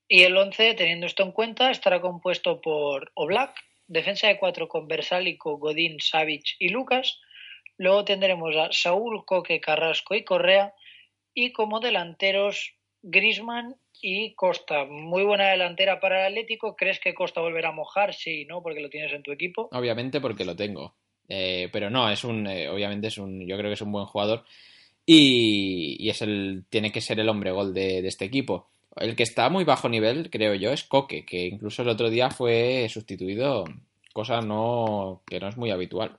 Y 0.08 0.24
el 0.24 0.38
11, 0.38 0.76
teniendo 0.76 1.06
esto 1.06 1.24
en 1.24 1.32
cuenta, 1.32 1.72
estará 1.72 2.00
compuesto 2.02 2.62
por 2.62 3.12
Oblak, 3.16 3.56
defensa 3.88 4.28
de 4.28 4.40
cuatro 4.40 4.68
con 4.68 4.88
Versálico, 4.88 5.58
Godín, 5.58 6.00
Savic 6.00 6.56
y 6.60 6.70
Lucas. 6.70 7.20
Luego 7.78 8.06
tendremos 8.06 8.56
a 8.56 8.72
Saúl, 8.72 9.26
Coque, 9.26 9.60
Carrasco 9.60 10.16
y 10.16 10.24
Correa. 10.24 10.74
Y 11.34 11.52
como 11.54 11.80
delanteros, 11.80 12.76
Grisman 13.02 13.76
y 14.02 14.34
Costa. 14.34 14.86
Muy 14.86 15.24
buena 15.24 15.50
delantera 15.50 16.00
para 16.00 16.22
el 16.22 16.34
Atlético. 16.34 16.76
¿Crees 16.76 17.00
que 17.00 17.14
Costa 17.14 17.42
volverá 17.42 17.70
a 17.70 17.74
mojar? 17.74 18.14
Sí, 18.14 18.46
¿no? 18.46 18.62
Porque 18.62 18.82
lo 18.82 18.90
tienes 18.90 19.14
en 19.14 19.24
tu 19.24 19.32
equipo. 19.32 19.70
Obviamente 19.72 20.22
porque 20.22 20.46
lo 20.46 20.56
tengo. 20.56 20.96
Eh, 21.28 21.70
pero 21.72 21.90
no, 21.90 22.10
es 22.10 22.24
un, 22.24 22.48
eh, 22.48 22.70
obviamente 22.70 23.08
es 23.08 23.18
un, 23.18 23.48
yo 23.48 23.56
creo 23.56 23.70
que 23.70 23.76
es 23.76 23.82
un 23.82 23.92
buen 23.92 24.06
jugador 24.06 24.46
y, 25.06 26.10
es 26.10 26.22
el, 26.22 26.66
tiene 26.70 26.92
que 26.92 27.02
ser 27.02 27.20
el 27.20 27.30
hombre 27.30 27.52
gol 27.52 27.74
de, 27.74 28.02
de 28.02 28.08
este 28.08 28.26
equipo. 28.26 28.70
El 28.96 29.16
que 29.16 29.24
está 29.24 29.50
muy 29.50 29.64
bajo 29.64 29.88
nivel, 29.90 30.30
creo 30.30 30.56
yo, 30.56 30.72
es 30.72 30.84
Coque, 30.84 31.26
que 31.26 31.46
incluso 31.48 31.84
el 31.84 31.90
otro 31.90 32.10
día 32.10 32.30
fue 32.32 32.88
sustituido, 32.90 33.66
cosa 34.14 34.42
no, 34.42 35.22
que 35.26 35.40
no 35.40 35.48
es 35.48 35.58
muy 35.58 35.72
habitual. 35.72 36.18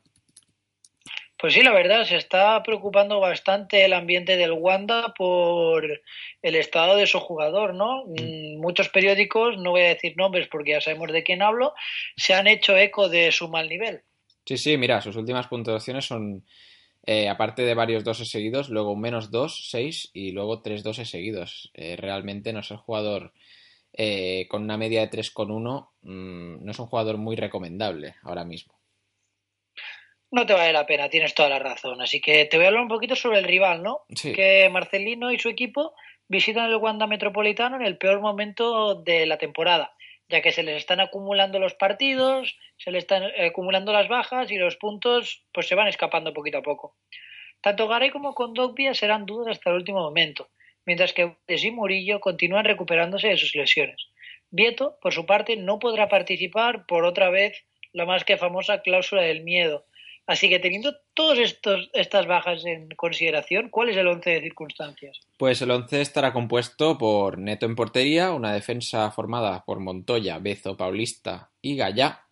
Pues 1.41 1.55
sí, 1.55 1.63
la 1.63 1.73
verdad, 1.73 2.05
se 2.05 2.17
está 2.17 2.63
preocupando 2.63 3.19
bastante 3.19 3.85
el 3.87 3.95
ambiente 3.95 4.37
del 4.37 4.53
Wanda 4.53 5.15
por 5.17 6.03
el 6.43 6.55
estado 6.55 6.97
de 6.97 7.07
su 7.07 7.19
jugador, 7.19 7.73
¿no? 7.73 8.05
Mm, 8.05 8.61
Muchos 8.61 8.91
periódicos, 8.91 9.57
no 9.57 9.71
voy 9.71 9.83
a 9.83 9.89
decir 9.89 10.15
nombres 10.19 10.49
porque 10.49 10.73
ya 10.73 10.83
sabemos 10.83 11.13
de 11.13 11.23
quién 11.23 11.41
hablo, 11.41 11.73
se 12.15 12.35
han 12.35 12.47
hecho 12.47 12.77
eco 12.77 13.09
de 13.09 13.33
su 13.33 13.49
mal 13.49 13.71
nivel. 13.71 14.03
Sí, 14.45 14.59
sí, 14.59 14.77
mira, 14.77 15.01
sus 15.01 15.17
últimas 15.17 15.47
puntuaciones 15.47 16.05
son, 16.05 16.45
eh, 17.07 17.31
aparte 17.31 17.63
de 17.63 17.75
varios 17.75 18.05
doses 18.05 18.29
seguidos, 18.29 18.69
luego 18.69 18.95
menos 18.95 19.31
dos, 19.31 19.71
seis 19.71 20.11
y 20.13 20.33
luego 20.33 20.61
tres 20.61 20.83
doses 20.83 21.09
seguidos. 21.09 21.71
Eh, 21.73 21.97
realmente 21.97 22.53
no 22.53 22.61
es 22.61 22.71
el 22.71 22.77
jugador 22.77 23.33
eh, 23.95 24.47
con 24.51 24.63
una 24.63 24.77
media 24.77 25.01
de 25.01 25.09
3,1, 25.09 25.93
mm, 26.03 26.65
no 26.65 26.71
es 26.71 26.79
un 26.79 26.87
jugador 26.87 27.17
muy 27.17 27.37
recomendable 27.37 28.17
ahora 28.23 28.45
mismo. 28.45 28.80
No 30.31 30.47
te 30.47 30.53
vale 30.53 30.73
la 30.73 30.87
pena, 30.87 31.09
tienes 31.09 31.35
toda 31.35 31.49
la 31.49 31.59
razón. 31.59 32.01
Así 32.01 32.21
que 32.21 32.45
te 32.45 32.57
voy 32.57 32.65
a 32.65 32.69
hablar 32.69 32.83
un 32.83 32.89
poquito 32.89 33.17
sobre 33.17 33.39
el 33.39 33.45
rival, 33.45 33.83
¿no? 33.83 34.03
Sí. 34.15 34.33
Que 34.33 34.69
Marcelino 34.69 35.33
y 35.33 35.39
su 35.39 35.49
equipo 35.49 35.95
visitan 36.29 36.71
el 36.71 36.77
Wanda 36.77 37.09
Metropolitano 37.09 37.77
en 37.77 37.83
el 37.83 37.99
peor 37.99 38.21
momento 38.21 38.95
de 38.95 39.27
la 39.27 39.39
temporada, 39.39 39.93
ya 40.29 40.41
que 40.41 40.53
se 40.53 40.63
les 40.63 40.77
están 40.77 41.01
acumulando 41.01 41.59
los 41.59 41.75
partidos, 41.75 42.57
se 42.77 42.93
les 42.93 43.03
están 43.03 43.25
eh, 43.25 43.47
acumulando 43.47 43.93
las 43.93 44.07
bajas 44.07 44.53
y 44.53 44.57
los 44.57 44.77
puntos 44.77 45.43
pues 45.53 45.67
se 45.67 45.75
van 45.75 45.89
escapando 45.89 46.33
poquito 46.33 46.59
a 46.59 46.63
poco. 46.63 46.95
Tanto 47.61 47.89
Garay 47.89 48.11
como 48.11 48.35
Kondogbia 48.35 48.95
serán 48.95 49.27
dudas 49.27 49.57
hasta 49.57 49.71
el 49.71 49.77
último 49.77 50.01
momento, 50.01 50.49
mientras 50.87 51.13
que 51.13 51.35
Guedes 51.49 51.65
y 51.65 51.73
Murillo 51.73 52.21
continúan 52.21 52.65
recuperándose 52.65 53.27
de 53.27 53.37
sus 53.37 53.57
lesiones. 53.57 54.07
Vieto, 54.51 54.99
por 55.03 55.13
su 55.13 55.27
parte, 55.27 55.57
no 55.57 55.81
podrá 55.81 56.09
participar 56.09 56.87
por 56.87 57.05
otra 57.05 57.31
vez 57.31 57.65
la 57.93 58.07
más 58.07 58.25
que 58.25 58.37
famosa 58.37 58.83
cláusula 58.83 59.23
del 59.23 59.43
miedo. 59.43 59.85
Así 60.31 60.49
que 60.49 60.61
teniendo 60.61 60.95
todas 61.13 61.41
estas 61.93 62.27
bajas 62.29 62.65
en 62.65 62.91
consideración, 62.91 63.69
¿cuál 63.69 63.89
es 63.89 63.97
el 63.97 64.07
once 64.07 64.31
de 64.31 64.41
circunstancias? 64.41 65.19
Pues 65.37 65.61
el 65.61 65.73
11 65.73 66.01
estará 66.01 66.33
compuesto 66.33 66.97
por 66.97 67.37
Neto 67.37 67.67
en 67.67 67.75
portería, 67.75 68.31
una 68.31 68.53
defensa 68.53 69.11
formada 69.11 69.65
por 69.65 69.81
Montoya, 69.81 70.39
Bezo, 70.39 70.77
Paulista 70.77 71.51
y 71.61 71.75
Gallá. 71.75 72.27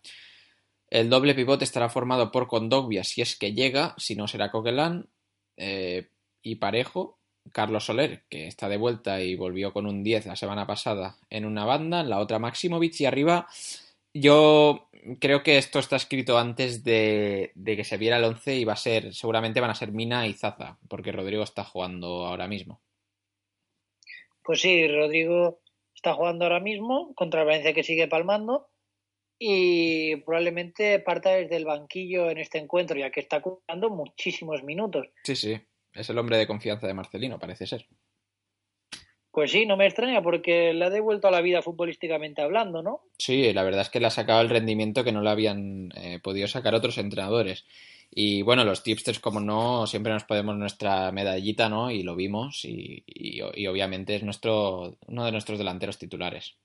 El 0.89 1.09
doble 1.09 1.35
pivote 1.35 1.65
estará 1.65 1.89
formado 1.89 2.31
por 2.31 2.47
Condogbia 2.47 3.03
si 3.03 3.21
es 3.21 3.35
que 3.35 3.51
llega, 3.51 3.95
si 3.97 4.15
no 4.15 4.29
será 4.29 4.49
Coquelán 4.49 5.09
eh, 5.57 6.07
y 6.41 6.55
Parejo. 6.55 7.19
Carlos 7.51 7.83
Soler, 7.83 8.23
que 8.29 8.47
está 8.47 8.69
de 8.69 8.77
vuelta 8.77 9.19
y 9.19 9.35
volvió 9.35 9.73
con 9.73 9.85
un 9.87 10.03
10 10.03 10.25
la 10.27 10.37
semana 10.37 10.65
pasada 10.65 11.17
en 11.29 11.43
una 11.43 11.65
banda, 11.65 12.03
la 12.03 12.19
otra 12.19 12.39
Maximovic 12.39 13.01
y 13.01 13.05
arriba 13.05 13.47
yo 14.13 14.89
creo 15.19 15.43
que 15.43 15.57
esto 15.57 15.79
está 15.79 15.95
escrito 15.95 16.37
antes 16.37 16.83
de, 16.83 17.51
de, 17.55 17.75
que 17.75 17.83
se 17.83 17.97
viera 17.97 18.17
el 18.17 18.23
11 18.23 18.55
y 18.55 18.65
va 18.65 18.73
a 18.73 18.77
ser, 18.77 19.13
seguramente 19.13 19.61
van 19.61 19.69
a 19.69 19.75
ser 19.75 19.91
Mina 19.91 20.27
y 20.27 20.33
Zaza, 20.33 20.77
porque 20.87 21.11
Rodrigo 21.11 21.43
está 21.43 21.63
jugando 21.63 22.25
ahora 22.25 22.47
mismo. 22.47 22.81
Pues 24.43 24.61
sí, 24.61 24.87
Rodrigo 24.87 25.61
está 25.93 26.13
jugando 26.13 26.45
ahora 26.45 26.59
mismo 26.59 27.13
contra 27.13 27.41
el 27.41 27.47
Valencia 27.47 27.73
que 27.73 27.83
sigue 27.83 28.07
palmando 28.07 28.69
y 29.37 30.17
probablemente 30.17 30.99
parta 30.99 31.31
desde 31.31 31.55
el 31.55 31.65
banquillo 31.65 32.29
en 32.29 32.39
este 32.39 32.57
encuentro, 32.57 32.97
ya 32.97 33.11
que 33.11 33.21
está 33.21 33.41
jugando 33.41 33.89
muchísimos 33.89 34.63
minutos. 34.63 35.07
Sí, 35.23 35.35
sí, 35.35 35.61
es 35.93 36.09
el 36.09 36.17
hombre 36.17 36.37
de 36.37 36.47
confianza 36.47 36.87
de 36.87 36.93
Marcelino, 36.93 37.39
parece 37.39 37.67
ser. 37.67 37.87
Pues 39.39 39.51
sí, 39.51 39.65
no 39.65 39.77
me 39.77 39.85
extraña 39.85 40.21
porque 40.21 40.73
le 40.73 40.83
ha 40.83 40.89
devuelto 40.89 41.29
a 41.29 41.31
la 41.31 41.39
vida 41.39 41.61
futbolísticamente 41.61 42.41
hablando, 42.41 42.83
¿no? 42.83 43.03
Sí, 43.17 43.53
la 43.53 43.63
verdad 43.63 43.83
es 43.83 43.89
que 43.89 44.01
le 44.01 44.07
ha 44.07 44.09
sacado 44.09 44.41
el 44.41 44.49
rendimiento 44.49 45.05
que 45.05 45.13
no 45.13 45.21
le 45.21 45.29
habían 45.29 45.93
eh, 45.95 46.19
podido 46.21 46.45
sacar 46.49 46.75
otros 46.75 46.97
entrenadores. 46.97 47.63
Y 48.11 48.41
bueno, 48.41 48.65
los 48.65 48.83
tipsters, 48.83 49.21
como 49.21 49.39
no, 49.39 49.87
siempre 49.87 50.11
nos 50.11 50.25
podemos 50.25 50.57
nuestra 50.57 51.09
medallita, 51.13 51.69
¿no? 51.69 51.89
Y 51.89 52.03
lo 52.03 52.17
vimos 52.17 52.65
y, 52.65 53.05
y- 53.07 53.39
y 53.53 53.67
obviamente 53.67 54.13
es 54.13 54.23
nuestro, 54.23 54.97
uno 55.07 55.23
de 55.23 55.31
nuestros 55.31 55.57
delanteros 55.57 55.97
titulares. 55.97 56.57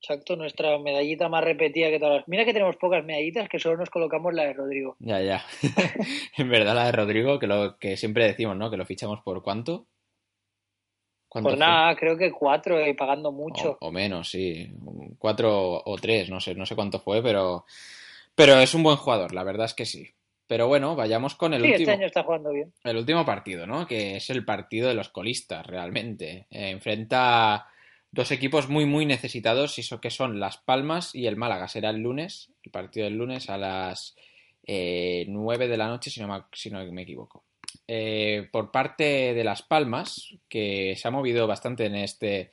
Exacto, 0.00 0.34
nuestra 0.34 0.76
medallita 0.80 1.28
más 1.28 1.44
repetida 1.44 1.90
que 1.90 2.00
todas 2.00 2.16
las. 2.16 2.28
Mira 2.28 2.44
que 2.44 2.52
tenemos 2.52 2.74
pocas 2.74 3.04
medallitas 3.04 3.48
que 3.48 3.60
solo 3.60 3.76
nos 3.76 3.88
colocamos 3.88 4.34
la 4.34 4.42
de 4.46 4.52
Rodrigo. 4.54 4.96
Ya, 4.98 5.20
ya. 5.20 5.44
en 6.38 6.48
verdad 6.50 6.74
la 6.74 6.86
de 6.86 6.92
Rodrigo, 6.92 7.38
que 7.38 7.46
lo 7.46 7.78
que 7.78 7.96
siempre 7.96 8.24
decimos, 8.26 8.56
¿no? 8.56 8.68
Que 8.68 8.76
lo 8.76 8.84
fichamos 8.84 9.20
por 9.20 9.44
cuánto. 9.44 9.86
¿Cuánto 11.32 11.48
Pues 11.48 11.58
fue? 11.58 11.66
nada, 11.66 11.96
creo 11.96 12.18
que 12.18 12.30
cuatro 12.30 12.86
y 12.86 12.92
pagando 12.92 13.32
mucho. 13.32 13.78
O, 13.80 13.88
o 13.88 13.90
menos, 13.90 14.28
sí. 14.28 14.70
Cuatro 15.18 15.82
o 15.82 15.96
tres, 15.96 16.28
no 16.28 16.40
sé, 16.40 16.54
no 16.54 16.66
sé 16.66 16.74
cuánto 16.74 17.00
fue, 17.00 17.22
pero, 17.22 17.64
pero 18.34 18.56
es 18.60 18.74
un 18.74 18.82
buen 18.82 18.98
jugador, 18.98 19.32
la 19.32 19.42
verdad 19.42 19.64
es 19.64 19.72
que 19.72 19.86
sí. 19.86 20.06
Pero 20.46 20.68
bueno, 20.68 20.94
vayamos 20.94 21.34
con 21.34 21.54
el 21.54 21.62
sí, 21.62 21.68
último. 21.68 21.80
este 21.90 21.92
año 21.92 22.06
está 22.06 22.22
jugando 22.22 22.50
bien. 22.50 22.74
El 22.84 22.98
último 22.98 23.24
partido, 23.24 23.66
¿no? 23.66 23.86
Que 23.86 24.16
es 24.16 24.28
el 24.28 24.44
partido 24.44 24.88
de 24.88 24.94
los 24.94 25.08
colistas, 25.08 25.66
realmente. 25.66 26.46
Eh, 26.50 26.68
enfrenta 26.68 27.66
dos 28.10 28.30
equipos 28.30 28.68
muy, 28.68 28.84
muy 28.84 29.06
necesitados, 29.06 29.78
y 29.78 29.80
eso 29.80 30.02
que 30.02 30.10
son 30.10 30.38
Las 30.38 30.58
Palmas 30.58 31.14
y 31.14 31.28
el 31.28 31.36
Málaga. 31.38 31.66
Será 31.68 31.88
el 31.88 32.02
lunes, 32.02 32.50
el 32.62 32.70
partido 32.70 33.04
del 33.04 33.16
lunes 33.16 33.48
a 33.48 33.56
las 33.56 34.14
eh, 34.66 35.24
9 35.28 35.66
de 35.66 35.76
la 35.78 35.88
noche, 35.88 36.10
si 36.10 36.20
no 36.20 36.28
me, 36.28 36.42
si 36.52 36.68
no 36.70 36.84
me 36.92 37.02
equivoco. 37.04 37.42
Eh, 37.86 38.48
por 38.52 38.70
parte 38.70 39.34
de 39.34 39.44
Las 39.44 39.62
Palmas, 39.62 40.34
que 40.48 40.94
se 40.96 41.08
ha 41.08 41.10
movido 41.10 41.46
bastante 41.46 41.86
en 41.86 41.96
este 41.96 42.50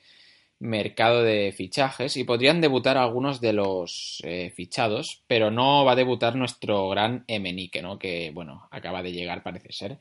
mercado 0.60 1.22
de 1.22 1.52
fichajes 1.56 2.16
y 2.16 2.24
podrían 2.24 2.60
debutar 2.60 2.98
algunos 2.98 3.40
de 3.40 3.54
los 3.54 4.22
eh, 4.24 4.52
fichados, 4.54 5.24
pero 5.26 5.50
no 5.50 5.84
va 5.84 5.92
a 5.92 5.96
debutar 5.96 6.36
nuestro 6.36 6.88
gran 6.90 7.24
Emenique, 7.26 7.80
¿no? 7.80 7.98
Que, 7.98 8.30
bueno, 8.32 8.68
acaba 8.70 9.02
de 9.02 9.12
llegar, 9.12 9.42
parece 9.42 9.72
ser. 9.72 9.98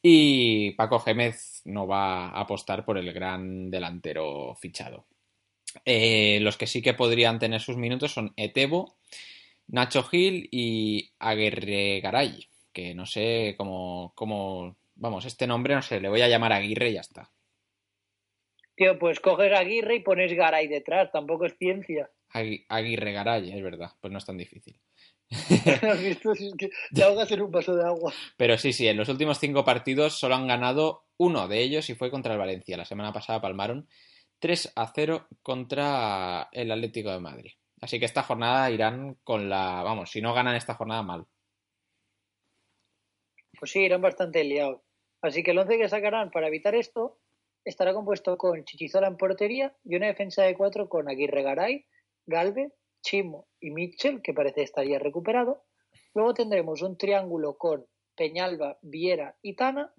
Y 0.00 0.70
Paco 0.72 1.00
Gémez 1.00 1.62
no 1.64 1.86
va 1.86 2.28
a 2.28 2.40
apostar 2.40 2.84
por 2.84 2.98
el 2.98 3.12
gran 3.12 3.70
delantero 3.70 4.54
fichado. 4.54 5.06
Eh, 5.84 6.38
los 6.40 6.56
que 6.56 6.66
sí 6.66 6.82
que 6.82 6.94
podrían 6.94 7.38
tener 7.38 7.60
sus 7.60 7.76
minutos 7.76 8.12
son 8.12 8.32
Etebo, 8.36 8.96
Nacho 9.66 10.02
Gil 10.04 10.48
y 10.50 11.10
Aguirre 11.18 12.00
Garay, 12.00 12.48
que 12.72 12.94
no 12.94 13.06
sé 13.06 13.54
cómo, 13.56 14.12
cómo... 14.14 14.76
Vamos, 14.94 15.24
este 15.24 15.46
nombre 15.46 15.74
no 15.74 15.82
sé, 15.82 16.00
le 16.00 16.08
voy 16.08 16.20
a 16.22 16.28
llamar 16.28 16.52
Aguirre 16.52 16.90
y 16.90 16.94
ya 16.94 17.00
está. 17.00 17.30
Tío, 18.76 18.98
pues 18.98 19.20
coges 19.20 19.52
Aguirre 19.52 19.96
y 19.96 20.00
pones 20.00 20.32
Garay 20.32 20.68
detrás, 20.68 21.10
tampoco 21.12 21.46
es 21.46 21.56
ciencia. 21.58 22.10
Agui- 22.32 22.64
Aguirre 22.68 23.12
Garay, 23.12 23.50
es 23.52 23.62
verdad, 23.62 23.90
pues 24.00 24.12
no 24.12 24.18
es 24.18 24.24
tan 24.26 24.36
difícil. 24.36 24.78
Te 26.94 27.02
ahogas 27.02 27.30
en 27.30 27.42
un 27.42 27.50
vaso 27.50 27.74
de 27.74 27.84
agua. 27.84 28.12
Pero 28.36 28.58
sí, 28.58 28.72
sí, 28.72 28.88
en 28.88 28.96
los 28.96 29.08
últimos 29.08 29.38
cinco 29.38 29.64
partidos 29.64 30.18
solo 30.18 30.34
han 30.34 30.46
ganado 30.48 31.04
uno 31.16 31.48
de 31.48 31.60
ellos 31.60 31.88
y 31.90 31.94
fue 31.94 32.10
contra 32.10 32.32
el 32.32 32.38
Valencia. 32.38 32.76
La 32.76 32.84
semana 32.84 33.12
pasada 33.12 33.40
palmaron 33.40 33.88
3 34.38 34.72
a 34.74 34.92
0 34.94 35.28
contra 35.42 36.48
el 36.52 36.70
Atlético 36.72 37.10
de 37.10 37.20
Madrid. 37.20 37.52
Así 37.80 37.98
que 37.98 38.06
esta 38.06 38.22
jornada 38.22 38.70
irán 38.70 39.16
con 39.24 39.48
la... 39.48 39.82
Vamos, 39.82 40.10
si 40.10 40.20
no 40.20 40.34
ganan 40.34 40.56
esta 40.56 40.74
jornada, 40.74 41.02
mal. 41.02 41.26
Pues 43.60 43.72
sí, 43.72 43.80
irán 43.80 44.00
bastante 44.00 44.42
liados. 44.42 44.80
Así 45.20 45.42
que 45.42 45.50
el 45.50 45.58
once 45.58 45.76
que 45.76 45.90
sacarán 45.90 46.30
para 46.30 46.48
evitar 46.48 46.74
esto 46.74 47.18
estará 47.62 47.92
compuesto 47.92 48.38
con 48.38 48.64
Chichizola 48.64 49.06
en 49.06 49.18
portería 49.18 49.76
y 49.84 49.96
una 49.96 50.06
defensa 50.06 50.42
de 50.44 50.56
cuatro 50.56 50.88
con 50.88 51.10
Aguirre 51.10 51.42
Garay, 51.42 51.84
Galve, 52.24 52.72
Chimo 53.02 53.48
y 53.60 53.70
Mitchell, 53.70 54.22
que 54.22 54.32
parece 54.32 54.62
estar 54.62 54.86
ya 54.86 54.98
recuperado. 54.98 55.64
Luego 56.14 56.32
tendremos 56.32 56.80
un 56.80 56.96
triángulo 56.96 57.58
con 57.58 57.86
Peñalba, 58.16 58.78
Viera 58.80 59.36
y 59.42 59.56
Tana. 59.56 59.92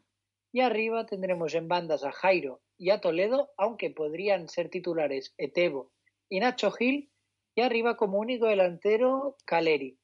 Y 0.51 0.61
arriba 0.61 1.05
tendremos 1.05 1.53
en 1.53 1.67
bandas 1.67 2.03
a 2.03 2.11
Jairo 2.11 2.61
y 2.79 2.89
a 2.89 2.99
Toledo, 2.99 3.51
aunque 3.57 3.91
podrían 3.91 4.49
ser 4.49 4.69
titulares 4.69 5.35
Etebo 5.37 5.91
y 6.29 6.39
Nacho 6.39 6.71
Gil. 6.71 7.11
Y 7.53 7.61
arriba 7.61 7.95
como 7.95 8.17
único 8.17 8.47
delantero 8.47 9.37
Caleri. 9.45 10.00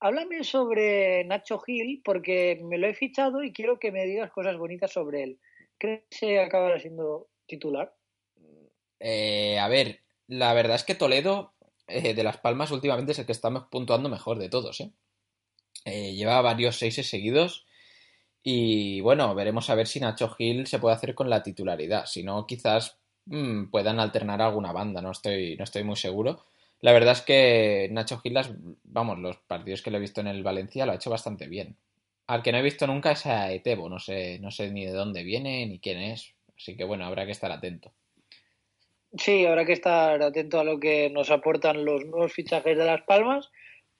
Háblame 0.00 0.44
sobre 0.44 1.24
Nacho 1.24 1.58
Gil 1.58 2.00
porque 2.02 2.58
me 2.62 2.78
lo 2.78 2.86
he 2.86 2.94
fichado 2.94 3.44
y 3.44 3.52
quiero 3.52 3.78
que 3.78 3.92
me 3.92 4.06
digas 4.06 4.30
cosas 4.30 4.56
bonitas 4.56 4.92
sobre 4.92 5.22
él. 5.22 5.40
¿Crees 5.76 6.04
que 6.08 6.16
se 6.16 6.40
acabará 6.40 6.80
siendo 6.80 7.28
titular? 7.46 7.94
Eh, 8.98 9.58
a 9.58 9.68
ver, 9.68 10.00
la 10.26 10.54
verdad 10.54 10.76
es 10.76 10.84
que 10.84 10.94
Toledo 10.94 11.52
eh, 11.86 12.14
de 12.14 12.22
Las 12.22 12.38
Palmas 12.38 12.70
últimamente 12.70 13.12
es 13.12 13.18
el 13.18 13.26
que 13.26 13.32
está 13.32 13.50
puntuando 13.68 14.08
mejor 14.08 14.38
de 14.38 14.48
todos, 14.48 14.80
¿eh? 14.80 14.90
Eh, 15.84 16.14
lleva 16.14 16.42
varios 16.42 16.76
seises 16.76 17.08
seguidos 17.08 17.66
y 18.42 19.00
bueno, 19.00 19.34
veremos 19.34 19.70
a 19.70 19.74
ver 19.74 19.86
si 19.86 20.00
Nacho 20.00 20.28
Gil 20.30 20.66
se 20.66 20.78
puede 20.78 20.94
hacer 20.94 21.14
con 21.14 21.28
la 21.28 21.42
titularidad. 21.42 22.06
Si 22.06 22.22
no, 22.22 22.46
quizás 22.46 22.98
mm, 23.26 23.70
puedan 23.70 24.00
alternar 24.00 24.40
alguna 24.40 24.72
banda, 24.72 25.02
no 25.02 25.10
estoy, 25.10 25.56
no 25.56 25.64
estoy 25.64 25.84
muy 25.84 25.96
seguro. 25.96 26.46
La 26.80 26.92
verdad 26.92 27.12
es 27.12 27.22
que 27.22 27.88
Nacho 27.90 28.18
Gil, 28.18 28.34
las, 28.34 28.50
vamos, 28.84 29.18
los 29.18 29.36
partidos 29.36 29.82
que 29.82 29.90
lo 29.90 29.98
he 29.98 30.00
visto 30.00 30.20
en 30.20 30.28
el 30.28 30.42
Valencia 30.42 30.86
lo 30.86 30.92
ha 30.92 30.96
hecho 30.96 31.10
bastante 31.10 31.46
bien. 31.46 31.76
Al 32.26 32.42
que 32.42 32.52
no 32.52 32.58
he 32.58 32.62
visto 32.62 32.86
nunca 32.86 33.12
es 33.12 33.26
a 33.26 33.52
Etebo, 33.52 33.88
no 33.88 33.98
sé, 33.98 34.38
no 34.38 34.50
sé 34.50 34.70
ni 34.70 34.86
de 34.86 34.92
dónde 34.92 35.22
viene 35.22 35.66
ni 35.66 35.78
quién 35.78 35.98
es. 35.98 36.34
Así 36.56 36.76
que 36.76 36.84
bueno, 36.84 37.04
habrá 37.04 37.26
que 37.26 37.32
estar 37.32 37.50
atento. 37.50 37.92
Sí, 39.18 39.44
habrá 39.44 39.64
que 39.64 39.72
estar 39.72 40.22
atento 40.22 40.60
a 40.60 40.64
lo 40.64 40.78
que 40.78 41.10
nos 41.10 41.30
aportan 41.30 41.84
los 41.84 42.04
nuevos 42.04 42.32
fichajes 42.32 42.78
de 42.78 42.84
Las 42.84 43.02
Palmas 43.02 43.50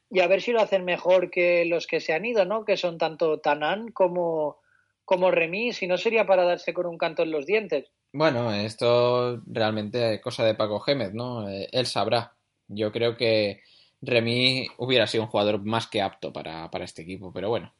y 0.08 0.20
a 0.20 0.26
ver 0.26 0.40
si 0.40 0.52
lo 0.52 0.60
hacen 0.60 0.84
mejor 0.84 1.30
que 1.30 1.64
los 1.64 1.86
que 1.86 2.00
se 2.00 2.12
han 2.12 2.24
ido, 2.24 2.44
¿no? 2.44 2.64
Que 2.64 2.76
son 2.76 2.98
tanto 2.98 3.40
Tanán 3.40 3.90
como, 3.90 4.58
como 5.04 5.30
Remis, 5.30 5.78
si 5.78 5.86
no 5.86 5.98
sería 5.98 6.26
para 6.26 6.44
darse 6.44 6.72
con 6.72 6.86
un 6.86 6.98
canto 6.98 7.22
en 7.22 7.32
los 7.32 7.46
dientes. 7.46 7.90
Bueno, 8.12 8.52
esto 8.52 9.40
realmente 9.46 10.14
es 10.14 10.20
cosa 10.20 10.44
de 10.44 10.54
Paco 10.54 10.80
Gémez, 10.80 11.12
¿no? 11.12 11.48
Eh, 11.48 11.68
Él 11.72 11.86
sabrá. 11.86 12.34
Yo 12.72 12.92
creo 12.92 13.16
que 13.16 13.62
Remy 14.00 14.68
hubiera 14.78 15.06
sido 15.06 15.24
un 15.24 15.30
jugador 15.30 15.64
más 15.64 15.88
que 15.88 16.00
apto 16.00 16.32
para, 16.32 16.70
para 16.70 16.84
este 16.84 17.02
equipo, 17.02 17.32
pero 17.32 17.48
bueno. 17.48 17.72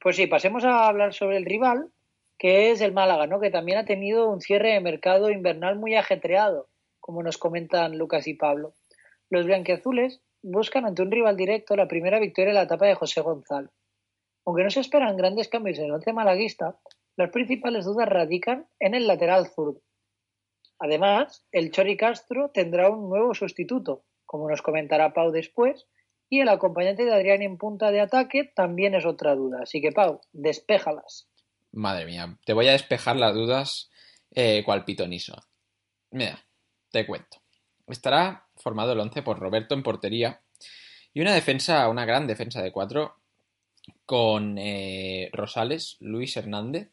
Pues 0.00 0.16
sí, 0.16 0.26
pasemos 0.26 0.64
a 0.64 0.86
hablar 0.86 1.14
sobre 1.14 1.38
el 1.38 1.46
rival, 1.46 1.90
que 2.38 2.70
es 2.70 2.82
el 2.82 2.92
Málaga, 2.92 3.26
¿no? 3.26 3.40
Que 3.40 3.50
también 3.50 3.78
ha 3.78 3.84
tenido 3.86 4.28
un 4.28 4.40
cierre 4.40 4.74
de 4.74 4.80
mercado 4.80 5.30
invernal 5.30 5.76
muy 5.76 5.94
ajetreado, 5.94 6.68
como 7.00 7.22
nos 7.22 7.38
comentan 7.38 7.96
Lucas 7.96 8.26
y 8.26 8.34
Pablo. 8.34 8.74
Los 9.30 9.46
blanquiazules 9.46 10.20
buscan 10.42 10.84
ante 10.84 11.02
un 11.02 11.10
rival 11.10 11.36
directo 11.36 11.74
la 11.74 11.88
primera 11.88 12.18
victoria 12.18 12.50
en 12.50 12.56
la 12.56 12.62
etapa 12.62 12.86
de 12.86 12.94
José 12.94 13.22
González. 13.22 13.70
Aunque 14.44 14.64
no 14.64 14.70
se 14.70 14.80
esperan 14.80 15.16
grandes 15.16 15.48
cambios 15.48 15.78
en 15.78 15.86
el 15.86 15.92
once 15.92 16.12
malaguista, 16.12 16.76
las 17.16 17.30
principales 17.30 17.84
dudas 17.84 18.08
radican 18.08 18.66
en 18.78 18.94
el 18.94 19.06
lateral 19.06 19.46
zurdo. 19.48 19.80
Además, 20.80 21.44
el 21.52 21.70
Chori 21.70 21.96
Castro 21.96 22.50
tendrá 22.52 22.88
un 22.88 23.10
nuevo 23.10 23.34
sustituto, 23.34 24.02
como 24.24 24.48
nos 24.48 24.62
comentará 24.62 25.12
Pau 25.12 25.30
después, 25.30 25.86
y 26.30 26.40
el 26.40 26.48
acompañante 26.48 27.04
de 27.04 27.12
Adrián 27.12 27.42
en 27.42 27.58
punta 27.58 27.90
de 27.90 28.00
ataque 28.00 28.50
también 28.54 28.94
es 28.94 29.04
otra 29.04 29.34
duda. 29.34 29.58
Así 29.62 29.82
que, 29.82 29.92
Pau, 29.92 30.22
despéjalas. 30.32 31.28
Madre 31.72 32.06
mía, 32.06 32.38
te 32.44 32.54
voy 32.54 32.66
a 32.68 32.72
despejar 32.72 33.16
las 33.16 33.34
dudas 33.34 33.90
eh, 34.34 34.62
cual 34.64 34.84
pitoniso. 34.84 35.36
Mira, 36.12 36.44
te 36.90 37.06
cuento. 37.06 37.42
Estará 37.86 38.46
formado 38.56 38.92
el 38.92 39.00
11 39.00 39.22
por 39.22 39.38
Roberto 39.38 39.74
en 39.74 39.82
portería 39.82 40.40
y 41.12 41.20
una 41.20 41.34
defensa, 41.34 41.88
una 41.88 42.06
gran 42.06 42.26
defensa 42.26 42.62
de 42.62 42.72
cuatro 42.72 43.16
con 44.06 44.56
eh, 44.58 45.28
Rosales, 45.32 45.96
Luis 46.00 46.36
Hernández, 46.36 46.90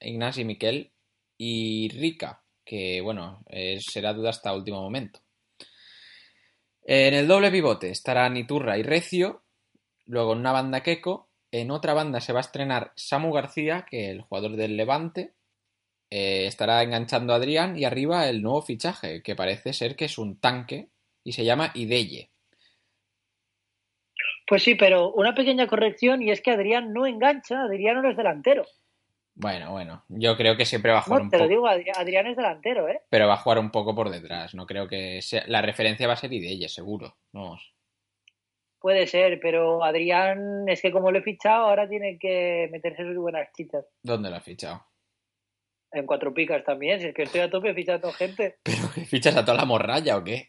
Ignasi 0.00 0.44
Miquel 0.44 0.90
y 1.36 1.88
Rica, 1.90 2.42
que 2.68 3.00
bueno, 3.00 3.42
eh, 3.48 3.78
será 3.80 4.12
duda 4.12 4.28
hasta 4.28 4.54
último 4.54 4.82
momento. 4.82 5.20
En 6.84 7.14
el 7.14 7.26
doble 7.26 7.50
pivote 7.50 7.88
estarán 7.88 8.36
Iturra 8.36 8.76
y 8.76 8.82
Recio, 8.82 9.42
luego 10.04 10.34
en 10.34 10.40
una 10.40 10.52
banda 10.52 10.82
Queco, 10.82 11.30
en 11.50 11.70
otra 11.70 11.94
banda 11.94 12.20
se 12.20 12.34
va 12.34 12.40
a 12.40 12.42
estrenar 12.42 12.92
Samu 12.94 13.32
García, 13.32 13.86
que 13.88 14.10
el 14.10 14.20
jugador 14.20 14.56
del 14.56 14.76
Levante, 14.76 15.32
eh, 16.10 16.44
estará 16.46 16.82
enganchando 16.82 17.32
a 17.32 17.36
Adrián 17.36 17.78
y 17.78 17.86
arriba 17.86 18.28
el 18.28 18.42
nuevo 18.42 18.60
fichaje, 18.60 19.22
que 19.22 19.34
parece 19.34 19.72
ser 19.72 19.96
que 19.96 20.04
es 20.04 20.18
un 20.18 20.38
tanque 20.38 20.90
y 21.24 21.32
se 21.32 21.46
llama 21.46 21.72
Ideye. 21.74 22.30
Pues 24.46 24.62
sí, 24.62 24.74
pero 24.74 25.10
una 25.12 25.34
pequeña 25.34 25.66
corrección 25.66 26.22
y 26.22 26.30
es 26.30 26.42
que 26.42 26.50
Adrián 26.50 26.92
no 26.92 27.06
engancha, 27.06 27.62
Adrián 27.62 28.02
no 28.02 28.10
es 28.10 28.16
delantero. 28.16 28.66
Bueno, 29.40 29.70
bueno, 29.70 30.04
yo 30.08 30.36
creo 30.36 30.56
que 30.56 30.64
siempre 30.64 30.90
va 30.90 30.98
a 30.98 31.02
jugar 31.02 31.20
No, 31.20 31.24
un 31.26 31.30
te 31.30 31.36
lo 31.38 31.44
poco, 31.44 31.50
digo, 31.50 31.66
Adri- 31.68 31.96
Adrián 31.96 32.26
es 32.26 32.36
delantero, 32.36 32.88
¿eh? 32.88 33.02
pero 33.08 33.28
va 33.28 33.34
a 33.34 33.38
jugar 33.38 33.60
un 33.60 33.70
poco 33.70 33.94
por 33.94 34.10
detrás. 34.10 34.52
No 34.54 34.66
creo 34.66 34.88
que 34.88 35.22
sea... 35.22 35.44
la 35.46 35.62
referencia 35.62 36.08
va 36.08 36.14
a 36.14 36.16
ser 36.16 36.32
Ideye, 36.32 36.68
seguro. 36.68 37.16
Vamos. 37.32 37.72
Puede 38.80 39.06
ser, 39.06 39.38
pero 39.40 39.84
Adrián 39.84 40.68
es 40.68 40.82
que 40.82 40.90
como 40.90 41.12
lo 41.12 41.18
he 41.18 41.22
fichado 41.22 41.66
ahora 41.66 41.88
tiene 41.88 42.18
que 42.18 42.68
meterse 42.72 43.04
sus 43.04 43.16
buenas 43.16 43.48
chichas. 43.56 43.84
¿Dónde 44.02 44.28
lo 44.28 44.36
has 44.36 44.44
fichado? 44.44 44.82
En 45.92 46.04
cuatro 46.04 46.34
picas 46.34 46.64
también, 46.64 47.00
si 47.00 47.06
es 47.06 47.14
que 47.14 47.22
estoy 47.22 47.40
a 47.40 47.50
tope 47.50 47.74
fichando 47.74 48.10
gente. 48.12 48.56
¿Pero 48.64 48.90
que 48.92 49.04
fichas 49.04 49.36
a 49.36 49.44
toda 49.44 49.56
la 49.56 49.64
morralla 49.64 50.16
o 50.16 50.24
qué? 50.24 50.48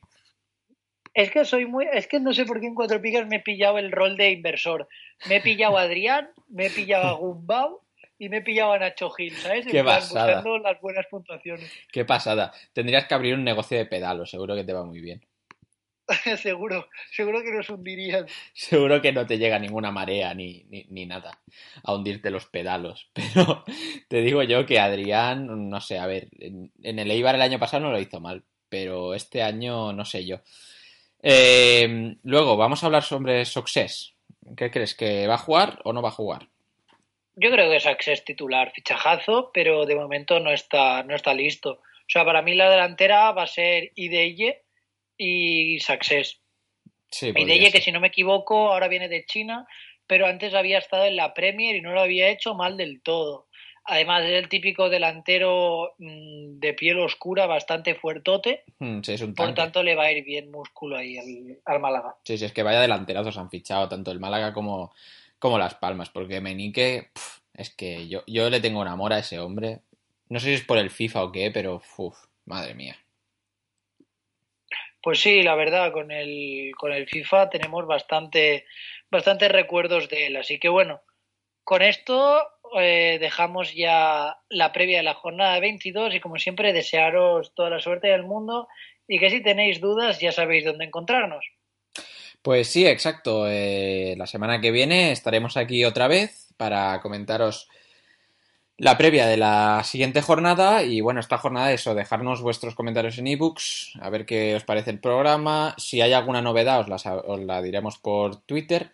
Es 1.14 1.30
que 1.32 1.46
soy 1.46 1.66
muy. 1.68 1.88
Es 1.92 2.08
que 2.08 2.20
no 2.20 2.34
sé 2.34 2.46
por 2.46 2.60
qué 2.60 2.68
en 2.68 2.76
cuatro 2.76 3.00
picas 3.02 3.28
me 3.28 3.38
he 3.38 3.42
pillado 3.42 3.78
el 3.78 3.92
rol 3.92 4.16
de 4.18 4.32
inversor. 4.32 4.88
Me 5.28 5.38
he 5.38 5.42
pillado 5.42 5.78
a 5.78 5.82
Adrián, 5.82 6.30
me 6.50 6.68
he 6.68 6.70
pillado 6.72 7.08
a 7.08 7.14
Gumbau 7.14 7.82
y 8.20 8.28
me 8.28 8.38
he 8.38 8.42
pillado 8.42 8.74
a 8.74 8.80
Nacho 8.80 9.10
Gil, 9.10 9.34
¿sabes? 9.36 9.66
Qué 9.66 9.82
plan, 9.82 9.86
pasada. 9.86 10.36
Buscando 10.36 10.60
las 10.60 10.80
buenas 10.82 11.08
puntuaciones. 11.08 11.72
Qué 11.92 12.06
pasada. 12.06 12.52
Tendrías 12.74 13.06
que 13.06 13.16
abrir 13.16 13.34
un 13.34 13.46
negocio 13.46 13.78
de 13.78 13.86
pedalos, 13.86 14.30
seguro 14.30 14.56
que 14.56 14.66
te 14.66 14.74
va 14.74 14.84
muy 14.84 15.00
bien. 15.00 15.26
seguro, 16.38 16.88
seguro 17.12 17.42
que 17.42 17.52
nos 17.52 17.70
hundirían. 17.70 18.26
Seguro 18.54 19.02
que 19.02 19.14
no 19.14 19.26
te 19.26 19.38
llega 19.38 19.60
ninguna 19.60 19.92
marea 19.92 20.34
ni, 20.34 20.66
ni, 20.70 20.86
ni 20.90 21.06
nada 21.06 21.40
a 21.84 21.94
hundirte 21.94 22.32
los 22.32 22.48
pedalos. 22.48 23.10
Pero 23.14 23.64
te 24.08 24.22
digo 24.22 24.44
yo 24.44 24.66
que 24.66 24.80
Adrián, 24.80 25.70
no 25.70 25.80
sé, 25.80 26.00
a 26.00 26.08
ver, 26.08 26.30
en, 26.40 26.72
en 26.82 27.00
el 27.00 27.12
Eibar 27.12 27.36
el 27.36 27.44
año 27.44 27.60
pasado 27.60 27.84
no 27.84 27.92
lo 27.92 28.00
hizo 28.00 28.20
mal, 28.20 28.44
pero 28.70 29.14
este 29.14 29.44
año 29.44 29.94
no 29.94 30.04
sé 30.04 30.26
yo. 30.26 30.42
Eh, 31.22 32.16
luego, 32.24 32.58
vamos 32.58 32.82
a 32.82 32.88
hablar 32.88 33.04
sobre 33.04 33.46
Success. 33.46 34.16
¿Qué 34.58 34.72
crees? 34.72 34.96
¿Que 34.96 35.28
va 35.28 35.36
a 35.36 35.38
jugar 35.38 35.80
o 35.84 35.94
no 35.94 36.02
va 36.02 36.10
a 36.10 36.14
jugar? 36.14 36.50
Yo 37.42 37.52
creo 37.52 37.72
que 37.72 37.80
Sax 37.80 38.08
es 38.10 38.26
titular, 38.26 38.72
fichajazo, 38.72 39.52
pero 39.54 39.86
de 39.86 39.96
momento 39.96 40.40
no 40.40 40.52
está, 40.52 41.04
no 41.04 41.16
está 41.16 41.34
listo. 41.34 41.72
O 41.72 42.12
sea, 42.12 42.26
para 42.26 42.42
mí 42.42 42.54
la 42.54 42.70
delantera 42.70 43.32
va 43.32 43.44
a 43.44 43.48
ser 43.48 43.92
Ideye 43.96 44.64
y 45.18 45.80
Success. 45.80 46.42
Sí, 47.12 47.32
Ideye, 47.36 47.72
que 47.72 47.82
si 47.82 47.92
no 47.92 48.00
me 48.00 48.08
equivoco, 48.08 48.72
ahora 48.72 48.88
viene 48.88 49.08
de 49.08 49.26
China, 49.26 49.68
pero 50.06 50.26
antes 50.26 50.54
había 50.54 50.80
estado 50.80 51.06
en 51.06 51.16
la 51.16 51.34
Premier 51.34 51.76
y 51.76 51.82
no 51.82 51.94
lo 51.94 52.02
había 52.02 52.30
hecho 52.30 52.56
mal 52.56 52.78
del 52.78 53.02
todo. 53.02 53.48
Además, 53.86 54.24
es 54.26 54.34
el 54.34 54.50
típico 54.50 54.90
delantero 54.90 55.94
mm, 55.98 56.60
de 56.60 56.74
piel 56.74 57.00
oscura, 57.00 57.48
bastante 57.48 57.96
fuertote, 57.96 58.64
Mm, 58.80 59.02
sí, 59.02 59.14
es 59.14 59.22
un 59.22 59.34
por 59.34 59.54
tanto 59.54 59.84
le 59.84 59.96
va 59.96 60.06
a 60.06 60.12
ir 60.12 60.24
bien 60.24 60.52
músculo 60.52 60.96
ahí 60.98 61.18
al, 61.18 61.60
al 61.66 61.80
Málaga. 61.82 62.16
Sí, 62.24 62.38
sí, 62.38 62.46
es 62.46 62.54
que 62.54 62.64
vaya 62.64 62.80
delanterazos 62.80 63.38
han 63.38 63.50
fichado 63.50 63.90
tanto 63.90 64.12
el 64.12 64.20
Málaga 64.20 64.54
como, 64.54 64.94
como 65.40 65.58
Las 65.58 65.76
Palmas, 65.76 66.10
porque 66.10 66.42
Menique, 66.42 67.10
pf, 67.14 67.42
es 67.54 67.70
que 67.76 68.08
yo, 68.08 68.24
yo 68.28 68.50
le 68.50 68.62
tengo 68.62 68.80
un 68.80 68.88
amor 68.88 69.14
a 69.14 69.20
ese 69.20 69.40
hombre. 69.40 69.80
No 70.30 70.40
sé 70.40 70.48
si 70.48 70.54
es 70.54 70.64
por 70.64 70.78
el 70.78 70.92
FIFA 70.92 71.24
o 71.24 71.32
qué, 71.32 71.52
pero 71.52 71.82
uf, 71.98 72.18
madre 72.46 72.76
mía. 72.76 72.96
Pues 75.02 75.22
sí, 75.22 75.42
la 75.44 75.56
verdad, 75.56 75.92
con 75.92 76.12
el, 76.12 76.72
con 76.78 76.92
el 76.92 77.08
FIFA 77.08 77.50
tenemos 77.50 77.88
bastante, 77.88 78.66
bastantes 79.10 79.52
recuerdos 79.52 80.10
de 80.10 80.28
él. 80.28 80.36
Así 80.36 80.60
que 80.60 80.70
bueno, 80.70 81.02
con 81.64 81.82
esto 81.82 82.44
eh, 82.80 83.18
dejamos 83.20 83.74
ya 83.74 84.38
la 84.50 84.72
previa 84.74 84.98
de 84.98 85.04
la 85.04 85.14
jornada 85.14 85.60
22 85.60 86.16
y 86.16 86.20
como 86.20 86.38
siempre 86.38 86.74
desearos 86.74 87.54
toda 87.56 87.70
la 87.70 87.80
suerte 87.80 88.08
del 88.08 88.24
mundo 88.24 88.68
y 89.08 89.20
que 89.20 89.30
si 89.30 89.42
tenéis 89.42 89.80
dudas 89.80 90.20
ya 90.20 90.32
sabéis 90.32 90.66
dónde 90.66 90.86
encontrarnos. 90.86 91.46
Pues 92.42 92.70
sí, 92.70 92.86
exacto. 92.86 93.46
eh, 93.48 94.16
la 94.18 94.28
semana 94.28 94.62
que 94.62 94.72
viene 94.72 95.12
estaremos 95.12 95.58
aquí 95.58 95.84
otra 95.86 96.08
vez 96.08 96.48
para 96.58 97.00
comentaros 97.02 97.68
la 98.78 98.98
previa 98.98 99.28
de 99.28 99.36
la 99.36 99.82
siguiente 99.84 100.22
jornada 100.22 100.84
y 100.84 101.02
bueno, 101.02 101.20
esta 101.20 101.38
jornada 101.38 101.74
eso, 101.74 101.96
dejarnos 101.96 102.42
vuestros 102.42 102.76
comentarios 102.76 103.18
en 103.18 103.28
ebooks, 103.28 103.94
a 104.00 104.10
ver 104.10 104.26
qué 104.26 104.56
os 104.56 104.64
parece 104.64 104.90
el 104.92 105.00
programa, 105.00 105.76
si 105.78 106.00
hay 106.00 106.14
alguna 106.14 106.42
novedad 106.42 106.80
os 106.80 106.88
la, 106.88 106.96
os 107.16 107.40
la 107.42 107.62
diremos 107.62 107.98
por 107.98 108.38
Twitter 108.38 108.94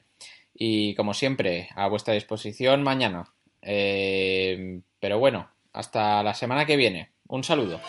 y 0.56 0.96
como 0.96 1.14
siempre, 1.14 1.70
a 1.76 1.88
vuestra 1.88 2.14
disposición 2.14 2.82
mañana. 2.82 3.30
Eh, 3.62 4.82
pero 5.00 5.20
bueno, 5.20 5.50
hasta 5.74 6.24
la 6.24 6.34
semana 6.34 6.66
que 6.66 6.78
viene. 6.78 7.12
Un 7.28 7.44
saludo. 7.44 7.80